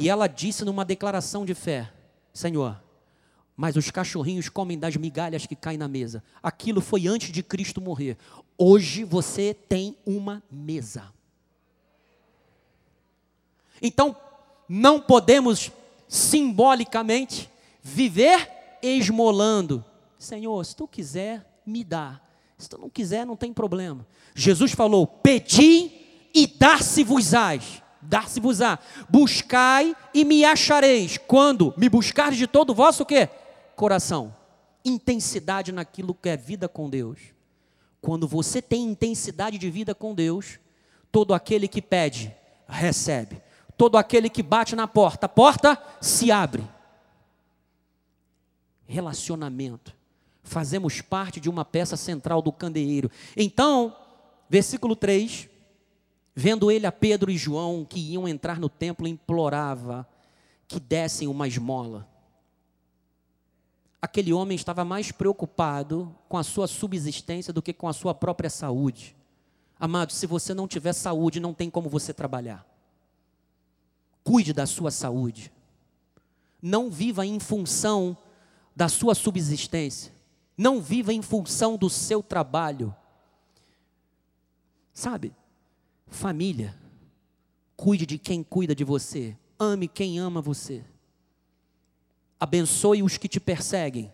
E 0.00 0.08
ela 0.08 0.28
disse 0.28 0.64
numa 0.64 0.84
declaração 0.84 1.44
de 1.44 1.54
fé: 1.54 1.92
Senhor, 2.32 2.80
mas 3.56 3.74
os 3.74 3.90
cachorrinhos 3.90 4.48
comem 4.48 4.78
das 4.78 4.94
migalhas 4.96 5.44
que 5.44 5.56
caem 5.56 5.76
na 5.76 5.88
mesa. 5.88 6.22
Aquilo 6.40 6.80
foi 6.80 7.08
antes 7.08 7.32
de 7.32 7.42
Cristo 7.42 7.80
morrer. 7.80 8.16
Hoje 8.56 9.02
você 9.02 9.52
tem 9.52 9.96
uma 10.06 10.40
mesa. 10.48 11.12
Então, 13.82 14.16
não 14.68 15.00
podemos 15.00 15.72
simbolicamente 16.06 17.50
viver 17.82 18.78
esmolando. 18.80 19.84
Senhor, 20.16 20.64
se 20.64 20.76
tu 20.76 20.86
quiser, 20.86 21.44
me 21.66 21.82
dá. 21.82 22.20
Se 22.56 22.68
tu 22.68 22.78
não 22.78 22.88
quiser, 22.88 23.26
não 23.26 23.34
tem 23.34 23.52
problema. 23.52 24.06
Jesus 24.32 24.70
falou: 24.70 25.08
Pedi 25.08 25.90
e 26.32 26.46
dar-se-vos-ás. 26.46 27.82
Dar-se-vos-á. 28.08 28.78
Buscai 29.08 29.94
e 30.14 30.24
me 30.24 30.44
achareis. 30.44 31.18
Quando 31.18 31.74
me 31.76 31.88
buscardes 31.88 32.38
de 32.38 32.46
todo 32.46 32.70
o 32.70 32.74
vosso 32.74 33.04
quê? 33.04 33.28
Coração. 33.76 34.34
Intensidade 34.84 35.70
naquilo 35.70 36.14
que 36.14 36.28
é 36.28 36.36
vida 36.36 36.68
com 36.68 36.88
Deus. 36.88 37.18
Quando 38.00 38.26
você 38.26 38.62
tem 38.62 38.84
intensidade 38.84 39.58
de 39.58 39.70
vida 39.70 39.94
com 39.94 40.14
Deus, 40.14 40.58
todo 41.12 41.34
aquele 41.34 41.68
que 41.68 41.82
pede, 41.82 42.34
recebe. 42.66 43.42
Todo 43.76 43.96
aquele 43.96 44.30
que 44.30 44.42
bate 44.42 44.74
na 44.74 44.88
porta, 44.88 45.26
a 45.26 45.28
porta 45.28 45.80
se 46.00 46.32
abre. 46.32 46.64
Relacionamento. 48.86 49.94
Fazemos 50.42 51.00
parte 51.02 51.38
de 51.38 51.50
uma 51.50 51.64
peça 51.64 51.96
central 51.96 52.40
do 52.40 52.50
candeeiro. 52.50 53.10
Então, 53.36 53.94
versículo 54.48 54.96
3, 54.96 55.48
Vendo 56.40 56.70
ele 56.70 56.86
a 56.86 56.92
Pedro 56.92 57.32
e 57.32 57.36
João 57.36 57.84
que 57.84 57.98
iam 57.98 58.28
entrar 58.28 58.60
no 58.60 58.68
templo, 58.68 59.08
implorava 59.08 60.08
que 60.68 60.78
dessem 60.78 61.26
uma 61.26 61.48
esmola. 61.48 62.06
Aquele 64.00 64.32
homem 64.32 64.54
estava 64.54 64.84
mais 64.84 65.10
preocupado 65.10 66.14
com 66.28 66.38
a 66.38 66.44
sua 66.44 66.68
subsistência 66.68 67.52
do 67.52 67.60
que 67.60 67.72
com 67.72 67.88
a 67.88 67.92
sua 67.92 68.14
própria 68.14 68.48
saúde. 68.48 69.16
Amado, 69.80 70.12
se 70.12 70.28
você 70.28 70.54
não 70.54 70.68
tiver 70.68 70.92
saúde, 70.92 71.40
não 71.40 71.52
tem 71.52 71.68
como 71.68 71.88
você 71.88 72.14
trabalhar. 72.14 72.64
Cuide 74.22 74.52
da 74.52 74.64
sua 74.64 74.92
saúde. 74.92 75.50
Não 76.62 76.88
viva 76.88 77.26
em 77.26 77.40
função 77.40 78.16
da 78.76 78.88
sua 78.88 79.16
subsistência. 79.16 80.14
Não 80.56 80.80
viva 80.80 81.12
em 81.12 81.20
função 81.20 81.76
do 81.76 81.90
seu 81.90 82.22
trabalho. 82.22 82.94
Sabe? 84.92 85.34
Família. 86.10 86.76
Cuide 87.76 88.06
de 88.06 88.18
quem 88.18 88.42
cuida 88.42 88.74
de 88.74 88.84
você. 88.84 89.36
Ame 89.58 89.88
quem 89.88 90.18
ama 90.18 90.40
você. 90.40 90.84
Abençoe 92.40 93.02
os 93.02 93.16
que 93.16 93.28
te 93.28 93.40
perseguem. 93.40 94.12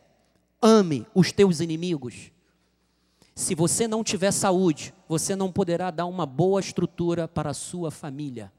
Ame 0.60 1.06
os 1.14 1.32
teus 1.32 1.60
inimigos. 1.60 2.30
Se 3.34 3.54
você 3.54 3.88
não 3.88 4.04
tiver 4.04 4.30
saúde, 4.30 4.94
você 5.08 5.34
não 5.34 5.50
poderá 5.50 5.90
dar 5.90 6.06
uma 6.06 6.24
boa 6.24 6.60
estrutura 6.60 7.26
para 7.26 7.50
a 7.50 7.54
sua 7.54 7.90
família. 7.90 8.52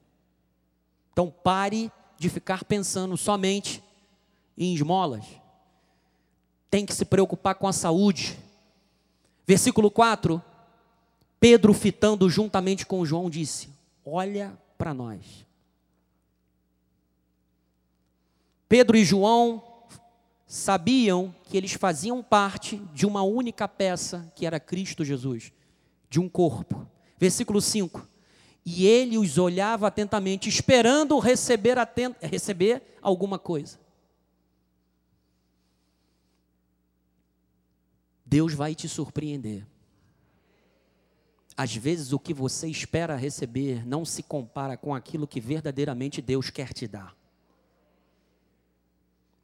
Então 1.11 1.31
pare 1.31 1.91
de 2.17 2.29
ficar 2.29 2.65
pensando 2.65 3.15
somente 3.15 3.83
em 4.57 4.73
esmolas. 4.73 5.25
Tem 6.69 6.85
que 6.85 6.93
se 6.93 7.05
preocupar 7.05 7.55
com 7.55 7.67
a 7.67 7.73
saúde. 7.73 8.37
Versículo 9.47 9.89
4 9.89 10.41
Pedro, 11.47 11.75
fitando 11.75 12.27
juntamente 12.27 12.87
com 12.87 13.05
João, 13.05 13.29
disse: 13.29 13.69
Olha 14.03 14.59
para 14.79 14.95
nós. 14.95 15.45
Pedro 18.67 18.97
e 18.97 19.05
João 19.05 19.63
sabiam 20.47 21.35
que 21.43 21.55
eles 21.55 21.73
faziam 21.73 22.23
parte 22.23 22.77
de 22.95 23.05
uma 23.05 23.21
única 23.21 23.67
peça, 23.67 24.33
que 24.35 24.43
era 24.43 24.59
Cristo 24.59 25.05
Jesus, 25.05 25.53
de 26.09 26.19
um 26.19 26.27
corpo. 26.27 26.89
Versículo 27.15 27.61
5. 27.61 28.07
E 28.65 28.87
ele 28.87 29.15
os 29.15 29.37
olhava 29.37 29.85
atentamente, 29.85 30.49
esperando 30.49 31.19
receber, 31.19 31.77
atent... 31.77 32.15
receber 32.23 32.97
alguma 33.03 33.37
coisa. 33.37 33.79
Deus 38.25 38.55
vai 38.55 38.73
te 38.73 38.89
surpreender. 38.89 39.63
Às 41.57 41.73
vezes 41.73 42.11
o 42.11 42.19
que 42.19 42.33
você 42.33 42.67
espera 42.67 43.15
receber 43.15 43.85
não 43.87 44.03
se 44.03 44.21
compara 44.21 44.75
com 44.75 44.93
aquilo 44.93 45.27
que 45.27 45.39
verdadeiramente 45.39 46.21
Deus 46.21 46.49
quer 46.49 46.73
te 46.73 46.85
dar. 46.87 47.15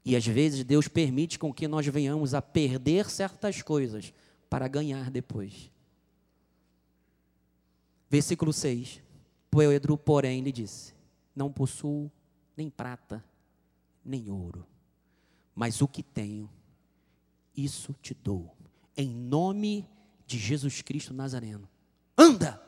E 0.03 0.15
às 0.15 0.25
vezes 0.25 0.63
Deus 0.65 0.87
permite 0.87 1.39
com 1.39 1.53
que 1.53 1.67
nós 1.67 1.85
venhamos 1.87 2.33
a 2.33 2.41
perder 2.41 3.09
certas 3.09 3.61
coisas 3.61 4.13
para 4.49 4.67
ganhar 4.67 5.09
depois. 5.09 5.71
Versículo 8.09 8.51
6. 8.51 9.01
Pedro, 9.49 9.97
porém, 9.97 10.41
lhe 10.41 10.51
disse: 10.51 10.93
Não 11.35 11.51
possuo 11.51 12.11
nem 12.57 12.69
prata, 12.69 13.23
nem 14.03 14.29
ouro, 14.29 14.65
mas 15.55 15.81
o 15.81 15.87
que 15.87 16.03
tenho, 16.03 16.49
isso 17.55 17.93
te 18.01 18.13
dou, 18.13 18.55
em 18.95 19.09
nome 19.09 19.87
de 20.25 20.37
Jesus 20.37 20.81
Cristo 20.81 21.13
Nazareno 21.13 21.70
anda. 22.21 22.61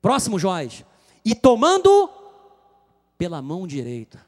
Próximo 0.00 0.38
Joás. 0.38 0.84
E 1.24 1.34
tomando 1.34 2.10
pela 3.16 3.40
mão 3.40 3.66
direita, 3.66 4.24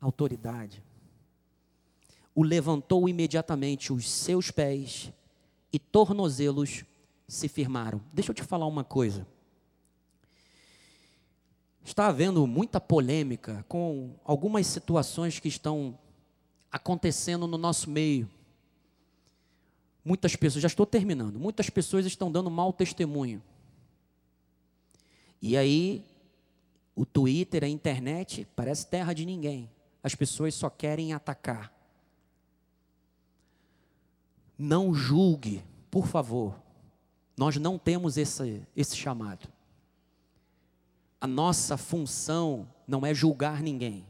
autoridade, 0.00 0.82
o 2.34 2.42
levantou 2.42 3.08
imediatamente, 3.08 3.92
os 3.92 4.10
seus 4.10 4.50
pés 4.50 5.12
e 5.72 5.78
tornozelos 5.78 6.84
se 7.28 7.48
firmaram. 7.48 8.00
Deixa 8.12 8.30
eu 8.30 8.34
te 8.34 8.42
falar 8.42 8.66
uma 8.66 8.84
coisa. 8.84 9.26
Está 11.84 12.06
havendo 12.06 12.46
muita 12.46 12.80
polêmica 12.80 13.64
com 13.68 14.14
algumas 14.24 14.66
situações 14.66 15.38
que 15.38 15.48
estão 15.48 15.98
acontecendo 16.70 17.46
no 17.46 17.58
nosso 17.58 17.90
meio. 17.90 18.28
Muitas 20.04 20.34
pessoas, 20.34 20.62
já 20.62 20.66
estou 20.66 20.84
terminando, 20.84 21.38
muitas 21.38 21.70
pessoas 21.70 22.06
estão 22.06 22.30
dando 22.30 22.50
mau 22.50 22.72
testemunho. 22.72 23.42
E 25.40 25.56
aí, 25.56 26.04
o 26.94 27.06
Twitter, 27.06 27.64
a 27.64 27.68
internet, 27.68 28.46
parece 28.56 28.86
terra 28.86 29.12
de 29.12 29.24
ninguém. 29.24 29.70
As 30.02 30.14
pessoas 30.14 30.54
só 30.54 30.68
querem 30.68 31.12
atacar. 31.12 31.72
Não 34.58 34.92
julgue, 34.94 35.62
por 35.90 36.06
favor. 36.06 36.60
Nós 37.36 37.56
não 37.56 37.78
temos 37.78 38.16
esse, 38.16 38.62
esse 38.76 38.96
chamado. 38.96 39.48
A 41.20 41.26
nossa 41.26 41.76
função 41.76 42.68
não 42.86 43.06
é 43.06 43.14
julgar 43.14 43.62
ninguém. 43.62 44.04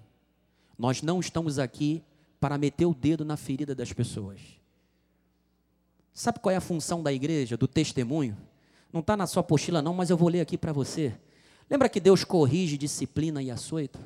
Nós 0.79 1.03
não 1.03 1.21
estamos 1.21 1.59
aqui 1.59 2.03
para 2.41 2.59
meter 2.59 2.87
o 2.87 2.95
dedo 2.95 3.25
na 3.25 3.37
ferida 3.37 3.75
das 3.75 3.93
pessoas. 3.93 4.41
Sabe 6.13 6.39
qual 6.41 6.53
é 6.53 6.57
a 6.57 6.61
função 6.61 7.03
da 7.03 7.13
igreja, 7.13 7.57
do 7.57 7.67
testemunho? 7.67 8.37
Não 8.93 9.01
está 9.01 9.17
na 9.17 9.27
sua 9.27 9.41
apostila, 9.41 9.81
não, 9.81 9.95
mas 9.95 10.11
eu 10.11 10.17
vou 10.17 10.29
ler 10.29 10.41
aqui 10.41 10.59
para 10.59 10.73
você. 10.73 11.15
Lembra 11.71 11.89
que 11.89 11.99
Deus 11.99 12.23
corrige 12.25 12.77
disciplina 12.77 13.43
e 13.43 13.51
açoita? 13.51 13.99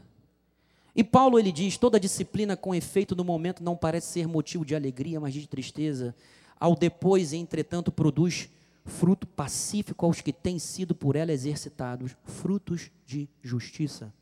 E 0.94 1.02
Paulo 1.02 1.38
ele 1.38 1.50
diz: 1.50 1.76
toda 1.76 1.98
disciplina 1.98 2.56
com 2.56 2.74
efeito 2.74 3.16
no 3.16 3.24
momento 3.24 3.62
não 3.62 3.76
parece 3.76 4.12
ser 4.12 4.28
motivo 4.28 4.64
de 4.64 4.74
alegria, 4.74 5.18
mas 5.20 5.34
de 5.34 5.46
tristeza. 5.46 6.14
Ao 6.58 6.74
depois, 6.74 7.32
entretanto, 7.32 7.90
produz 7.90 8.48
fruto 8.84 9.26
pacífico 9.26 10.06
aos 10.06 10.20
que 10.20 10.32
têm 10.32 10.58
sido 10.58 10.94
por 10.94 11.16
ela 11.16 11.32
exercitados, 11.32 12.16
frutos 12.24 12.90
de 13.04 13.28
justiça. 13.42 14.14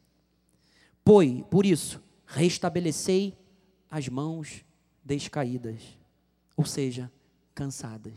Pois, 1.05 1.43
por 1.51 1.67
isso, 1.67 2.03
restabelecei 2.27 3.37
as 3.91 4.09
mãos 4.09 4.65
descaídas. 5.05 5.83
Ou 6.57 6.65
seja, 6.65 7.13
cansadas. 7.55 8.15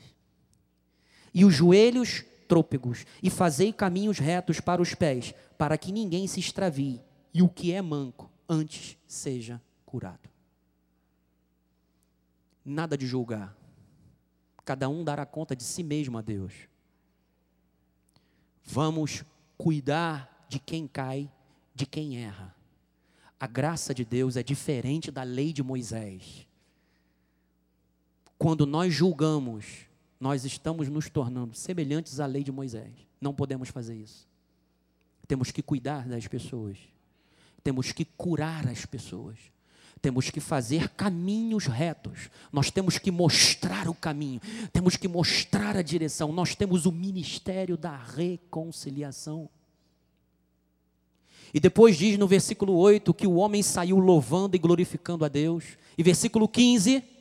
E 1.33 1.45
os 1.45 1.53
joelhos 1.53 2.23
trôpegos, 2.47 3.05
e 3.21 3.29
fazei 3.29 3.73
caminhos 3.73 4.19
retos 4.19 4.59
para 4.59 4.81
os 4.81 4.95
pés, 4.95 5.33
para 5.57 5.77
que 5.77 5.91
ninguém 5.91 6.27
se 6.27 6.39
extravie, 6.39 7.01
e 7.33 7.41
o 7.41 7.49
que 7.49 7.71
é 7.73 7.81
manco 7.81 8.31
antes 8.47 8.97
seja 9.05 9.61
curado. 9.85 10.29
Nada 12.63 12.97
de 12.97 13.05
julgar. 13.05 13.55
Cada 14.65 14.89
um 14.89 15.03
dará 15.03 15.25
conta 15.25 15.55
de 15.55 15.63
si 15.63 15.83
mesmo 15.83 16.17
a 16.17 16.21
Deus. 16.21 16.53
Vamos 18.63 19.23
cuidar 19.57 20.45
de 20.49 20.59
quem 20.59 20.87
cai, 20.87 21.31
de 21.73 21.85
quem 21.85 22.17
erra. 22.17 22.53
A 23.39 23.47
graça 23.47 23.93
de 23.93 24.03
Deus 24.03 24.35
é 24.35 24.43
diferente 24.43 25.11
da 25.11 25.23
lei 25.23 25.53
de 25.53 25.63
Moisés. 25.63 26.46
Quando 28.37 28.65
nós 28.65 28.93
julgamos, 28.93 29.87
nós 30.19 30.45
estamos 30.45 30.89
nos 30.89 31.09
tornando 31.09 31.55
semelhantes 31.55 32.19
à 32.19 32.25
lei 32.25 32.43
de 32.43 32.51
Moisés. 32.51 32.91
Não 33.19 33.33
podemos 33.33 33.69
fazer 33.69 33.95
isso. 33.95 34.27
Temos 35.27 35.51
que 35.51 35.61
cuidar 35.61 36.07
das 36.07 36.27
pessoas. 36.27 36.77
Temos 37.63 37.91
que 37.91 38.05
curar 38.05 38.67
as 38.67 38.85
pessoas. 38.85 39.37
Temos 40.01 40.29
que 40.29 40.39
fazer 40.39 40.89
caminhos 40.89 41.65
retos. 41.65 42.29
Nós 42.51 42.69
temos 42.69 42.97
que 42.97 43.09
mostrar 43.09 43.89
o 43.89 43.95
caminho. 43.95 44.39
Temos 44.71 44.95
que 44.95 45.07
mostrar 45.07 45.75
a 45.75 45.81
direção. 45.81 46.31
Nós 46.31 46.55
temos 46.55 46.85
o 46.85 46.91
ministério 46.91 47.75
da 47.75 47.95
reconciliação. 47.97 49.49
E 51.53 51.59
depois 51.59 51.97
diz 51.97 52.17
no 52.17 52.27
versículo 52.27 52.75
8 52.75 53.13
que 53.13 53.25
o 53.25 53.35
homem 53.35 53.63
saiu 53.63 53.97
louvando 53.97 54.55
e 54.55 54.59
glorificando 54.59 55.25
a 55.25 55.27
Deus. 55.27 55.77
E 55.97 56.03
versículo 56.03 56.47
15 56.47 57.16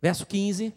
Verso 0.00 0.26
15: 0.26 0.72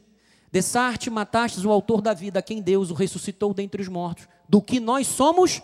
Dessarte 0.51 1.09
matastes 1.09 1.63
o 1.63 1.71
autor 1.71 2.01
da 2.01 2.13
vida, 2.13 2.39
a 2.39 2.41
quem 2.41 2.61
Deus 2.61 2.91
o 2.91 2.93
ressuscitou 2.93 3.53
dentre 3.53 3.81
os 3.81 3.87
mortos, 3.87 4.27
do 4.49 4.61
que 4.61 4.79
nós 4.79 5.07
somos 5.07 5.61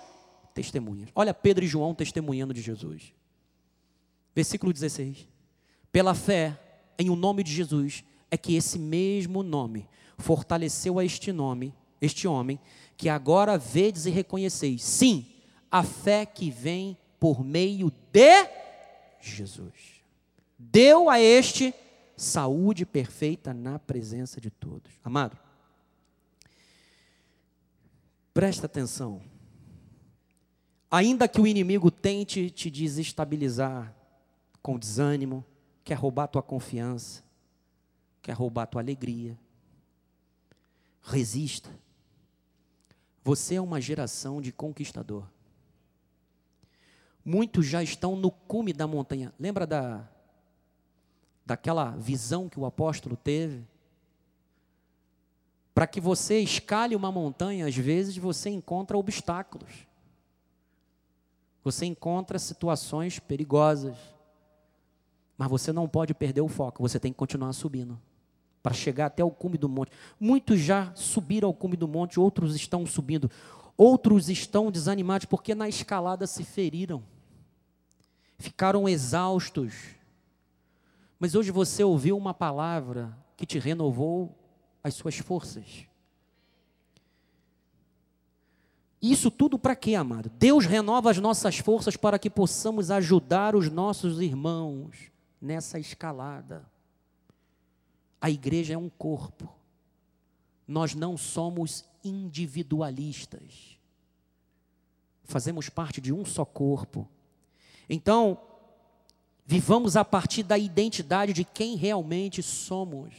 testemunhas. 0.53 1.09
Olha 1.13 1.33
Pedro 1.33 1.65
e 1.65 1.67
João 1.67 1.93
testemunhando 1.93 2.53
de 2.53 2.61
Jesus. 2.61 3.13
Versículo 4.33 4.71
16. 4.71 5.27
Pela 5.91 6.13
fé 6.13 6.59
em 6.97 7.09
o 7.09 7.15
nome 7.15 7.43
de 7.43 7.51
Jesus 7.51 8.03
é 8.29 8.37
que 8.37 8.55
esse 8.55 8.79
mesmo 8.79 9.43
nome 9.43 9.87
fortaleceu 10.17 10.99
a 10.99 11.05
este 11.05 11.31
nome, 11.31 11.73
este 12.01 12.27
homem, 12.27 12.59
que 12.95 13.09
agora 13.09 13.57
vedes 13.57 14.05
e 14.05 14.09
reconheceis. 14.09 14.83
Sim, 14.83 15.25
a 15.71 15.83
fé 15.83 16.25
que 16.25 16.49
vem 16.49 16.97
por 17.19 17.43
meio 17.43 17.91
de 18.11 18.47
Jesus. 19.19 20.01
Deu 20.57 21.09
a 21.09 21.19
este 21.19 21.73
saúde 22.17 22.83
perfeita 22.83 23.53
na 23.53 23.77
presença 23.77 24.41
de 24.41 24.49
todos. 24.49 24.91
Amado, 25.03 25.37
presta 28.33 28.65
atenção. 28.65 29.21
Ainda 30.89 31.27
que 31.27 31.39
o 31.39 31.45
inimigo 31.45 31.91
tente 31.91 32.49
te 32.49 32.71
desestabilizar 32.71 33.93
com 34.61 34.79
desânimo, 34.79 35.45
quer 35.83 35.95
roubar 35.95 36.27
tua 36.27 36.41
confiança, 36.41 37.23
quer 38.21 38.33
roubar 38.33 38.65
tua 38.65 38.81
alegria, 38.81 39.37
resista. 41.03 41.69
Você 43.23 43.55
é 43.55 43.61
uma 43.61 43.79
geração 43.79 44.41
de 44.41 44.51
conquistador. 44.51 45.25
Muitos 47.23 47.65
já 47.65 47.83
estão 47.83 48.15
no 48.15 48.31
cume 48.31 48.71
da 48.71 48.87
montanha. 48.87 49.33
Lembra 49.37 49.67
da 49.67 50.09
daquela 51.47 51.91
visão 51.91 52.49
que 52.49 52.59
o 52.59 52.65
apóstolo 52.65 53.15
teve? 53.15 53.65
Para 55.73 55.87
que 55.87 56.01
você 56.01 56.39
escale 56.39 56.95
uma 56.95 57.11
montanha, 57.11 57.65
às 57.65 57.75
vezes 57.75 58.17
você 58.17 58.49
encontra 58.49 58.97
obstáculos. 58.97 59.87
Você 61.63 61.85
encontra 61.85 62.37
situações 62.37 63.17
perigosas. 63.17 63.95
Mas 65.37 65.49
você 65.49 65.71
não 65.71 65.87
pode 65.87 66.13
perder 66.13 66.41
o 66.41 66.47
foco, 66.49 66.81
você 66.81 66.99
tem 66.99 67.11
que 67.11 67.17
continuar 67.17 67.53
subindo 67.53 67.97
para 68.61 68.73
chegar 68.73 69.05
até 69.05 69.23
o 69.23 69.31
cume 69.31 69.57
do 69.57 69.69
monte. 69.69 69.91
Muitos 70.19 70.59
já 70.59 70.91
subiram 70.93 71.47
ao 71.47 71.53
cume 71.53 71.77
do 71.77 71.87
monte, 71.87 72.19
outros 72.19 72.53
estão 72.53 72.85
subindo. 72.85 73.31
Outros 73.77 74.27
estão 74.27 74.69
desanimados 74.69 75.25
porque 75.25 75.55
na 75.55 75.69
escalada 75.69 76.27
se 76.27 76.43
feriram. 76.43 77.01
Ficaram 78.37 78.89
exaustos 78.89 79.96
mas 81.19 81.35
hoje 81.35 81.51
você 81.51 81.83
ouviu 81.83 82.17
uma 82.17 82.33
palavra 82.33 83.17
que 83.35 83.45
te 83.45 83.59
renovou 83.59 84.37
as 84.83 84.93
suas 84.93 85.17
forças. 85.17 85.87
Isso 89.01 89.29
tudo 89.29 89.59
para 89.59 89.75
quê, 89.75 89.95
amado? 89.95 90.29
Deus 90.29 90.65
renova 90.65 91.11
as 91.11 91.17
nossas 91.19 91.57
forças 91.57 91.95
para 91.95 92.17
que 92.17 92.29
possamos 92.29 92.89
ajudar 92.89 93.55
os 93.55 93.69
nossos 93.69 94.19
irmãos 94.19 95.11
nessa 95.39 95.79
escalada. 95.79 96.65
A 98.19 98.29
igreja 98.29 98.73
é 98.73 98.77
um 98.77 98.89
corpo. 98.89 99.53
Nós 100.67 100.95
não 100.95 101.15
somos 101.15 101.85
individualistas. 102.03 103.77
Fazemos 105.23 105.69
parte 105.69 106.01
de 106.01 106.11
um 106.11 106.25
só 106.25 106.43
corpo. 106.43 107.07
Então, 107.87 108.41
Vivamos 109.49 109.95
a 109.95 110.03
partir 110.03 110.43
da 110.43 110.57
identidade 110.57 111.31
de 111.31 111.45
quem 111.45 111.77
realmente 111.77 112.43
somos. 112.43 113.13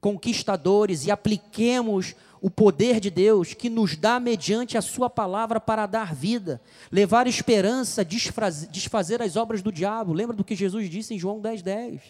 Conquistadores 0.00 1.06
e 1.06 1.10
apliquemos 1.12 2.16
o 2.40 2.50
poder 2.50 2.98
de 2.98 3.08
Deus 3.08 3.54
que 3.54 3.70
nos 3.70 3.96
dá 3.96 4.18
mediante 4.18 4.76
a 4.76 4.82
Sua 4.82 5.08
palavra 5.08 5.60
para 5.60 5.86
dar 5.86 6.12
vida, 6.12 6.60
levar 6.90 7.28
esperança, 7.28 8.04
desfazer 8.04 9.22
as 9.22 9.36
obras 9.36 9.62
do 9.62 9.70
diabo. 9.70 10.12
Lembra 10.12 10.34
do 10.34 10.42
que 10.42 10.56
Jesus 10.56 10.90
disse 10.90 11.14
em 11.14 11.18
João 11.18 11.40
10, 11.40 11.62
10? 11.62 12.02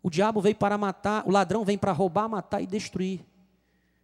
O 0.00 0.08
diabo 0.08 0.40
veio 0.40 0.54
para 0.54 0.78
matar, 0.78 1.26
o 1.26 1.30
ladrão 1.32 1.64
vem 1.64 1.76
para 1.76 1.90
roubar, 1.90 2.28
matar 2.28 2.62
e 2.62 2.68
destruir. 2.68 3.26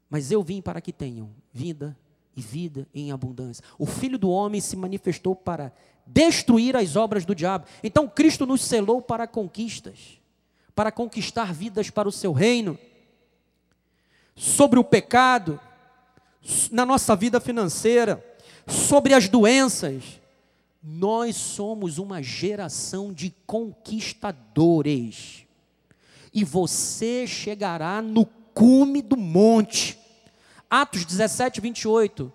Mas 0.09 0.33
eu 0.33 0.43
vim 0.43 0.61
para 0.61 0.81
que 0.81 0.93
tenham 0.93 1.31
vida 1.53 1.97
e 2.35 2.41
vida 2.41 2.89
em 2.93 3.13
abundância. 3.13 3.65
O 3.79 3.87
Filho 3.87 4.19
do 4.19 4.29
Homem 4.29 4.61
se 4.61 4.77
manifestou 4.77 5.37
para 5.37 5.73
destruir 6.13 6.77
as 6.77 6.97
obras 6.97 7.25
do 7.25 7.35
diabo. 7.35 7.67
Então 7.83 8.09
Cristo 8.09 8.45
nos 8.47 8.63
selou 8.63 9.01
para 9.01 9.27
conquistas, 9.27 10.21
para 10.75 10.91
conquistar 10.91 11.53
vidas 11.53 11.89
para 11.91 12.09
o 12.09 12.13
seu 12.13 12.33
reino. 12.33 12.79
Sobre 14.35 14.79
o 14.79 14.85
pecado, 14.85 15.61
na 16.71 16.87
nossa 16.87 17.15
vida 17.15 17.41
financeira, 17.41 18.25
sobre 18.67 19.15
as 19.15 19.29
doenças, 19.29 20.03
nós 20.83 21.37
somos 21.37 21.99
uma 21.99 22.23
geração 22.23 23.13
de 23.13 23.35
conquistadores. 23.47 25.45
E 26.33 26.43
você 26.45 27.27
chegará 27.27 28.01
no 28.01 28.25
cume 28.25 29.03
do 29.03 29.17
monte. 29.17 29.99
Atos 30.71 31.05
17, 31.05 31.61
28. 31.61 32.33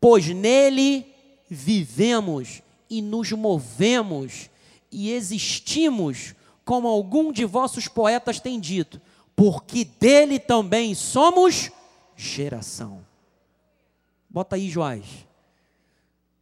Pois 0.00 0.28
nele 0.28 1.06
vivemos 1.48 2.62
e 2.92 3.00
nos 3.00 3.32
movemos 3.32 4.50
e 4.90 5.12
existimos, 5.12 6.34
como 6.62 6.86
algum 6.86 7.32
de 7.32 7.42
vossos 7.46 7.88
poetas 7.88 8.38
tem 8.38 8.60
dito, 8.60 9.00
porque 9.34 9.82
dele 9.82 10.38
também 10.38 10.94
somos 10.94 11.70
geração. 12.14 13.02
Bota 14.28 14.56
aí, 14.56 14.68
Joás. 14.68 15.26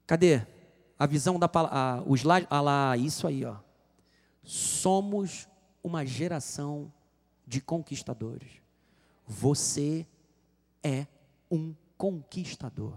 Cadê? 0.08 0.42
A 0.98 1.06
visão 1.06 1.38
da 1.38 1.48
palavra, 1.48 2.02
o 2.04 2.16
slide, 2.16 2.48
ah 2.50 2.60
lá, 2.60 2.96
isso 2.96 3.28
aí, 3.28 3.44
ó. 3.44 3.54
Somos 4.42 5.46
uma 5.84 6.04
geração 6.04 6.92
de 7.46 7.60
conquistadores. 7.60 8.50
Você 9.24 10.04
é 10.82 11.06
um 11.48 11.72
conquistador. 11.96 12.94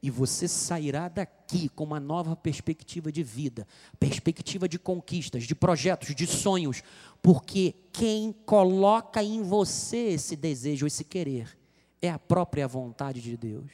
E 0.00 0.10
você 0.10 0.46
sairá 0.46 1.08
daqui 1.08 1.68
com 1.68 1.84
uma 1.84 1.98
nova 1.98 2.36
perspectiva 2.36 3.10
de 3.10 3.22
vida, 3.22 3.66
perspectiva 3.98 4.68
de 4.68 4.78
conquistas, 4.78 5.44
de 5.44 5.54
projetos, 5.54 6.14
de 6.14 6.26
sonhos, 6.26 6.82
porque 7.20 7.74
quem 7.92 8.32
coloca 8.46 9.22
em 9.22 9.42
você 9.42 9.96
esse 10.10 10.36
desejo, 10.36 10.86
esse 10.86 11.02
querer, 11.02 11.58
é 12.00 12.08
a 12.08 12.18
própria 12.18 12.68
vontade 12.68 13.20
de 13.20 13.36
Deus. 13.36 13.70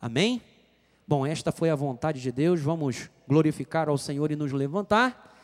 Amém? 0.00 0.40
Bom, 1.06 1.26
esta 1.26 1.52
foi 1.52 1.70
a 1.70 1.74
vontade 1.74 2.20
de 2.20 2.32
Deus. 2.32 2.60
Vamos 2.60 3.10
glorificar 3.28 3.88
ao 3.88 3.98
Senhor 3.98 4.30
e 4.30 4.36
nos 4.36 4.52
levantar. 4.52 5.36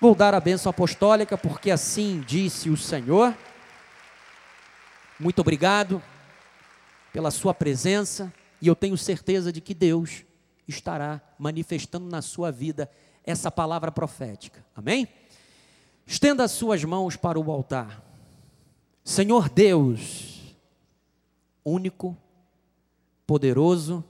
Vou 0.00 0.14
dar 0.14 0.34
a 0.34 0.40
bênção 0.40 0.68
apostólica, 0.68 1.38
porque 1.38 1.70
assim 1.70 2.20
disse 2.26 2.68
o 2.68 2.76
Senhor. 2.76 3.34
Muito 5.18 5.40
obrigado 5.40 6.02
pela 7.12 7.30
sua 7.30 7.54
presença. 7.54 8.32
E 8.60 8.68
eu 8.68 8.74
tenho 8.74 8.96
certeza 8.96 9.52
de 9.52 9.60
que 9.60 9.74
Deus 9.74 10.24
estará 10.66 11.20
manifestando 11.38 12.06
na 12.06 12.22
sua 12.22 12.50
vida 12.50 12.90
essa 13.24 13.50
palavra 13.50 13.90
profética. 13.90 14.64
Amém? 14.74 15.08
Estenda 16.06 16.44
as 16.44 16.52
suas 16.52 16.84
mãos 16.84 17.16
para 17.16 17.38
o 17.38 17.50
altar. 17.50 18.02
Senhor 19.04 19.48
Deus, 19.48 20.56
único, 21.64 22.16
poderoso, 23.26 24.04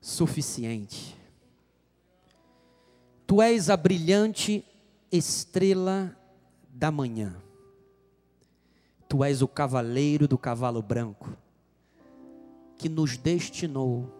suficiente. 0.00 1.16
Tu 3.26 3.42
és 3.42 3.70
a 3.70 3.76
brilhante 3.76 4.64
estrela 5.10 6.16
da 6.68 6.90
manhã. 6.90 7.36
Tu 9.08 9.24
és 9.24 9.42
o 9.42 9.48
cavaleiro 9.48 10.28
do 10.28 10.36
cavalo 10.36 10.82
branco 10.82 11.36
que 12.78 12.88
nos 12.88 13.16
destinou 13.16 14.12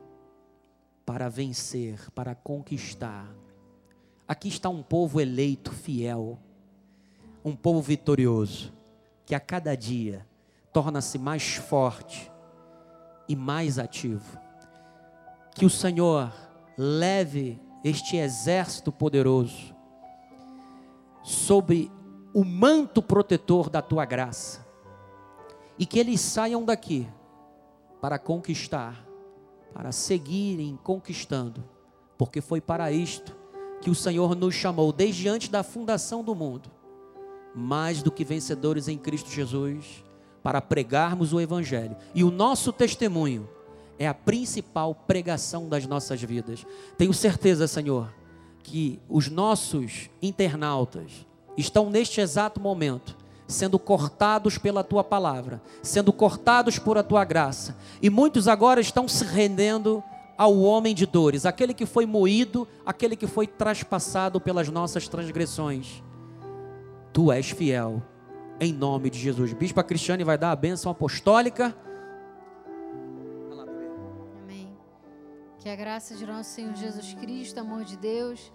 para 1.05 1.29
vencer, 1.29 2.11
para 2.11 2.35
conquistar. 2.35 3.29
Aqui 4.27 4.49
está 4.49 4.69
um 4.69 4.83
povo 4.83 5.21
eleito, 5.21 5.73
fiel, 5.73 6.39
um 7.45 7.55
povo 7.55 7.81
vitorioso, 7.81 8.73
que 9.25 9.35
a 9.35 9.41
cada 9.41 9.77
dia 9.77 10.27
torna-se 10.73 11.19
mais 11.19 11.55
forte 11.55 12.31
e 13.29 13.37
mais 13.37 13.79
ativo. 13.79 14.39
Que 15.55 15.65
o 15.65 15.71
Senhor 15.71 16.33
leve 16.77 17.61
este 17.85 18.17
exército 18.17 18.91
poderoso 18.91 19.75
sobre 21.23 21.91
o 22.35 22.45
manto 22.45 23.01
protetor 23.01 23.71
da 23.71 23.81
tua 23.81 24.05
graça 24.05 24.67
e 25.79 25.87
que 25.87 25.99
eles 25.99 26.21
saiam 26.21 26.65
daqui 26.65 27.09
para 28.07 28.21
conquistar, 28.21 29.05
para 29.75 29.91
seguirem 29.91 30.79
conquistando, 30.81 31.65
porque 32.17 32.41
foi 32.41 32.61
para 32.61 32.93
isto 32.93 33.35
que 33.81 33.91
o 33.91 33.97
Senhor 33.97 34.37
nos 34.37 34.55
chamou 34.55 34.93
desde 34.93 35.29
antes 35.29 35.49
da 35.49 35.65
fundação 35.65 36.23
do 36.23 36.33
mundo, 36.33 36.71
mais 37.53 38.05
do 38.05 38.13
que 38.13 38.25
vencedores 38.25 38.87
em 38.87 38.97
Cristo 38.97 39.29
Jesus, 39.29 40.05
para 40.41 40.63
pregarmos 40.63 41.33
o 41.33 41.41
Evangelho. 41.41 41.97
E 42.15 42.23
o 42.23 42.31
nosso 42.31 42.73
testemunho 42.73 43.51
é 43.99 44.07
a 44.07 44.15
principal 44.15 44.95
pregação 44.95 45.69
das 45.69 45.85
nossas 45.85 46.23
vidas. 46.23 46.65
Tenho 46.97 47.13
certeza, 47.13 47.67
Senhor, 47.67 48.15
que 48.63 49.01
os 49.09 49.29
nossos 49.29 50.09
internautas 50.23 51.27
estão 51.57 51.91
neste 51.91 52.21
exato 52.21 52.61
momento 52.61 53.17
sendo 53.47 53.79
cortados 53.79 54.59
pela 54.59 54.83
tua 54.83 55.05
palavra, 55.05 55.63
sendo 55.83 56.13
cortados 56.13 56.79
por 56.79 56.99
a 56.99 57.03
tua 57.03 57.25
graça, 57.25 57.77
e 58.03 58.11
muitos 58.11 58.49
agora 58.49 58.81
estão 58.81 59.07
se 59.07 59.25
rendendo 59.25 60.03
ao 60.37 60.59
homem 60.59 60.95
de 60.95 61.07
dores, 61.07 61.47
aquele 61.47 61.73
que 61.73 61.87
foi 61.87 62.05
moído, 62.05 62.69
aquele 62.85 63.17
que 63.17 63.27
foi 63.27 63.47
traspassado 63.47 64.41
pelas 64.41 64.69
nossas 64.69 65.09
transgressões. 65.09 66.03
Tu 67.13 67.33
és 67.33 67.49
fiel, 67.51 68.03
em 68.61 68.73
nome 68.73 69.09
de 69.09 69.19
Jesus. 69.19 69.53
Bispa 69.55 69.83
Cristiane 69.83 70.25
vai 70.25 70.37
dar 70.37 70.51
a 70.51 70.57
bênção 70.57 70.93
apostólica. 70.93 71.75
Amém. 74.43 74.77
Que 75.59 75.71
a 75.71 75.77
graça 75.77 76.15
de 76.15 76.27
nosso 76.27 76.51
Senhor 76.51 76.75
Jesus 76.75 77.15
Cristo, 77.15 77.59
amor 77.59 77.85
de 77.85 77.97
Deus 77.97 78.53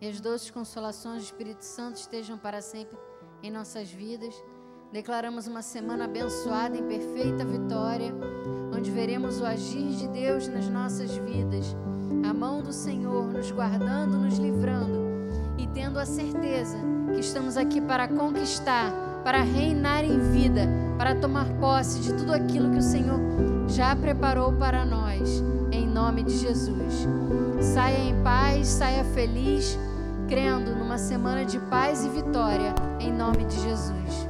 e 0.00 0.08
as 0.08 0.20
doces 0.20 0.50
consolações 0.50 1.22
do 1.22 1.24
Espírito 1.24 1.64
Santo 1.64 1.96
estejam 1.96 2.38
para 2.38 2.62
sempre 2.62 2.96
em 3.42 3.50
nossas 3.50 3.90
vidas. 3.90 4.34
Declaramos 4.92 5.46
uma 5.46 5.62
semana 5.62 6.04
abençoada 6.04 6.76
em 6.76 6.84
perfeita 6.84 7.44
vitória, 7.44 8.14
onde 8.74 8.90
veremos 8.90 9.40
o 9.40 9.44
agir 9.44 9.90
de 9.90 10.08
Deus 10.08 10.48
nas 10.48 10.68
nossas 10.68 11.14
vidas, 11.16 11.76
a 12.28 12.32
mão 12.32 12.62
do 12.62 12.72
Senhor 12.72 13.24
nos 13.24 13.50
guardando, 13.50 14.18
nos 14.18 14.38
livrando 14.38 14.98
e 15.58 15.66
tendo 15.66 15.98
a 15.98 16.06
certeza 16.06 16.78
que 17.12 17.20
estamos 17.20 17.56
aqui 17.56 17.80
para 17.80 18.08
conquistar, 18.08 18.90
para 19.22 19.42
reinar 19.42 20.04
em 20.04 20.18
vida, 20.30 20.62
para 20.96 21.14
tomar 21.14 21.46
posse 21.58 22.00
de 22.00 22.14
tudo 22.14 22.32
aquilo 22.32 22.70
que 22.70 22.78
o 22.78 22.82
Senhor 22.82 23.20
já 23.68 23.94
preparou 23.94 24.54
para 24.54 24.84
nós, 24.86 25.42
em 25.70 25.86
nome 25.86 26.22
de 26.22 26.38
Jesus. 26.38 27.06
Saia 27.60 27.98
em 27.98 28.22
paz, 28.22 28.68
saia 28.68 29.04
feliz 29.04 29.78
crendo 30.28 30.76
numa 30.76 30.98
semana 30.98 31.44
de 31.44 31.58
paz 31.58 32.04
e 32.04 32.08
vitória, 32.10 32.74
em 33.00 33.10
nome 33.10 33.46
de 33.46 33.58
Jesus. 33.62 34.28